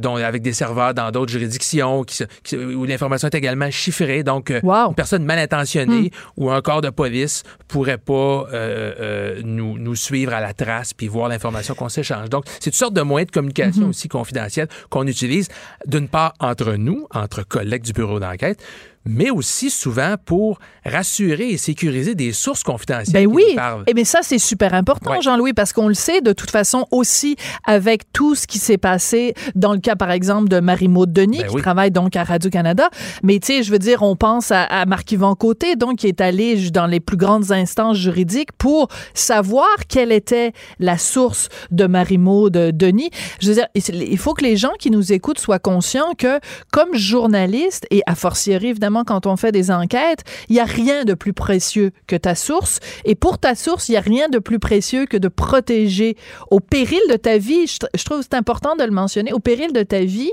dont, 0.00 0.16
avec 0.16 0.42
des 0.42 0.52
serveurs 0.52 0.92
dans 0.92 1.10
d'autres 1.12 1.32
juridictions 1.32 2.02
qui, 2.04 2.16
se- 2.16 2.24
qui- 2.42 2.56
où 2.56 2.84
l'information 2.84 3.28
est 3.28 3.34
également 3.36 3.70
chiffrée. 3.70 4.22
Donc, 4.22 4.52
Wow. 4.62 4.88
une 4.88 4.94
personne 4.94 5.24
mal 5.24 5.38
intentionnée 5.38 6.10
ou 6.36 6.50
un 6.50 6.60
corps 6.60 6.82
de 6.82 6.90
police 6.90 7.42
pourrait 7.68 7.96
pas 7.96 8.12
euh, 8.12 8.44
euh, 8.52 9.40
nous, 9.44 9.78
nous 9.78 9.94
suivre 9.94 10.34
à 10.34 10.40
la 10.40 10.52
trace 10.52 10.92
puis 10.92 11.06
voir 11.08 11.28
l'information 11.28 11.74
qu'on 11.74 11.88
s'échange. 11.88 12.28
Donc, 12.28 12.44
c'est 12.60 12.70
toutes 12.70 12.74
sortes 12.74 12.92
de 12.94 13.00
moyens 13.02 13.28
de 13.30 13.32
communication 13.32 13.84
Mhm. 13.84 13.90
aussi 13.90 14.08
confidentiels 14.08 14.68
qu'on 14.90 15.06
utilise, 15.06 15.48
d'une 15.86 16.08
part 16.08 16.34
entre 16.40 16.74
nous, 16.74 17.06
entre 17.14 17.42
collègues 17.46 17.84
du 17.84 17.92
bureau 17.94 18.18
d'enquête, 18.20 18.60
mais 19.04 19.30
aussi 19.30 19.70
souvent 19.70 20.14
pour 20.24 20.58
rassurer 20.84 21.50
et 21.50 21.56
sécuriser 21.56 22.14
des 22.14 22.32
sources 22.32 22.62
confidentielles 22.62 23.12
Ben 23.12 23.26
oui, 23.26 23.56
et 23.86 23.94
bien 23.94 24.04
ça 24.04 24.20
c'est 24.22 24.38
super 24.38 24.74
important, 24.74 25.10
Ouais. 25.12 25.22
Jean-Louis, 25.22 25.52
parce 25.52 25.72
qu'on 25.72 25.88
le 25.88 25.94
sait 25.94 26.20
de 26.20 26.32
toute 26.32 26.50
façon 26.50 26.86
aussi 26.90 27.36
avec 27.64 28.12
tout 28.12 28.34
ce 28.34 28.46
qui 28.46 28.58
s'est 28.58 28.78
passé 28.78 29.34
dans 29.54 29.72
le 29.72 29.78
cas 29.80 29.96
par 29.96 30.10
exemple 30.10 30.48
de 30.48 30.60
Marie-Maude 30.60 31.12
Denis 31.12 31.38
Ben 31.38 31.48
qui 31.48 31.54
oui. 31.56 31.62
travaille 31.62 31.90
donc 31.90 32.16
à 32.16 32.24
Radio 32.24 32.50
Canada. 32.50 32.88
Mais 33.22 33.38
tu 33.38 33.46
sais, 33.46 33.62
je 33.62 33.70
veux 33.70 33.78
dire, 33.78 34.02
on 34.02 34.16
pense 34.16 34.50
à, 34.50 34.62
à 34.64 34.84
Marc-Yvan 34.86 35.34
Côté, 35.34 35.76
donc 35.76 35.98
qui 35.98 36.06
est 36.06 36.20
allé 36.20 36.70
dans 36.70 36.86
les 36.86 37.00
plus 37.00 37.16
grandes 37.16 37.50
instances 37.52 37.96
juridiques 37.96 38.52
pour 38.58 38.88
savoir 39.14 39.66
quelle 39.88 40.12
était 40.12 40.52
la 40.78 40.98
source 40.98 41.48
de 41.70 41.86
Marie-Maude 41.86 42.52
Denis. 42.76 43.10
Je 43.40 43.48
veux 43.48 43.54
dire, 43.54 43.66
il 43.74 44.18
faut 44.18 44.34
que 44.34 44.42
les 44.44 44.56
gens 44.56 44.72
qui 44.78 44.90
nous 44.90 45.12
écoutent 45.12 45.38
soient 45.38 45.58
conscients 45.58 46.12
que 46.16 46.38
comme 46.72 46.94
journaliste 46.94 47.86
et 47.90 48.02
a 48.06 48.14
fortiori 48.14 48.68
évidemment 48.68 48.87
quand 49.04 49.26
on 49.26 49.36
fait 49.36 49.52
des 49.52 49.70
enquêtes, 49.70 50.24
il 50.48 50.56
y 50.56 50.60
a 50.60 50.64
rien 50.64 51.04
de 51.04 51.14
plus 51.14 51.32
précieux 51.32 51.90
que 52.06 52.16
ta 52.16 52.34
source. 52.34 52.80
Et 53.04 53.14
pour 53.14 53.38
ta 53.38 53.54
source, 53.54 53.88
il 53.88 53.92
y 53.92 53.96
a 53.96 54.00
rien 54.00 54.28
de 54.28 54.38
plus 54.38 54.58
précieux 54.58 55.06
que 55.06 55.16
de 55.16 55.28
protéger 55.28 56.16
au 56.50 56.60
péril 56.60 57.00
de 57.10 57.16
ta 57.16 57.38
vie. 57.38 57.66
Je, 57.66 57.76
je 57.96 58.04
trouve 58.04 58.18
que 58.18 58.24
c'est 58.30 58.36
important 58.36 58.76
de 58.76 58.84
le 58.84 58.90
mentionner. 58.90 59.32
Au 59.32 59.38
péril 59.38 59.72
de 59.72 59.82
ta 59.82 60.00
vie, 60.00 60.32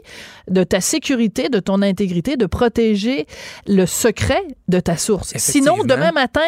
de 0.49 0.63
ta 0.63 0.81
sécurité, 0.81 1.49
de 1.49 1.59
ton 1.59 1.81
intégrité, 1.81 2.37
de 2.37 2.45
protéger 2.45 3.25
le 3.67 3.85
secret 3.85 4.41
de 4.67 4.79
ta 4.79 4.97
source. 4.97 5.33
Sinon, 5.37 5.77
demain 5.83 6.11
matin, 6.11 6.41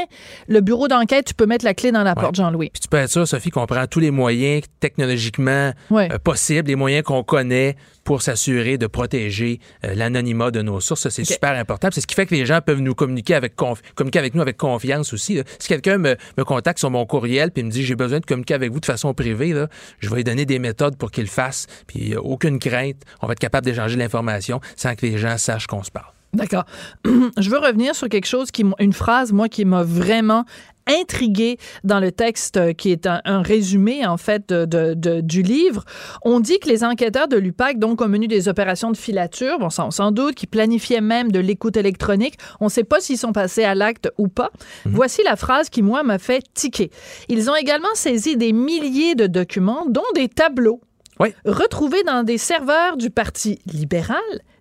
le 0.47 0.61
bureau 0.61 0.87
d'enquête, 0.87 1.25
tu 1.25 1.33
peux 1.33 1.45
mettre 1.45 1.65
la 1.65 1.73
clé 1.73 1.91
dans 1.91 2.03
la 2.03 2.13
Ouais. 2.15 2.21
porte, 2.21 2.35
Jean-Louis. 2.35 2.69
Puis 2.71 2.81
tu 2.81 2.87
peux 2.87 2.97
être 2.97 3.09
sûr, 3.11 3.27
Sophie, 3.27 3.49
qu'on 3.49 3.65
prend 3.65 3.85
tous 3.87 3.99
les 3.99 4.11
moyens 4.11 4.63
technologiquement 4.79 5.71
Ouais. 5.89 6.09
euh, 6.11 6.17
possibles, 6.17 6.67
les 6.69 6.75
moyens 6.75 7.03
qu'on 7.03 7.23
connaît 7.23 7.75
pour 8.07 8.21
s'assurer 8.21 8.77
de 8.77 8.87
protéger 8.87 9.59
euh, 9.83 9.93
l'anonymat 9.93 10.49
de 10.49 10.61
nos 10.61 10.79
sources. 10.79 11.09
C'est 11.09 11.25
super 11.25 11.51
important. 11.51 11.89
C'est 11.91 11.99
ce 11.99 12.07
qui 12.07 12.15
fait 12.15 12.25
que 12.25 12.33
les 12.33 12.45
gens 12.45 12.61
peuvent 12.65 12.79
nous 12.79 12.95
communiquer 12.95 13.35
avec, 13.35 13.57
conf- 13.57 13.81
communiquer 13.95 14.19
avec 14.19 14.33
nous 14.33 14.41
avec 14.41 14.55
confiance 14.55 15.11
aussi. 15.11 15.35
là. 15.35 15.43
Si 15.59 15.67
quelqu'un 15.67 15.97
me, 15.97 16.15
me 16.37 16.45
contacte 16.45 16.79
sur 16.79 16.89
mon 16.89 17.05
courriel 17.05 17.51
puis 17.51 17.63
me 17.63 17.69
dit 17.69 17.83
j'ai 17.83 17.97
besoin 17.97 18.21
de 18.21 18.25
communiquer 18.25 18.53
avec 18.53 18.71
vous 18.71 18.79
de 18.79 18.85
façon 18.85 19.13
privée, 19.13 19.51
là, 19.51 19.67
je 19.99 20.09
vais 20.09 20.15
lui 20.15 20.23
donner 20.23 20.45
des 20.45 20.57
méthodes 20.57 20.95
pour 20.95 21.11
qu'il 21.11 21.25
le 21.25 21.29
fasse. 21.29 21.67
Puis 21.85 22.15
a 22.15 22.21
aucune 22.21 22.59
crainte. 22.59 23.01
On 23.21 23.27
va 23.27 23.33
être 23.33 23.39
capable 23.39 23.65
d'échanger 23.65 23.97
l'information 23.97 24.61
sans 24.77 24.95
que 24.95 25.05
les 25.05 25.17
gens 25.17 25.37
sachent 25.37 25.67
qu'on 25.67 25.83
se 25.83 25.91
parle. 25.91 26.16
D'accord. 26.37 26.65
Je 27.37 27.49
veux 27.49 27.57
revenir 27.59 27.95
sur 27.95 28.07
quelque 28.09 28.27
chose 28.27 28.51
qui, 28.51 28.63
une 28.79 28.93
phrase, 28.93 29.31
moi, 29.33 29.49
qui 29.49 29.65
m'a 29.65 29.83
vraiment 29.83 30.45
intrigué 30.89 31.57
dans 31.83 31.99
le 31.99 32.13
texte 32.13 32.55
euh, 32.55 32.71
qui 32.71 32.91
est 32.93 33.07
un, 33.07 33.19
un 33.25 33.41
résumé 33.41 34.05
en 34.05 34.15
fait 34.15 34.47
de, 34.47 34.63
de- 34.63 34.93
de- 34.93 35.19
du 35.19 35.41
livre. 35.41 35.83
On 36.23 36.39
dit 36.39 36.59
que 36.59 36.69
les 36.69 36.85
enquêteurs 36.85 37.27
de 37.27 37.35
l'UPAC 37.35 37.77
donc 37.77 38.01
ont 38.01 38.07
mené 38.07 38.27
des 38.27 38.47
opérations 38.47 38.89
de 38.91 38.95
filature, 38.95 39.59
bon 39.59 39.69
ça 39.69 39.85
on 39.85 39.91
s'en 39.91 40.11
doute, 40.11 40.35
qui 40.35 40.47
planifiaient 40.47 41.01
même 41.01 41.29
de 41.29 41.39
l'écoute 41.39 41.75
électronique. 41.75 42.35
On 42.61 42.65
ne 42.65 42.69
sait 42.69 42.85
pas 42.85 43.01
s'ils 43.01 43.17
sont 43.17 43.33
passés 43.33 43.65
à 43.65 43.75
l'acte 43.75 44.09
ou 44.17 44.29
pas. 44.29 44.49
Voici 44.85 45.21
la 45.25 45.35
phrase 45.35 45.69
qui 45.69 45.81
moi 45.81 46.03
m'a 46.03 46.19
fait 46.19 46.41
tiquer. 46.53 46.89
Ils 47.27 47.49
ont 47.49 47.55
également 47.55 47.87
saisi 47.93 48.37
des 48.37 48.53
milliers 48.53 49.15
de 49.15 49.27
documents, 49.27 49.85
dont 49.89 50.01
des 50.15 50.29
tableaux 50.29 50.79
Oui. 51.19 51.33
retrouvés 51.45 52.03
dans 52.03 52.23
des 52.23 52.37
serveurs 52.37 52.95
du 52.95 53.09
Parti 53.09 53.59
libéral, 53.65 54.17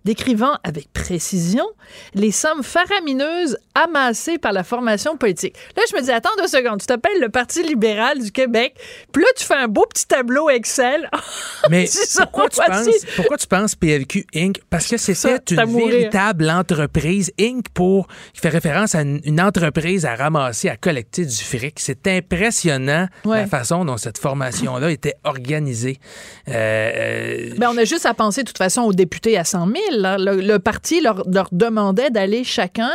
décrivant 0.07 0.57
avec 0.63 0.91
précision 0.93 1.65
les 2.13 2.31
sommes 2.31 2.63
faramineuses 2.63 3.57
amassées 3.75 4.37
par 4.37 4.53
la 4.53 4.63
formation 4.63 5.17
politique. 5.17 5.55
Là, 5.75 5.83
je 5.91 5.97
me 5.97 6.01
dis, 6.01 6.11
attends 6.11 6.29
deux 6.37 6.47
secondes, 6.47 6.79
tu 6.79 6.85
t'appelles 6.87 7.19
le 7.19 7.27
Parti 7.27 7.61
libéral 7.61 8.19
du 8.21 8.31
Québec, 8.31 8.75
puis 9.11 9.21
là, 9.21 9.27
tu 9.37 9.43
fais 9.43 9.55
un 9.55 9.67
beau 9.67 9.85
petit 9.85 10.07
tableau 10.07 10.49
Excel. 10.49 11.09
Mais 11.69 11.89
pourquoi 12.15 12.47
tu, 12.47 12.61
penses, 12.65 12.87
pourquoi 13.17 13.37
tu 13.37 13.47
penses 13.47 13.75
PLQ 13.75 14.25
Inc? 14.33 14.61
Parce 14.69 14.87
que 14.87 14.95
c'était 14.95 15.55
une 15.55 15.75
véritable 15.77 16.49
entreprise 16.49 17.31
Inc. 17.39 17.65
pour 17.73 18.07
qui 18.33 18.39
fait 18.39 18.49
référence 18.49 18.95
à 18.95 19.01
une, 19.01 19.19
une 19.25 19.41
entreprise 19.41 20.05
à 20.05 20.15
ramasser, 20.15 20.69
à 20.69 20.77
collecter 20.77 21.25
du 21.25 21.35
fric. 21.35 21.79
C'est 21.79 22.07
impressionnant 22.07 23.07
Ouais. 23.25 23.41
la 23.41 23.47
façon 23.47 23.83
dont 23.83 23.97
cette 23.97 24.17
formation-là 24.17 24.89
était 24.91 25.15
organisée. 25.25 25.99
Euh, 26.47 26.53
euh, 26.53 27.53
Ben, 27.57 27.69
on 27.73 27.77
a 27.77 27.83
juste 27.83 28.05
à 28.05 28.13
penser, 28.13 28.43
de 28.43 28.47
toute 28.47 28.57
façon, 28.57 28.83
aux 28.83 28.93
députés 28.93 29.37
à 29.37 29.43
100 29.43 29.67
000. 29.67 29.96
Le, 29.97 30.57
parti 30.57 31.01
leur, 31.01 31.23
leur 31.29 31.49
demandait 31.51 32.09
d'aller 32.09 32.43
chacun 32.43 32.91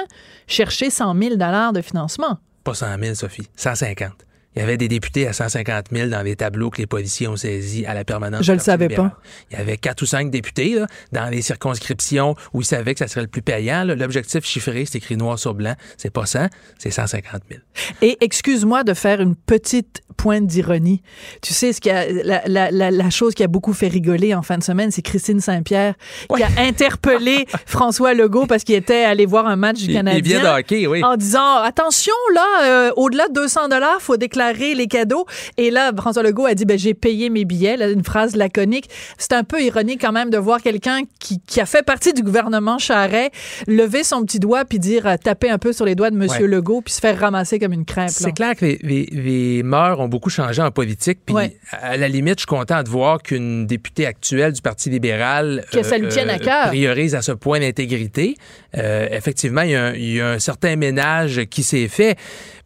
chercher 0.47 0.91
100 0.91 1.19
000 1.21 1.37
de 1.73 1.81
financement. 1.81 2.39
Pas 2.65 2.75
100 2.75 2.99
000, 3.03 3.15
Sophie, 3.15 3.49
150. 3.57 4.13
Il 4.55 4.61
y 4.61 4.63
avait 4.63 4.77
des 4.77 4.89
députés 4.89 5.27
à 5.27 5.33
150 5.33 5.87
000 5.91 6.09
dans 6.11 6.23
les 6.23 6.37
tableaux 6.37 6.69
que 6.69 6.79
les 6.79 6.87
policiers 6.87 7.27
ont 7.27 7.37
saisis 7.37 7.87
à 7.87 7.95
la 7.95 8.05
permanence. 8.05 8.45
Je 8.45 8.53
le 8.53 8.59
savais 8.59 8.89
pas. 8.89 9.19
Il 9.51 9.59
y 9.59 9.61
avait 9.61 9.79
quatre 9.79 10.03
ou 10.03 10.07
cinq 10.07 10.31
députés 10.31 10.79
dans 11.11 11.31
les 11.31 11.41
circonscriptions 11.41 12.35
où 12.53 12.61
ils 12.61 12.67
savaient 12.67 12.93
que 12.93 12.99
ça 12.99 13.09
serait 13.09 13.23
le 13.23 13.29
plus 13.29 13.41
payant. 13.41 13.85
L'objectif 13.85 14.45
chiffré, 14.45 14.85
c'est 14.85 14.99
écrit 14.99 15.17
noir 15.17 15.39
sur 15.39 15.55
blanc. 15.55 15.75
C'est 15.97 16.11
pas 16.11 16.27
100, 16.27 16.49
c'est 16.79 16.91
150 16.91 17.43
000. 17.49 17.61
Et 18.03 18.19
excuse-moi 18.21 18.85
de 18.85 18.93
faire 18.93 19.21
une 19.23 19.37
petite 19.37 20.03
pointe 20.19 20.47
d'ironie. 20.47 21.03
Tu 21.41 21.55
sais, 21.55 21.73
ce 21.73 21.81
qui 21.81 21.91
a, 21.91 22.05
la, 22.11 22.43
la, 22.47 22.91
la, 22.91 23.11
chose 23.11 23.35
qui 23.35 23.43
a 23.43 23.49
beaucoup 23.49 23.73
fait 23.73 23.89
rigoler 23.89 24.35
en 24.35 24.43
fin 24.43 24.59
de 24.59 24.63
semaine, 24.63 24.91
c'est 24.91 25.03
Christine 25.03 25.41
Saint-Pierre 25.41 25.95
qui 26.35 26.43
a 26.43 26.49
interpellé 26.59 27.47
François 27.67 28.13
Legault 28.13 28.47
parce 28.47 28.65
qu'il 28.65 28.75
était 28.75 29.05
allé 29.05 29.25
voir 29.25 29.47
un 29.47 29.57
match 29.57 29.81
du 29.81 29.93
Canadien. 29.93 30.57
hockey, 30.57 30.87
oui. 30.87 31.03
En 31.03 31.17
disant, 31.17 31.57
attention, 31.57 32.13
là, 32.35 32.47
euh, 32.65 32.93
au-delà 32.97 33.29
de 33.29 33.33
200 33.33 33.69
dollars, 33.69 34.01
faut 34.01 34.17
déclarer 34.17 34.42
les 34.51 34.87
cadeaux. 34.87 35.27
Et 35.57 35.71
là, 35.71 35.93
François 35.97 36.23
Legault 36.23 36.47
a 36.47 36.55
dit, 36.55 36.65
ben, 36.65 36.79
j'ai 36.79 36.95
payé 36.95 37.31
mes 37.31 37.45
billets. 37.45 37.77
une 37.93 38.05
phrase 38.05 38.37
laconique. 38.37 38.89
C'est 39.19 39.33
un 39.33 39.45
peu 39.45 39.63
ironique 39.63 40.01
quand 40.01 40.13
même 40.13 40.31
de 40.31 40.39
voir 40.39 40.63
quelqu'un 40.63 41.03
qui, 41.19 41.41
qui, 41.41 41.61
a 41.61 41.67
fait 41.67 41.85
partie 41.85 42.13
du 42.13 42.23
gouvernement 42.23 42.79
Charret 42.79 43.31
lever 43.67 44.05
son 44.05 44.25
petit 44.25 44.39
doigt 44.39 44.65
puis 44.65 44.79
dire, 44.79 45.07
euh, 45.07 45.17
taper 45.17 45.51
un 45.51 45.59
peu 45.59 45.73
sur 45.73 45.85
les 45.85 45.95
doigts 45.95 46.11
de 46.11 46.17
Monsieur 46.17 46.47
Legault 46.47 46.83
puis 46.83 46.95
se 46.95 47.01
faire 47.01 47.19
ramasser 47.19 47.59
comme 47.59 47.73
une 47.73 47.85
crêpe. 47.85 48.11
C'est 48.11 48.33
clair 48.33 48.57
que 48.57 48.65
les, 48.65 49.07
les, 49.11 49.63
mœurs 49.63 50.01
ont 50.01 50.09
beaucoup 50.09 50.31
changé 50.31 50.63
en 50.63 50.71
politique. 50.71 51.21
Puis 51.25 51.37
à 51.71 51.97
la 51.97 52.09
limite, 52.09 52.39
je 52.39 52.41
suis 52.41 52.47
content 52.47 52.83
de 52.83 52.89
voir 52.89 53.23
qu'une 53.23 53.67
députée 53.67 54.07
actuelle 54.07 54.53
du 54.53 54.63
Parti 54.63 54.91
libéral 54.91 55.65
que 55.71 55.83
ça 55.83 55.99
lui 55.99 56.09
tienne 56.09 56.31
à 56.31 56.35
euh, 56.35 56.39
cœur. 56.39 56.69
priorise 56.69 57.15
à 57.15 57.23
ce 57.23 57.33
point 57.33 57.59
l'intégrité. 57.59 58.37
Euh, 58.77 59.07
effectivement, 59.11 59.63
il 59.63 59.71
y, 59.71 59.77
a 59.77 59.95
il 59.95 60.15
y, 60.15 60.21
a 60.21 60.31
un 60.31 60.39
certain 60.39 60.77
ménage 60.77 61.43
qui 61.51 61.63
s'est 61.63 61.89
fait. 61.89 62.17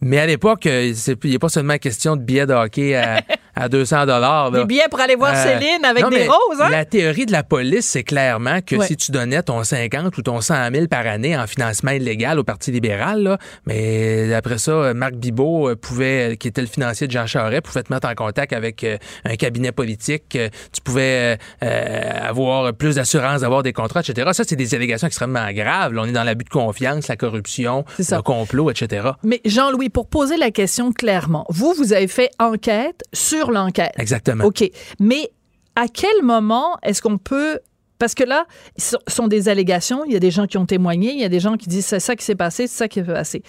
Mais 0.01 0.19
à 0.19 0.27
l'époque, 0.27 0.67
il 0.67 0.95
n'y 1.25 1.37
a 1.37 1.39
pas 1.39 1.49
seulement 1.49 1.66
question 1.79 2.17
de 2.17 2.23
billets 2.23 2.47
de 2.47 2.55
hockey 2.55 2.95
à, 2.95 3.23
à 3.57 3.69
200 3.69 4.07
dollars. 4.07 4.51
Des 4.51 4.65
billets 4.67 4.89
pour 4.91 5.01
aller 5.01 5.17
voir 5.17 5.33
euh, 5.35 5.43
Céline 5.43 5.85
avec 5.85 6.09
des 6.11 6.29
roses. 6.29 6.61
Hein? 6.61 6.69
La 6.71 6.85
théorie 6.85 7.27
de 7.27 7.33
la 7.33 7.43
police, 7.43 7.87
c'est 7.87 8.05
clairement 8.05 8.61
que 8.61 8.81
si 8.83 8.97
tu 8.97 9.11
donnais 9.11 9.43
ton 9.43 9.65
50 9.65 10.17
ou 10.17 10.23
ton 10.23 10.41
100 10.41 10.71
000 10.73 10.87
par 10.89 11.07
année 11.07 11.37
en 11.37 11.47
financement 11.47 11.93
illégal 11.93 12.39
au 12.39 12.45
Parti 12.45 12.71
libéral, 12.71 13.23
là, 13.23 13.39
mais 13.65 14.33
après 14.35 14.59
ça, 14.59 14.93
Marc 14.95 15.15
Bibot 15.15 15.71
euh, 15.71 15.77
pouvait, 15.77 16.37
qui 16.39 16.49
était 16.49 16.61
le 16.61 16.67
financier 16.67 17.07
de 17.07 17.13
Jean 17.13 17.27
Charest, 17.27 17.63
pouvait 17.63 17.83
te 17.83 17.93
mettre 17.93 18.09
en 18.09 18.15
contact 18.15 18.53
avec 18.53 18.85
euh, 18.85 18.99
un 19.25 19.37
cabinet 19.37 19.73
politique. 19.73 20.39
Tu 20.73 20.81
pouvais 20.85 21.39
avoir 21.61 22.75
plus 22.75 22.97
d'assurance 22.97 23.41
d'avoir 23.41 23.63
des 23.63 23.73
contrats, 23.73 24.01
etc. 24.01 24.31
Ça, 24.33 24.45
c'est 24.47 24.57
des 24.57 24.75
allégations 24.75 25.07
extrêmement 25.07 25.51
graves. 25.53 25.95
on 25.97 26.05
est 26.05 26.13
dans 26.13 26.25
l'abus 26.25 26.45
de 26.45 26.51
confiance, 26.51 27.09
la 27.09 27.17
corruption, 27.17 27.85
le 27.99 28.23
complot, 28.23 28.71
etc. 28.71 29.09
Mais 29.23 29.41
Jean-Louis, 29.45 29.89
pour 29.89 30.09
poser 30.09 30.37
la 30.37 30.51
question 30.51 30.93
clairement, 30.93 31.47
vous, 31.49 31.73
vous 31.75 31.93
avez 31.93 32.09
fait 32.09 32.31
enquête 32.39 33.03
sur 33.13 33.46
l'enquête. 33.51 33.93
Exactement. 33.99 34.45
OK. 34.45 34.65
Mais 35.01 35.31
à 35.75 35.89
quel 35.89 36.23
moment 36.23 36.79
est-ce 36.83 37.03
qu'on 37.03 37.19
peut 37.19 37.61
parce 37.99 38.15
que 38.15 38.25
là, 38.25 38.47
ce 38.77 38.97
sont 39.09 39.27
des 39.27 39.49
allégations. 39.49 40.05
Il 40.05 40.13
y 40.13 40.17
a 40.17 40.21
des 40.21 40.31
gens 40.31 40.47
qui 40.47 40.59
ont 40.59 40.67
témoigné. 40.67 41.13
Il 41.13 41.19
y 41.19 41.25
a 41.25 41.31
des 41.31 41.41
gens 41.41 41.57
qui 41.57 41.69
disent 41.69 41.87
c'est 41.87 42.01
ça 42.01 42.15
qui 42.15 42.25
s'est 42.25 42.35
passé, 42.35 42.67
c'est 42.67 42.77
ça 42.77 42.89
qui 42.89 43.01
s'est 43.01 43.07
passé. 43.07 43.43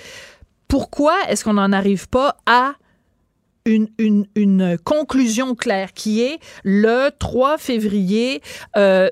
Pourquoi 0.68 1.16
est-ce 1.28 1.44
qu'on 1.44 1.54
n'en 1.54 1.74
arrive 1.74 2.08
pas 2.08 2.38
à 2.46 2.74
une, 3.68 4.78
conclusion 4.84 5.56
claire 5.56 5.94
qui 5.94 6.22
est 6.22 6.40
le 6.64 7.10
3 7.18 7.58
février, 7.58 8.42
euh, 8.76 9.10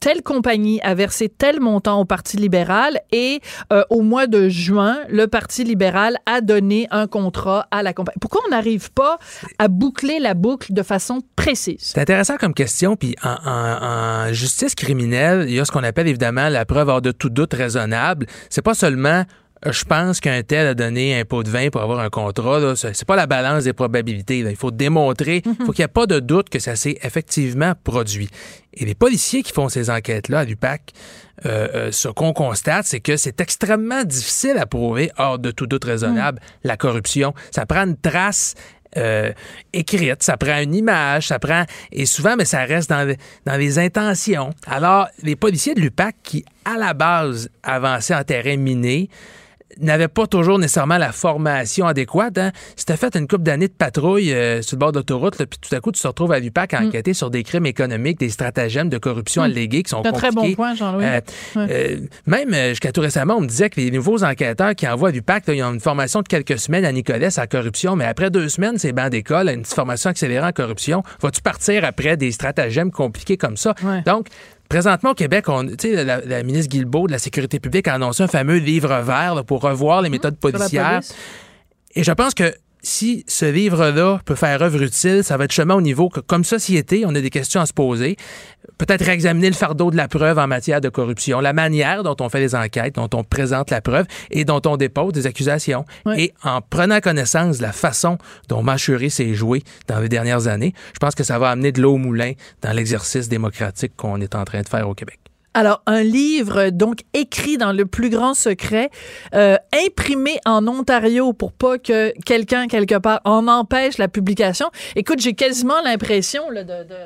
telle 0.00 0.22
compagnie 0.22 0.80
a 0.82 0.94
versé 0.94 1.28
tel 1.28 1.60
montant 1.60 2.00
au 2.00 2.04
Parti 2.04 2.36
libéral 2.36 3.00
et 3.12 3.40
euh, 3.72 3.82
au 3.90 4.02
mois 4.02 4.26
de 4.26 4.48
juin, 4.48 4.98
le 5.08 5.26
Parti 5.26 5.64
libéral 5.64 6.16
a 6.26 6.40
donné 6.40 6.88
un 6.90 7.06
contrat 7.06 7.66
à 7.70 7.82
la 7.82 7.92
compagnie. 7.92 8.18
Pourquoi 8.20 8.42
on 8.46 8.50
n'arrive 8.50 8.90
pas 8.92 9.18
à 9.58 9.68
boucler 9.68 10.18
la 10.18 10.34
boucle 10.34 10.72
de 10.72 10.82
façon 10.82 11.20
précise? 11.36 11.78
C'est 11.80 12.00
intéressant 12.00 12.36
comme 12.36 12.54
question. 12.54 12.96
Puis 12.96 13.14
en, 13.22 13.36
en, 13.44 14.32
justice 14.32 14.74
criminelle, 14.74 15.46
il 15.48 15.54
y 15.54 15.60
a 15.60 15.64
ce 15.64 15.72
qu'on 15.72 15.84
appelle 15.84 16.08
évidemment 16.08 16.48
la 16.48 16.64
preuve 16.64 16.88
hors 16.88 17.02
de 17.02 17.12
tout 17.12 17.30
doute 17.30 17.54
raisonnable. 17.54 18.26
C'est 18.48 18.62
pas 18.62 18.74
seulement 18.74 19.24
je 19.66 19.84
pense 19.84 20.20
qu'un 20.20 20.42
tel 20.42 20.68
a 20.68 20.74
donné 20.74 21.18
un 21.18 21.24
pot 21.24 21.42
de 21.42 21.50
vin 21.50 21.68
pour 21.68 21.82
avoir 21.82 22.00
un 22.00 22.08
contrat. 22.08 22.74
C'est 22.76 23.04
pas 23.04 23.16
la 23.16 23.26
balance 23.26 23.64
des 23.64 23.74
probabilités. 23.74 24.38
Il 24.38 24.56
faut 24.56 24.70
démontrer, 24.70 25.42
il 25.44 25.66
faut 25.66 25.72
qu'il 25.72 25.82
n'y 25.82 25.84
ait 25.84 25.88
pas 25.88 26.06
de 26.06 26.18
doute 26.18 26.48
que 26.48 26.58
ça 26.58 26.76
s'est 26.76 26.98
effectivement 27.02 27.74
produit. 27.84 28.30
Et 28.72 28.86
les 28.86 28.94
policiers 28.94 29.42
qui 29.42 29.52
font 29.52 29.68
ces 29.68 29.90
enquêtes-là 29.90 30.40
à 30.40 30.44
l'UPAC, 30.44 30.92
euh, 31.44 31.68
euh, 31.74 31.92
ce 31.92 32.08
qu'on 32.08 32.32
constate, 32.32 32.86
c'est 32.86 33.00
que 33.00 33.16
c'est 33.16 33.40
extrêmement 33.40 34.04
difficile 34.04 34.56
à 34.58 34.64
prouver, 34.64 35.10
hors 35.18 35.38
de 35.38 35.50
tout 35.50 35.66
doute 35.66 35.84
raisonnable, 35.84 36.38
mm. 36.38 36.68
la 36.68 36.76
corruption. 36.76 37.34
Ça 37.50 37.66
prend 37.66 37.86
une 37.86 37.96
trace 37.96 38.54
écrite, 39.72 40.24
ça 40.24 40.36
prend 40.36 40.58
une 40.60 40.74
image, 40.74 41.28
ça 41.28 41.38
prend 41.38 41.62
et 41.92 42.06
souvent 42.06 42.34
mais 42.34 42.44
ça 42.44 42.64
reste 42.64 42.90
dans, 42.90 43.14
dans 43.46 43.56
les 43.56 43.78
intentions. 43.78 44.50
Alors 44.66 45.06
les 45.22 45.36
policiers 45.36 45.74
de 45.74 45.80
l'UPAC 45.80 46.16
qui 46.24 46.44
à 46.64 46.76
la 46.76 46.92
base 46.92 47.50
avançaient 47.62 48.16
en 48.16 48.24
terrain 48.24 48.56
miné 48.56 49.08
n'avait 49.78 50.08
pas 50.08 50.26
toujours 50.26 50.58
nécessairement 50.58 50.98
la 50.98 51.12
formation 51.12 51.86
adéquate. 51.86 52.38
Hein. 52.38 52.52
Si 52.76 52.84
tu 52.84 52.92
as 52.92 52.96
fait 52.96 53.14
une 53.16 53.26
couple 53.26 53.44
d'années 53.44 53.68
de 53.68 53.72
patrouille 53.72 54.32
euh, 54.32 54.62
sur 54.62 54.76
le 54.76 54.80
bord 54.80 54.92
d'autoroute, 54.92 55.36
puis 55.36 55.58
tout 55.60 55.74
à 55.74 55.80
coup, 55.80 55.92
tu 55.92 56.02
te 56.02 56.06
retrouves 56.06 56.32
à 56.32 56.38
l'UPAC 56.38 56.74
à 56.74 56.80
mm. 56.80 56.86
enquêter 56.86 57.14
sur 57.14 57.30
des 57.30 57.42
crimes 57.42 57.66
économiques, 57.66 58.18
des 58.18 58.28
stratagèmes 58.28 58.88
de 58.88 58.98
corruption 58.98 59.42
mm. 59.42 59.44
allégués 59.44 59.82
qui 59.82 59.90
sont 59.90 60.02
compliqués. 60.02 60.26
un 60.26 60.30
très 60.30 60.30
bon 60.32 60.54
point, 60.54 60.74
Jean-Louis. 60.74 61.04
Euh, 61.04 61.20
euh, 61.56 61.96
même 62.26 62.54
jusqu'à 62.70 62.92
tout 62.92 63.00
récemment, 63.00 63.36
on 63.36 63.40
me 63.40 63.46
disait 63.46 63.70
que 63.70 63.80
les 63.80 63.90
nouveaux 63.90 64.24
enquêteurs 64.24 64.74
qui 64.74 64.86
envoient 64.86 65.10
à 65.10 65.12
l'UPAC, 65.12 65.44
ils 65.48 65.62
ont 65.62 65.72
une 65.72 65.80
formation 65.80 66.22
de 66.22 66.28
quelques 66.28 66.58
semaines 66.58 66.84
à 66.84 66.92
Nicolas 66.92 67.34
à 67.36 67.46
corruption, 67.46 67.96
mais 67.96 68.04
après 68.04 68.30
deux 68.30 68.48
semaines, 68.48 68.78
c'est 68.78 68.92
banc 68.92 69.08
d'école, 69.08 69.48
une 69.48 69.64
formation 69.64 70.10
accélérée 70.10 70.46
en 70.46 70.52
corruption. 70.52 71.02
Vas-tu 71.20 71.42
partir 71.42 71.84
après 71.84 72.16
des 72.16 72.32
stratagèmes 72.32 72.90
compliqués 72.90 73.36
comme 73.36 73.56
ça? 73.56 73.74
Donc, 74.06 74.26
Présentement, 74.70 75.10
au 75.10 75.14
Québec, 75.14 75.48
on, 75.48 75.66
la, 75.82 76.20
la 76.20 76.42
ministre 76.44 76.70
Guilbeault 76.70 77.08
de 77.08 77.12
la 77.12 77.18
Sécurité 77.18 77.58
publique 77.58 77.88
a 77.88 77.94
annoncé 77.94 78.22
un 78.22 78.28
fameux 78.28 78.58
livre 78.58 79.00
vert 79.00 79.44
pour 79.44 79.62
revoir 79.62 80.00
les 80.00 80.08
mmh, 80.08 80.12
méthodes 80.12 80.36
policières. 80.36 81.00
Et 81.96 82.04
je 82.04 82.12
pense 82.12 82.34
que 82.34 82.54
si 82.82 83.24
ce 83.26 83.44
livre-là 83.44 84.20
peut 84.24 84.34
faire 84.34 84.62
œuvre 84.62 84.82
utile, 84.82 85.22
ça 85.24 85.36
va 85.36 85.44
être 85.44 85.52
chemin 85.52 85.74
au 85.74 85.80
niveau 85.80 86.08
que, 86.08 86.20
comme 86.20 86.44
société, 86.44 87.04
on 87.06 87.14
a 87.14 87.20
des 87.20 87.30
questions 87.30 87.60
à 87.60 87.66
se 87.66 87.72
poser. 87.72 88.16
Peut-être 88.78 89.04
réexaminer 89.04 89.48
le 89.48 89.54
fardeau 89.54 89.90
de 89.90 89.96
la 89.96 90.08
preuve 90.08 90.38
en 90.38 90.46
matière 90.46 90.80
de 90.80 90.88
corruption, 90.88 91.40
la 91.40 91.52
manière 91.52 92.02
dont 92.02 92.16
on 92.20 92.28
fait 92.28 92.40
les 92.40 92.54
enquêtes, 92.54 92.94
dont 92.94 93.08
on 93.14 93.24
présente 93.24 93.70
la 93.70 93.80
preuve 93.80 94.06
et 94.30 94.44
dont 94.44 94.60
on 94.66 94.76
dépose 94.76 95.12
des 95.12 95.26
accusations. 95.26 95.84
Et 96.16 96.32
en 96.42 96.60
prenant 96.60 97.00
connaissance 97.00 97.58
de 97.58 97.62
la 97.62 97.72
façon 97.72 98.18
dont 98.48 98.62
Machuré 98.62 99.10
s'est 99.10 99.34
joué 99.34 99.62
dans 99.86 100.00
les 100.00 100.08
dernières 100.08 100.46
années, 100.46 100.74
je 100.94 100.98
pense 100.98 101.14
que 101.14 101.24
ça 101.24 101.38
va 101.38 101.50
amener 101.50 101.72
de 101.72 101.80
l'eau 101.80 101.94
au 101.94 101.98
moulin 101.98 102.32
dans 102.62 102.72
l'exercice 102.72 103.28
démocratique 103.28 103.92
qu'on 103.96 104.20
est 104.20 104.34
en 104.34 104.44
train 104.44 104.62
de 104.62 104.68
faire 104.68 104.88
au 104.88 104.94
Québec. 104.94 105.29
Alors, 105.52 105.82
un 105.86 106.02
livre 106.02 106.70
donc 106.70 107.00
écrit 107.12 107.58
dans 107.58 107.72
le 107.72 107.84
plus 107.84 108.08
grand 108.08 108.34
secret, 108.34 108.90
euh, 109.34 109.56
imprimé 109.86 110.38
en 110.46 110.66
Ontario 110.68 111.32
pour 111.32 111.52
pas 111.52 111.76
que 111.78 112.12
quelqu'un 112.24 112.68
quelque 112.68 112.96
part 112.96 113.20
en 113.24 113.48
empêche 113.48 113.98
la 113.98 114.06
publication. 114.06 114.70
Écoute, 114.94 115.20
j'ai 115.20 115.34
quasiment 115.34 115.80
l'impression 115.82 116.48
de, 116.50 116.62
de 116.62 116.96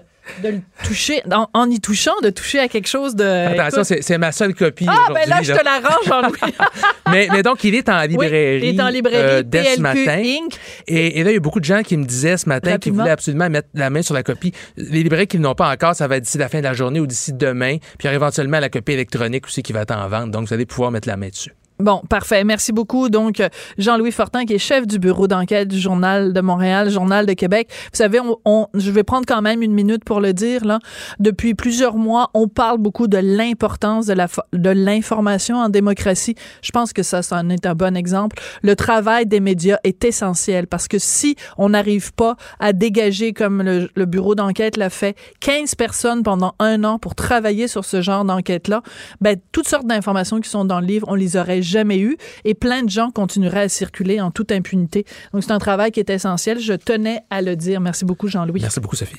de 0.43 0.49
le 0.49 0.61
toucher, 0.85 1.23
en, 1.31 1.71
y 1.71 1.81
touchant, 1.81 2.15
de 2.23 2.31
toucher 2.31 2.59
à 2.59 2.69
quelque 2.69 2.89
chose 2.89 3.15
de. 3.15 3.25
Attention, 3.25 3.97
c'est 4.01 4.19
ma 4.19 4.33
seule 4.33 4.55
copie. 4.55 4.87
Ah, 4.89 5.13
ben 5.13 5.29
là, 5.29 5.43
je 5.43 5.53
te 5.53 5.65
la 5.65 5.81
range, 5.81 6.07
Jean-Louis. 6.07 6.55
mais, 7.11 7.29
mais 7.31 7.43
donc, 7.43 7.63
il 7.65 7.75
est 7.75 7.89
en 7.89 8.01
librairie. 8.03 8.69
il 8.69 8.79
est 8.79 8.83
en 8.83 8.89
librairie 8.89 9.41
euh, 9.41 9.43
dès 9.45 9.77
ce 9.77 9.81
matin. 9.81 10.23
Inc. 10.25 10.55
Et, 10.87 11.23
là, 11.23 11.31
il 11.31 11.35
y 11.35 11.37
a 11.37 11.41
beaucoup 11.41 11.61
de 11.61 11.65
gens 11.65 11.83
qui 11.83 11.97
me 11.97 12.05
disaient 12.05 12.37
ce 12.37 12.49
matin 12.49 12.79
qu'ils 12.79 12.93
voulaient 12.93 13.11
absolument 13.11 13.51
mettre 13.51 13.69
la 13.75 13.91
main 13.91 14.03
sur 14.03 14.15
la 14.15 14.23
copie. 14.23 14.53
Les 14.77 15.03
librairies 15.03 15.27
qui 15.27 15.39
n'ont 15.39 15.55
pas 15.55 15.71
encore, 15.71 15.95
ça 15.95 16.09
va 16.09 16.17
être 16.17 16.25
d'ici 16.25 16.39
la 16.39 16.49
fin 16.49 16.59
de 16.59 16.65
la 16.65 16.75
journée 16.75 17.01
ou 17.01 17.07
d'ici 17.07 17.33
demain. 17.33 17.77
Puis 17.79 17.91
il 18.03 18.07
y 18.07 18.09
aura 18.09 18.17
éventuellement 18.17 18.61
la 18.61 18.71
copie 18.71 18.93
électronique 18.93 19.47
aussi 19.47 19.63
qui 19.63 19.73
va 19.73 19.83
être 19.83 19.95
en 19.95 20.09
vente. 20.09 20.31
Donc, 20.31 20.49
vous 20.49 20.55
allez 20.55 20.67
pouvoir 20.67 20.91
mettre 20.91 21.09
la 21.09 21.17
main 21.17 21.29
dessus. 21.29 21.53
Bon, 21.81 22.03
parfait. 22.09 22.45
Merci 22.45 22.73
beaucoup. 22.73 23.09
Donc, 23.09 23.43
Jean-Louis 23.79 24.13
Fortin, 24.13 24.45
qui 24.45 24.55
est 24.55 24.59
chef 24.59 24.87
du 24.87 25.01
bureau 25.01 25.27
d'enquête 25.27 25.67
du 25.67 25.79
Journal 25.79 26.33
de 26.33 26.41
Montréal, 26.41 26.89
Journal 26.89 27.27
de 27.27 27.33
Québec. 27.33 27.69
Vous 27.93 27.99
savez, 27.99 28.21
on, 28.45 28.69
je 28.75 28.93
vais 28.93 29.03
prendre 29.03 29.27
quand 29.27 29.43
même 29.43 29.61
une 29.61 29.73
minute 29.73 30.05
pour 30.05 30.21
le 30.21 30.33
dire. 30.33 30.65
Là, 30.65 30.79
depuis 31.19 31.55
plusieurs 31.55 31.97
mois, 31.97 32.31
on 32.33 32.47
parle 32.47 32.79
beaucoup 32.79 33.09
de 33.09 33.19
l'importance 33.19 34.07
de 34.07 34.13
la 34.13 34.29
de 34.53 34.71
l'information 34.71 35.57
en 35.57 35.69
démocratie. 35.69 36.37
Je 36.63 36.71
pense 36.71 36.93
que 36.93 37.03
ça, 37.03 37.23
ça 37.23 37.39
en 37.39 37.51
est 37.51 37.67
un 37.67 37.75
bon 37.75 37.97
exemple. 37.97 38.37
Le 38.63 38.77
travail 38.77 39.27
des 39.27 39.41
médias 39.41 39.79
est 39.83 40.05
essentiel 40.05 40.69
parce 40.69 40.87
que 40.87 41.01
si 41.01 41.35
on 41.59 41.71
n'arrive 41.71 42.13
pas 42.13 42.37
à 42.61 42.73
dégager, 42.73 43.33
comme 43.33 43.63
le, 43.63 43.91
le 43.97 44.07
bureau 44.07 44.37
d'enquête 44.37 44.77
l'a 44.77 44.91
fait, 44.91 45.17
15 45.41 45.75
personnes 45.75 46.23
pendant 46.23 46.55
un 46.61 46.85
an 46.85 47.01
pour 47.01 47.17
travailler 47.17 47.67
sur 47.67 47.85
ce 47.85 48.01
genre 48.01 48.25
d'enquête-là, 48.25 48.83
ben 49.21 49.37
toutes 49.51 49.67
sortes 49.67 49.87
d'informations 49.87 50.41
qui 50.41 50.49
sont 50.49 50.65
dans 50.65 50.79
le 50.79 50.87
livre, 50.87 51.09
on 51.11 51.17
les 51.17 51.37
aurait 51.37 51.64
jamais 51.65 51.99
eu 51.99 52.17
et 52.45 52.55
plein 52.55 52.83
de 52.83 52.91
gens 52.91 53.11
continueraient 53.11 53.63
à 53.63 53.69
circuler 53.69 54.21
en 54.21 54.31
toute 54.31 54.53
impunité. 54.53 55.05
Donc, 55.33 55.43
c'est 55.43 55.53
un 55.53 55.59
travail 55.59 55.91
qui 55.91 56.01
est 56.01 56.11
essentiel. 56.11 56.59
Je 56.59 56.75
tenais 56.75 57.21
à 57.31 57.43
le 57.43 57.57
dire. 57.57 57.81
Merci 57.81 58.05
beaucoup, 58.05 58.29
Jean-Louis. 58.29 58.61
Merci 58.61 58.81
beaucoup, 58.81 58.97
Sophie. 58.97 59.17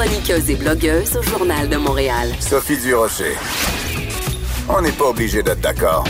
chroniqueuse 0.00 0.48
et 0.48 0.56
blogueuse 0.56 1.16
au 1.16 1.22
Journal 1.22 1.68
de 1.68 1.76
Montréal. 1.76 2.30
Sophie 2.40 2.78
Durocher. 2.78 3.34
On 4.66 4.80
n'est 4.80 4.92
pas 4.92 5.10
obligé 5.10 5.42
d'être 5.42 5.60
d'accord. 5.60 6.04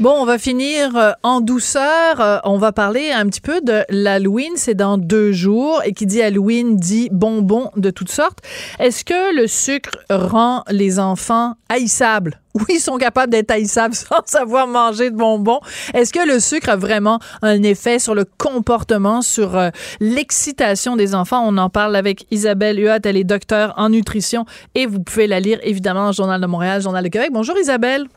Bon, 0.00 0.14
on 0.20 0.24
va 0.24 0.38
finir 0.38 0.96
euh, 0.96 1.10
en 1.24 1.40
douceur. 1.40 2.20
Euh, 2.20 2.38
on 2.44 2.56
va 2.56 2.70
parler 2.70 3.10
un 3.10 3.26
petit 3.26 3.40
peu 3.40 3.60
de 3.60 3.82
l'Halloween. 3.88 4.52
C'est 4.54 4.76
dans 4.76 4.96
deux 4.96 5.32
jours. 5.32 5.82
Et 5.84 5.92
qui 5.92 6.06
dit 6.06 6.22
Halloween 6.22 6.76
dit 6.76 7.08
bonbons 7.10 7.72
de 7.76 7.90
toutes 7.90 8.12
sortes. 8.12 8.38
Est-ce 8.78 9.04
que 9.04 9.34
le 9.34 9.48
sucre 9.48 9.98
rend 10.08 10.62
les 10.70 11.00
enfants 11.00 11.54
haïssables? 11.68 12.40
Oui, 12.54 12.64
ils 12.70 12.80
sont 12.80 12.96
capables 12.96 13.30
d'être 13.30 13.52
haïssables 13.52 13.94
sans 13.94 14.24
savoir 14.24 14.66
manger 14.66 15.10
de 15.10 15.16
bonbons. 15.16 15.60
Est-ce 15.94 16.12
que 16.12 16.26
le 16.26 16.40
sucre 16.40 16.70
a 16.70 16.76
vraiment 16.76 17.20
un 17.42 17.62
effet 17.62 18.00
sur 18.00 18.16
le 18.16 18.24
comportement, 18.24 19.22
sur 19.22 19.56
euh, 19.56 19.70
l'excitation 20.00 20.96
des 20.96 21.14
enfants? 21.14 21.44
On 21.46 21.56
en 21.56 21.70
parle 21.70 21.94
avec 21.94 22.26
Isabelle 22.32 22.80
Huot. 22.80 22.98
Elle 23.04 23.16
est 23.16 23.22
docteur 23.22 23.74
en 23.76 23.90
nutrition 23.90 24.44
et 24.74 24.86
vous 24.86 24.98
pouvez 24.98 25.28
la 25.28 25.38
lire 25.38 25.60
évidemment 25.62 26.06
dans 26.06 26.12
Journal 26.12 26.40
de 26.40 26.46
Montréal, 26.46 26.82
Journal 26.82 27.04
de 27.04 27.08
Québec. 27.08 27.30
Bonjour 27.32 27.56
Isabelle 27.58 28.08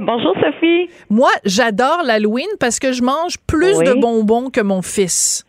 bonjour 0.00 0.34
Sophie. 0.42 0.88
Moi, 1.10 1.30
j'adore 1.44 2.02
l'Halloween 2.04 2.48
parce 2.60 2.78
que 2.78 2.92
je 2.92 3.02
mange 3.02 3.36
plus 3.46 3.78
de 3.78 4.00
bonbons 4.00 4.50
que 4.50 4.60
mon 4.60 4.82
fils. 4.82 5.44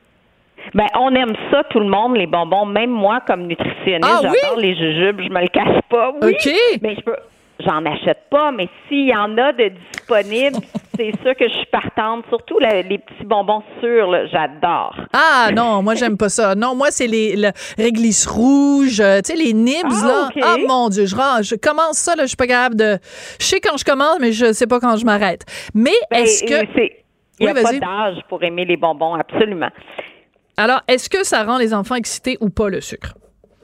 Ben, 0.73 0.87
on 0.99 1.13
aime 1.15 1.33
ça, 1.49 1.63
tout 1.69 1.79
le 1.79 1.87
monde, 1.87 2.17
les 2.17 2.27
bonbons. 2.27 2.65
Même 2.65 2.89
moi, 2.89 3.21
comme 3.25 3.47
nutritionniste, 3.47 4.03
ah 4.03 4.19
j'adore 4.21 4.59
les 4.59 4.75
jujubes. 4.75 5.21
Je 5.21 5.29
me 5.29 5.41
le 5.41 5.47
cache 5.47 5.81
pas. 5.89 6.13
Oui. 6.21 6.33
OK. 6.33 6.79
Mais 6.81 6.95
je 6.95 7.01
peux 7.01 7.15
j'en 7.59 7.85
achète 7.85 8.29
pas, 8.29 8.51
mais 8.51 8.67
s'il 8.87 9.07
y 9.07 9.15
en 9.15 9.37
a 9.37 9.51
de 9.53 9.69
disponibles, 9.69 10.57
c'est 10.95 11.11
sûr 11.21 11.35
que 11.35 11.47
je 11.47 11.53
suis 11.53 11.65
partante. 11.67 12.25
Surtout 12.29 12.59
les 12.59 12.83
petits 12.97 13.25
bonbons 13.25 13.63
sûrs, 13.79 14.11
j'adore. 14.31 14.95
Ah 15.13 15.49
non, 15.53 15.81
moi 15.81 15.95
j'aime 15.95 16.17
pas 16.17 16.29
ça. 16.29 16.55
Non, 16.55 16.75
moi 16.75 16.87
c'est 16.91 17.07
les 17.07 17.35
réglisse 17.77 18.25
rouge, 18.27 18.99
euh, 18.99 19.21
tu 19.21 19.33
sais 19.33 19.37
les 19.37 19.53
nibs 19.53 19.85
ah, 19.85 20.07
là. 20.07 20.29
Ah 20.41 20.55
mon 20.67 20.89
dieu, 20.89 21.05
je, 21.05 21.15
je 21.15 21.55
commence 21.55 21.97
ça 21.97 22.15
là, 22.15 22.23
je 22.23 22.27
suis 22.27 22.37
pas 22.37 22.47
capable 22.47 22.75
de. 22.75 22.97
Je 23.39 23.45
sais 23.45 23.59
quand 23.59 23.77
je 23.77 23.85
commence, 23.85 24.19
mais 24.19 24.31
je 24.31 24.53
sais 24.53 24.67
pas 24.67 24.79
quand 24.79 24.97
je 24.97 25.05
m'arrête. 25.05 25.45
Mais 25.73 25.91
ben, 26.11 26.23
est-ce 26.23 26.43
que 26.43 26.65
il 27.39 27.45
n'y 27.45 27.51
a 27.51 27.53
pas 27.53 27.73
d'âge 27.73 28.17
pour 28.29 28.43
aimer 28.43 28.65
les 28.65 28.77
bonbons, 28.77 29.13
absolument. 29.13 29.69
Alors, 30.57 30.81
est-ce 30.87 31.09
que 31.09 31.23
ça 31.23 31.43
rend 31.43 31.57
les 31.57 31.73
enfants 31.73 31.95
excités 31.95 32.37
ou 32.41 32.49
pas 32.49 32.69
le 32.69 32.81
sucre? 32.81 33.13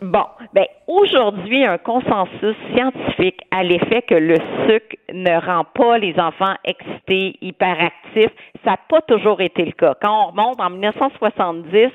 Bon, 0.01 0.25
ben 0.53 0.65
aujourd'hui, 0.87 1.65
un 1.65 1.77
consensus 1.77 2.55
scientifique 2.73 3.39
à 3.51 3.63
l'effet 3.63 4.01
que 4.01 4.15
le 4.15 4.35
sucre 4.67 4.95
ne 5.13 5.39
rend 5.45 5.63
pas 5.73 5.97
les 5.97 6.17
enfants 6.19 6.55
excités, 6.63 7.35
hyperactifs. 7.41 8.31
Ça 8.63 8.71
n'a 8.71 8.77
pas 8.89 9.01
toujours 9.01 9.41
été 9.41 9.65
le 9.65 9.71
cas. 9.71 9.95
Quand 10.01 10.25
on 10.25 10.27
remonte 10.31 10.59
en 10.59 10.69
1970, 10.69 11.89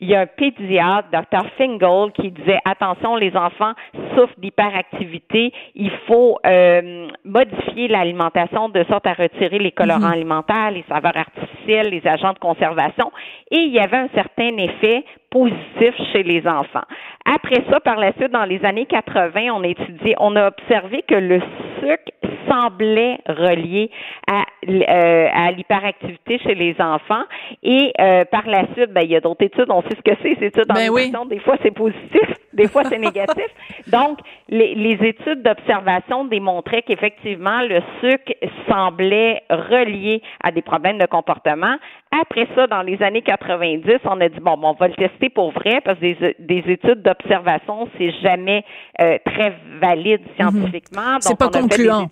il 0.00 0.08
y 0.08 0.14
a 0.14 0.20
un 0.20 0.26
pédiatre, 0.26 1.08
Dr. 1.12 1.46
Fingal, 1.56 2.12
qui 2.12 2.30
disait 2.30 2.58
attention, 2.64 3.16
les 3.16 3.36
enfants 3.36 3.72
souffrent 4.14 4.38
d'hyperactivité. 4.38 5.52
Il 5.74 5.90
faut 6.06 6.38
euh, 6.46 7.08
modifier 7.24 7.88
l'alimentation 7.88 8.68
de 8.68 8.84
sorte 8.84 9.06
à 9.06 9.14
retirer 9.14 9.58
les 9.58 9.72
colorants 9.72 10.00
mhm. 10.00 10.12
alimentaires, 10.12 10.70
les 10.70 10.84
saveurs 10.88 11.16
artificielles, 11.16 11.90
les 11.90 12.06
agents 12.06 12.32
de 12.32 12.38
conservation. 12.38 13.10
Et 13.50 13.58
il 13.58 13.72
y 13.72 13.80
avait 13.80 13.98
un 13.98 14.08
certain 14.14 14.56
effet 14.56 15.04
positif 15.30 15.94
chez 16.12 16.22
les 16.22 16.46
enfants. 16.46 16.84
Après 17.24 17.64
ça, 17.70 17.80
par 17.80 17.96
la 17.96 18.12
suite, 18.12 18.31
dans 18.32 18.44
les 18.44 18.64
années 18.64 18.86
80, 18.86 19.52
on 19.52 19.62
a 19.62 19.68
étudié, 19.68 20.14
on 20.18 20.34
a 20.36 20.48
observé 20.48 21.02
que 21.06 21.14
le 21.14 21.40
sucre 21.80 22.12
semblait 22.48 23.18
relié 23.28 23.90
à, 24.30 24.44
euh, 24.68 25.28
à 25.32 25.52
l'hyperactivité 25.52 26.38
chez 26.38 26.54
les 26.54 26.74
enfants. 26.80 27.22
Et 27.62 27.92
euh, 28.00 28.24
par 28.24 28.46
la 28.46 28.64
suite, 28.74 28.92
ben, 28.92 29.02
il 29.02 29.10
y 29.10 29.16
a 29.16 29.20
d'autres 29.20 29.44
études, 29.44 29.66
on 29.68 29.82
sait 29.82 29.96
ce 29.96 30.02
que 30.02 30.16
c'est, 30.22 30.36
ces 30.38 30.46
études 30.46 30.70
en 30.70 30.74
ben 30.74 31.28
Des 31.28 31.38
fois, 31.38 31.56
c'est 31.62 31.70
positif, 31.70 32.28
des 32.52 32.68
fois, 32.68 32.84
c'est 32.84 32.98
négatif. 32.98 33.46
Donc, 33.86 34.18
les, 34.48 34.74
les 34.74 35.08
études 35.08 35.42
d'observation 35.42 36.24
démontraient 36.24 36.82
qu'effectivement, 36.82 37.62
le 37.62 37.80
sucre 38.00 38.32
semblait 38.68 39.42
relié 39.50 40.22
à 40.42 40.52
des 40.52 40.62
problèmes 40.62 40.98
de 40.98 41.06
comportement. 41.06 41.76
Après 42.20 42.46
ça, 42.54 42.66
dans 42.66 42.82
les 42.82 43.02
années 43.02 43.22
90, 43.22 43.84
on 44.04 44.20
a 44.20 44.28
dit, 44.28 44.40
bon, 44.40 44.56
bon 44.56 44.70
on 44.70 44.74
va 44.74 44.88
le 44.88 44.94
tester 44.94 45.30
pour 45.30 45.52
vrai 45.52 45.80
parce 45.84 45.98
que 45.98 46.02
des, 46.02 46.36
des 46.38 46.72
études 46.72 47.02
d'observation, 47.02 47.88
c'est 47.96 48.10
jamais 48.22 48.64
euh, 49.00 49.18
très 49.24 49.54
valide 49.80 50.20
mhm. 50.20 50.34
scientifiquement. 50.36 51.16
C'est 51.20 51.38
pas 51.38 51.48
concluant. 51.48 52.06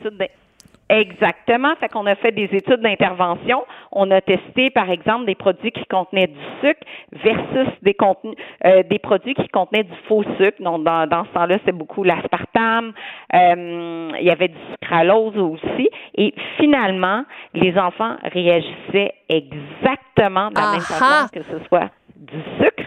Exactement. 0.90 1.74
Fait 1.78 1.88
qu'on 1.88 2.06
a 2.06 2.16
fait 2.16 2.32
des 2.32 2.48
études 2.52 2.80
d'intervention. 2.80 3.64
On 3.92 4.10
a 4.10 4.20
testé, 4.20 4.70
par 4.70 4.90
exemple, 4.90 5.24
des 5.24 5.36
produits 5.36 5.70
qui 5.70 5.84
contenaient 5.86 6.26
du 6.26 6.40
sucre 6.60 6.80
versus 7.12 7.68
des 7.82 7.94
contenus, 7.94 8.34
euh, 8.64 8.82
des 8.82 8.98
produits 8.98 9.34
qui 9.34 9.46
contenaient 9.48 9.84
du 9.84 9.94
faux 10.08 10.24
sucre. 10.36 10.60
Donc, 10.60 10.82
dans, 10.82 11.06
dans 11.06 11.24
ce 11.26 11.30
temps-là, 11.30 11.58
c'est 11.64 11.76
beaucoup 11.76 12.02
l'aspartame. 12.02 12.92
Euh, 13.34 14.10
il 14.18 14.26
y 14.26 14.30
avait 14.30 14.48
du 14.48 14.58
sucralose 14.72 15.38
aussi. 15.38 15.88
Et 16.16 16.34
finalement, 16.58 17.24
les 17.54 17.78
enfants 17.78 18.16
réagissaient 18.24 19.14
exactement 19.28 20.50
de 20.50 20.56
la 20.56 20.72
même 20.72 20.80
façon 20.80 21.28
que 21.32 21.42
ce 21.44 21.64
soit 21.68 21.90
du 22.16 22.38
sucre 22.58 22.79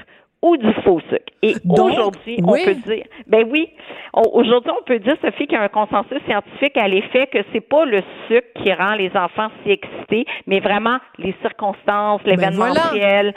ou 0.44 0.58
du 0.58 0.72
faux 0.84 1.00
sucre. 1.10 1.24
Et 1.42 1.56
aujourd'hui, 1.68 2.38
on 2.44 2.52
peut 2.52 2.76
dire, 2.76 3.06
ben 3.28 3.48
oui, 3.50 3.70
aujourd'hui, 4.14 4.72
on 4.78 4.84
peut 4.84 5.00
dire, 5.00 5.16
Sophie, 5.22 5.48
qu'il 5.48 5.54
y 5.54 5.56
a 5.56 5.64
un 5.64 5.70
consensus 5.70 6.22
scientifique 6.26 6.76
à 6.78 6.88
l'effet 6.88 7.28
que 7.28 7.40
c'est 7.54 7.62
pas 7.62 7.86
le 7.86 8.04
sucre 8.28 8.48
qui 8.62 8.72
rend 8.74 8.96
les 8.96 9.12
enfants 9.16 9.48
si 9.64 9.72
excités, 9.72 10.26
mais 10.46 10.60
vraiment 10.60 10.98
les 11.18 11.34
circonstances, 11.42 12.22
ben 12.24 12.32
l'événementiel, 12.32 13.34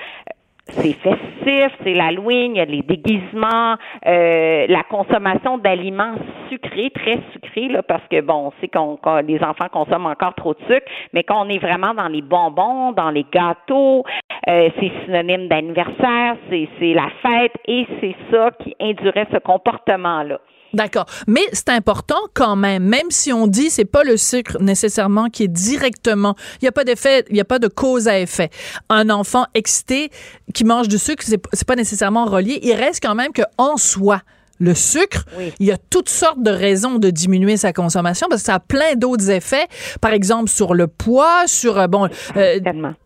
c'est 0.69 0.93
festif, 0.95 1.79
c'est 1.85 1.95
l'Halloween, 1.95 2.55
il 2.55 2.59
y 2.59 2.61
a 2.61 2.65
les 2.65 2.83
déguisements, 2.83 3.77
euh, 4.07 4.67
la 4.69 4.83
consommation 4.85 5.59
d'aliments 5.59 6.15
sucrés, 6.49 6.91
très 6.91 7.21
sucrés, 7.33 7.69
là, 7.69 7.83
parce 7.83 8.03
que 8.11 8.21
bon, 8.21 8.49
on 8.49 8.53
sait 8.61 8.69
qu'on 8.69 8.99
les 9.27 9.41
enfants 9.43 9.69
consomment 9.73 10.07
encore 10.07 10.35
trop 10.35 10.55
de 10.55 10.61
sucre, 10.67 10.87
mais 11.13 11.23
quand 11.23 11.47
on 11.47 11.49
est 11.49 11.59
vraiment 11.59 11.95
dans 11.95 12.09
les 12.09 12.23
bonbons, 12.23 12.93
dans 12.93 13.11
les 13.11 13.25
gâteaux, 13.33 14.05
euh, 14.49 14.69
c'est 14.79 14.93
synonyme 15.05 15.49
d'anniversaire, 15.49 16.37
c'est 16.51 16.95
la 16.95 17.11
fête 17.23 17.55
et 17.67 17.87
c'est 18.01 18.17
ça 18.31 18.51
qui 18.63 18.75
induirait 18.81 19.29
ce 19.33 19.39
comportement-là. 19.39 20.41
D'accord. 20.73 21.07
Mais 21.27 21.43
c'est 21.53 21.71
important 21.71 22.19
quand 22.35 22.57
même, 22.57 22.85
même 22.85 23.11
si 23.11 23.33
on 23.33 23.47
dit 23.47 23.71
c'est 23.71 23.85
pas 23.85 24.05
le 24.05 24.17
sucre 24.17 24.59
nécessairement 24.61 25.29
qui 25.29 25.45
est 25.45 25.49
directement, 25.49 26.35
il 26.61 26.65
n'y 26.65 26.69
a 26.69 26.73
pas 26.73 26.85
d'effet, 26.85 27.25
il 27.29 27.35
n'y 27.35 27.41
a 27.41 27.45
pas 27.45 27.59
de 27.59 27.69
cause 27.69 28.09
à 28.09 28.19
effet. 28.19 28.51
Un 28.89 29.11
enfant 29.11 29.47
excité 29.55 30.11
qui 30.55 30.65
mange 30.65 30.89
du 30.89 30.99
sucre, 30.99 31.25
c'est 31.25 31.67
pas 31.67 31.77
nécessairement 31.77 32.27
relié. 32.27 32.59
Il 32.63 32.75
reste 32.75 33.03
quand 33.03 33.15
même 33.15 33.33
que 33.33 33.43
en 33.59 33.77
soi, 33.77 34.23
le 34.59 34.75
sucre, 34.75 35.25
il 35.61 35.67
y 35.67 35.73
a 35.73 35.77
toutes 35.77 36.09
sortes 36.09 36.43
de 36.43 36.51
raisons 36.51 36.99
de 36.99 37.11
diminuer 37.11 37.57
sa 37.57 37.73
consommation 37.73 38.27
parce 38.29 38.43
que 38.43 38.47
ça 38.47 38.55
a 38.55 38.61
plein 38.61 38.95
d'autres 38.95 39.31
effets, 39.31 39.67
par 40.01 40.13
exemple 40.13 40.49
sur 40.49 40.75
le 40.75 40.87
poids, 40.87 41.47
sur 41.47 41.79
euh, 41.79 41.87
bon. 41.87 42.09
Euh, 42.37 42.59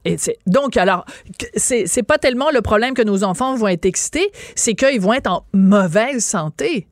et 0.04 0.16
donc 0.46 0.76
alors, 0.76 1.04
c'est 1.56 2.02
pas 2.02 2.18
tellement 2.18 2.50
le 2.50 2.62
problème 2.62 2.94
que 2.94 3.02
nos 3.02 3.24
enfants 3.24 3.54
vont 3.56 3.68
être 3.68 3.84
excités, 3.84 4.30
c'est 4.54 4.74
qu'ils 4.74 5.00
vont 5.00 5.12
être 5.12 5.30
en 5.30 5.44
mauvaise 5.52 6.24
santé. 6.24 6.86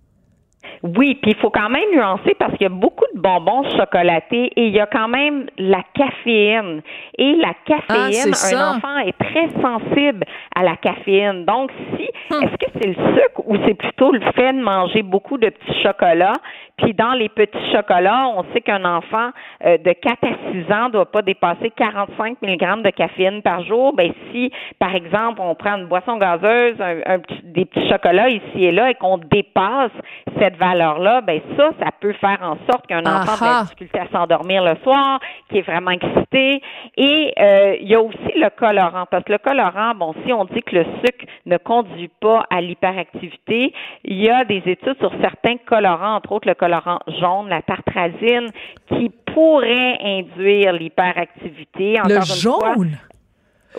Oui, 0.83 1.19
puis 1.21 1.33
il 1.33 1.37
faut 1.37 1.51
quand 1.51 1.69
même 1.69 1.91
nuancer 1.93 2.35
parce 2.39 2.53
qu'il 2.53 2.63
y 2.63 2.67
a 2.67 2.69
beaucoup 2.69 3.05
de 3.15 3.21
bonbons 3.21 3.65
chocolatés 3.77 4.53
et 4.57 4.67
il 4.67 4.75
y 4.75 4.81
a 4.81 4.87
quand 4.87 5.09
même 5.09 5.47
la 5.59 5.83
caféine. 5.95 6.83
Et 7.17 7.35
la 7.37 7.55
caféine, 7.67 8.33
ah, 8.33 8.57
un 8.57 8.77
enfant 8.77 8.99
est 8.99 9.19
très 9.19 9.49
sensible 9.61 10.25
à 10.55 10.63
la 10.63 10.77
caféine. 10.77 11.45
Donc, 11.45 11.71
si, 11.97 12.09
hum. 12.35 12.43
est-ce 12.43 12.57
que 12.57 12.71
c'est 12.81 12.89
le 12.89 12.95
sucre 12.95 13.43
ou 13.47 13.57
c'est 13.67 13.75
plutôt 13.75 14.13
le 14.13 14.21
fait 14.37 14.53
de 14.53 14.61
manger 14.61 15.03
beaucoup 15.03 15.39
de 15.39 15.49
petits 15.49 15.83
chocolats? 15.83 16.35
Puis 16.79 16.95
dans 16.95 17.13
les 17.13 17.29
petits 17.29 17.73
chocolats, 17.73 18.29
on 18.37 18.45
sait 18.53 18.61
qu'un 18.61 18.85
enfant 18.85 19.31
euh, 19.65 19.79
de 19.79 19.93
4 19.93 20.25
à 20.25 20.53
6 20.53 20.73
ans 20.73 20.87
ne 20.87 20.93
doit 20.93 21.11
pas 21.11 21.23
dépasser 21.23 21.71
45 21.77 22.41
mg 22.41 22.83
de 22.83 22.91
caféine 22.91 23.43
par 23.43 23.65
jour. 23.65 23.93
Ben 23.95 24.13
si, 24.31 24.53
par 24.79 24.95
exemple, 24.95 25.41
on 25.43 25.55
prend 25.57 25.77
une 25.77 25.87
boisson 25.87 26.19
gazeuse, 26.19 26.77
un, 26.81 27.19
des 27.43 27.65
petits 27.65 27.89
chocolats 27.89 28.29
ici 28.29 28.65
et 28.65 28.73
là 28.73 28.91
et 28.91 28.95
qu'on 28.95 29.19
dépasse 29.19 29.91
cette 30.39 30.57
valeur-là, 30.59 31.21
ben 31.23 31.41
ça, 31.57 31.71
ça 31.81 31.91
peut 32.01 32.13
faire 32.15 32.39
en 32.43 32.57
sorte 32.71 32.87
qu'un 32.87 33.01
enfant 33.01 33.35
ait 33.35 33.49
de 33.49 33.55
la 33.55 33.63
difficulté 33.63 33.99
à 33.99 34.09
s'endormir 34.09 34.63
le 34.63 34.77
soir, 34.83 35.21
qui 35.49 35.59
est 35.59 35.63
vraiment 35.63 35.93
excité. 35.93 36.63
Et 36.97 37.33
euh, 37.39 37.77
il 37.81 37.89
y 37.89 37.95
a 37.95 38.01
aussi 38.01 38.33
le 38.37 38.51
colorant, 38.51 39.07
parce 39.11 39.25
que 39.25 39.33
le 39.33 39.39
colorant, 39.39 39.95
bon, 39.95 40.15
si 40.25 40.33
on 40.33 40.45
dit 40.45 40.63
que 40.63 40.77
le 40.77 40.85
sucre 41.05 41.25
ne 41.47 41.57
conduit 41.57 42.11
pas 42.21 42.45
à 42.51 42.61
l'hyperactivité, 42.61 43.73
il 44.05 44.23
y 44.23 44.29
a 44.29 44.45
des 44.45 44.63
études 44.67 44.99
sur 44.99 45.13
certains 45.21 45.57
colorants, 45.67 46.17
entre 46.17 46.33
autres 46.33 46.49
le 46.49 46.55
colorant 46.55 46.99
jaune, 47.21 47.49
la 47.49 47.63
tartrazine, 47.63 48.51
qui 48.89 49.11
pourrait 49.35 49.99
induire 50.03 50.73
l'hyperactivité. 50.73 51.95
le 52.05 52.21
jaune? 52.23 52.99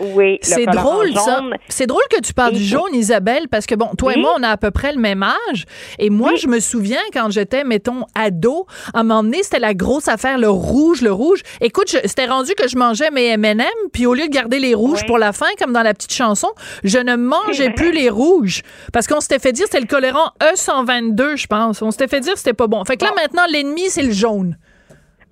Oui. 0.00 0.38
C'est 0.42 0.66
drôle, 0.66 1.14
ça. 1.14 1.42
C'est 1.68 1.86
drôle 1.86 2.02
que 2.10 2.20
tu 2.20 2.32
parles 2.32 2.54
du 2.54 2.64
jaune, 2.64 2.94
Isabelle, 2.94 3.48
parce 3.50 3.66
que, 3.66 3.74
bon, 3.74 3.90
toi 3.96 4.14
et 4.14 4.20
moi, 4.20 4.34
on 4.38 4.42
a 4.42 4.48
à 4.48 4.56
peu 4.56 4.70
près 4.70 4.92
le 4.92 4.98
même 4.98 5.22
âge. 5.22 5.64
Et 5.98 6.10
moi, 6.10 6.34
je 6.36 6.46
me 6.46 6.60
souviens 6.60 7.00
quand 7.12 7.30
j'étais, 7.30 7.64
mettons, 7.64 8.04
ado, 8.14 8.66
à 8.94 9.00
un 9.00 9.02
moment 9.02 9.22
donné, 9.22 9.42
c'était 9.42 9.58
la 9.58 9.74
grosse 9.74 10.08
affaire, 10.08 10.38
le 10.38 10.50
rouge, 10.50 11.02
le 11.02 11.12
rouge. 11.12 11.40
Écoute, 11.60 11.88
c'était 11.88 12.26
rendu 12.26 12.54
que 12.54 12.68
je 12.68 12.76
mangeais 12.76 13.10
mes 13.10 13.26
M&M, 13.28 13.64
puis 13.92 14.06
au 14.06 14.14
lieu 14.14 14.26
de 14.26 14.32
garder 14.32 14.58
les 14.58 14.74
rouges 14.74 15.04
pour 15.06 15.18
la 15.18 15.32
fin, 15.32 15.46
comme 15.58 15.72
dans 15.72 15.82
la 15.82 15.94
petite 15.94 16.12
chanson, 16.12 16.48
je 16.84 16.98
ne 16.98 17.16
mangeais 17.16 17.70
plus 17.76 17.92
les 17.92 18.10
rouges. 18.10 18.62
Parce 18.92 19.06
qu'on 19.06 19.20
s'était 19.20 19.38
fait 19.38 19.52
dire, 19.52 19.66
c'était 19.66 19.80
le 19.80 19.86
colorant 19.86 20.32
E122, 20.40 21.36
je 21.36 21.46
pense. 21.46 21.82
On 21.82 21.90
s'était 21.90 22.08
fait 22.08 22.20
dire 22.20 22.32
que 22.32 22.38
c'était 22.38 22.52
pas 22.52 22.66
bon. 22.66 22.84
Fait 22.84 22.96
que 22.96 23.04
là, 23.04 23.12
maintenant, 23.16 23.42
l'ennemi, 23.50 23.88
c'est 23.88 24.02
le 24.02 24.12
jaune. 24.12 24.56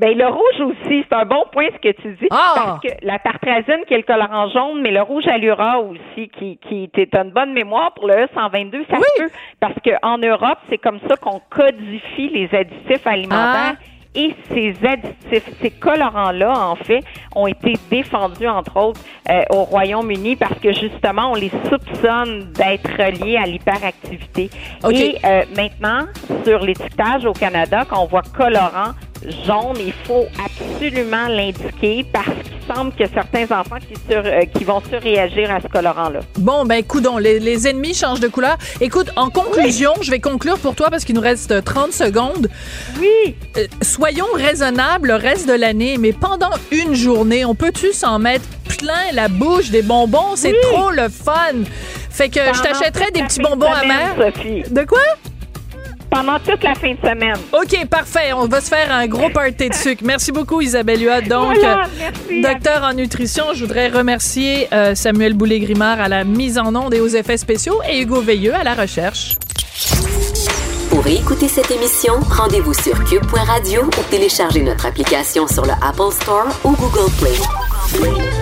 Ben 0.01 0.17
le 0.17 0.27
rouge 0.27 0.61
aussi, 0.61 1.05
c'est 1.09 1.15
un 1.15 1.25
bon 1.25 1.45
point 1.51 1.67
ce 1.75 1.89
que 1.89 1.93
tu 2.01 2.15
dis. 2.21 2.29
Ah! 2.31 2.53
Parce 2.55 2.81
que 2.81 2.89
la 3.03 3.19
tartrazine 3.19 3.85
qui 3.87 3.95
est 3.95 3.99
le 3.99 4.03
colorant 4.05 4.49
jaune, 4.51 4.81
mais 4.81 4.93
le 4.93 5.03
rouge 5.03 5.27
allura 5.27 5.81
aussi, 5.81 6.29
qui, 6.29 6.59
qui 6.69 6.89
est 6.97 7.15
une 7.15 7.31
bonne 7.31 7.53
mémoire 7.53 7.93
pour 7.95 8.07
le 8.07 8.15
E122, 8.15 8.87
ça 8.89 8.97
peut. 8.97 9.31
Parce 9.59 9.75
qu'en 9.85 10.19
Europe, 10.19 10.59
c'est 10.71 10.79
comme 10.79 11.01
ça 11.09 11.17
qu'on 11.17 11.41
codifie 11.51 12.29
les 12.29 12.49
additifs 12.55 13.07
alimentaires. 13.07 13.75
Ah! 13.77 13.85
Et 14.15 14.35
ces 14.49 14.75
additifs, 14.85 15.49
ces 15.61 15.71
colorants-là, 15.71 16.53
en 16.53 16.77
fait, 16.77 17.05
ont 17.37 17.47
été 17.47 17.75
défendus, 17.91 18.49
entre 18.49 18.77
autres, 18.77 19.01
euh, 19.31 19.43
au 19.51 19.65
Royaume-Uni 19.65 20.35
parce 20.35 20.59
que 20.59 20.73
justement, 20.73 21.33
on 21.33 21.35
les 21.35 21.53
soupçonne 21.69 22.51
d'être 22.53 23.23
liés 23.23 23.37
à 23.37 23.47
l'hyperactivité. 23.47 24.51
Et 24.91 25.19
euh, 25.25 25.43
maintenant, 25.57 26.07
sur 26.45 26.61
l'étiquetage 26.61 27.27
au 27.27 27.33
Canada, 27.33 27.85
quand 27.89 28.03
on 28.03 28.07
voit 28.07 28.23
colorant, 28.37 28.93
jaune, 29.47 29.77
il 29.79 29.93
faut 30.05 30.27
absolument 30.45 31.29
l'indiquer 31.29 32.05
parce 32.13 32.27
qu'il 32.27 32.75
semble 32.75 32.93
que 32.93 33.05
certains 33.13 33.45
enfants 33.45 33.79
qui, 33.81 33.95
sur, 34.11 34.23
euh, 34.25 34.43
qui 34.45 34.65
vont 34.65 34.81
surréagir 34.89 35.51
à 35.51 35.61
ce 35.61 35.69
colorant-là. 35.69 36.21
Bon, 36.39 36.65
ben, 36.65 36.83
coudon, 36.85 37.19
les, 37.19 37.41
les 37.41 37.69
ennemis 37.69 37.95
changent 37.95 38.21
de 38.21 38.29
couleur. 38.29 38.57
Écoute, 38.81 39.11
en 39.17 39.31
conclusion, 39.31 39.93
je 40.03 40.11
vais 40.11 40.21
conclure 40.21 40.59
pour 40.59 40.75
toi 40.75 40.91
parce 40.91 41.05
qu'il 41.05 41.15
nous 41.15 41.21
reste 41.21 41.65
30 41.65 41.93
secondes. 41.93 42.49
Oui. 43.01 43.35
Euh, 43.57 43.67
soyons 43.83 44.27
raisonnables 44.35 45.09
le 45.09 45.15
reste 45.15 45.49
de 45.49 45.55
l'année, 45.55 45.97
mais 45.99 46.13
pendant 46.13 46.51
une 46.71 46.95
journée, 46.95 47.45
on 47.45 47.55
peut-tu 47.55 47.93
s'en 47.93 48.19
mettre 48.19 48.45
plein 48.79 49.13
la 49.13 49.29
bouche 49.29 49.71
des 49.71 49.83
bonbons? 49.83 50.37
C'est 50.37 50.55
trop 50.73 50.91
le 50.91 51.09
fun. 51.09 51.65
Fait 52.11 52.29
que 52.29 52.41
je 52.41 52.63
t'achèterais 52.63 53.11
des 53.13 53.23
petits 53.23 53.41
bonbons 53.41 53.73
amers. 53.73 54.17
De 54.71 54.85
quoi? 54.85 54.99
Pendant 56.11 56.39
toute 56.39 56.63
la 56.63 56.75
fin 56.75 56.93
de 56.93 57.01
semaine. 57.01 57.37
OK, 57.53 57.87
parfait. 57.89 58.33
On 58.35 58.47
va 58.47 58.61
se 58.61 58.69
faire 58.69 58.93
un 58.93 59.07
gros 59.07 59.31
party 59.31 59.69
de 59.69 59.75
sucre. 59.75 60.03
Merci 60.05 60.33
beaucoup, 60.33 60.61
Isabelle 60.61 61.03
Huot. 61.03 61.29
Donc, 61.29 61.55
voilà, 61.57 61.87
merci. 61.99 62.41
docteur 62.41 62.83
en 62.83 62.95
nutrition, 62.95 63.45
je 63.55 63.61
voudrais 63.65 63.89
remercier 63.89 64.69
euh, 64.73 64.95
Samuel 64.95 65.35
Boulay-Grimard 65.35 66.01
à 66.01 66.09
la 66.09 66.25
mise 66.25 66.59
en 66.59 66.75
onde 66.75 66.95
et 66.95 67.01
aux 67.01 67.09
effets 67.09 67.37
spéciaux 67.37 67.81
et 67.89 68.01
Hugo 68.01 68.21
Veilleux 68.21 68.55
à 68.55 68.65
la 68.65 68.75
recherche. 68.75 69.37
Pour 70.91 71.07
écouter 71.07 71.49
cette 71.49 71.71
émission, 71.71 72.15
rendez-vous 72.31 72.75
sur 72.75 73.05
cube.radio 73.05 73.85
ou 73.85 74.11
téléchargez 74.11 74.63
notre 74.63 74.87
application 74.87 75.47
sur 75.47 75.65
le 75.65 75.73
Apple 75.83 76.13
Store 76.13 76.49
ou 76.65 76.73
Google 76.73 77.11
Play. 77.21 78.38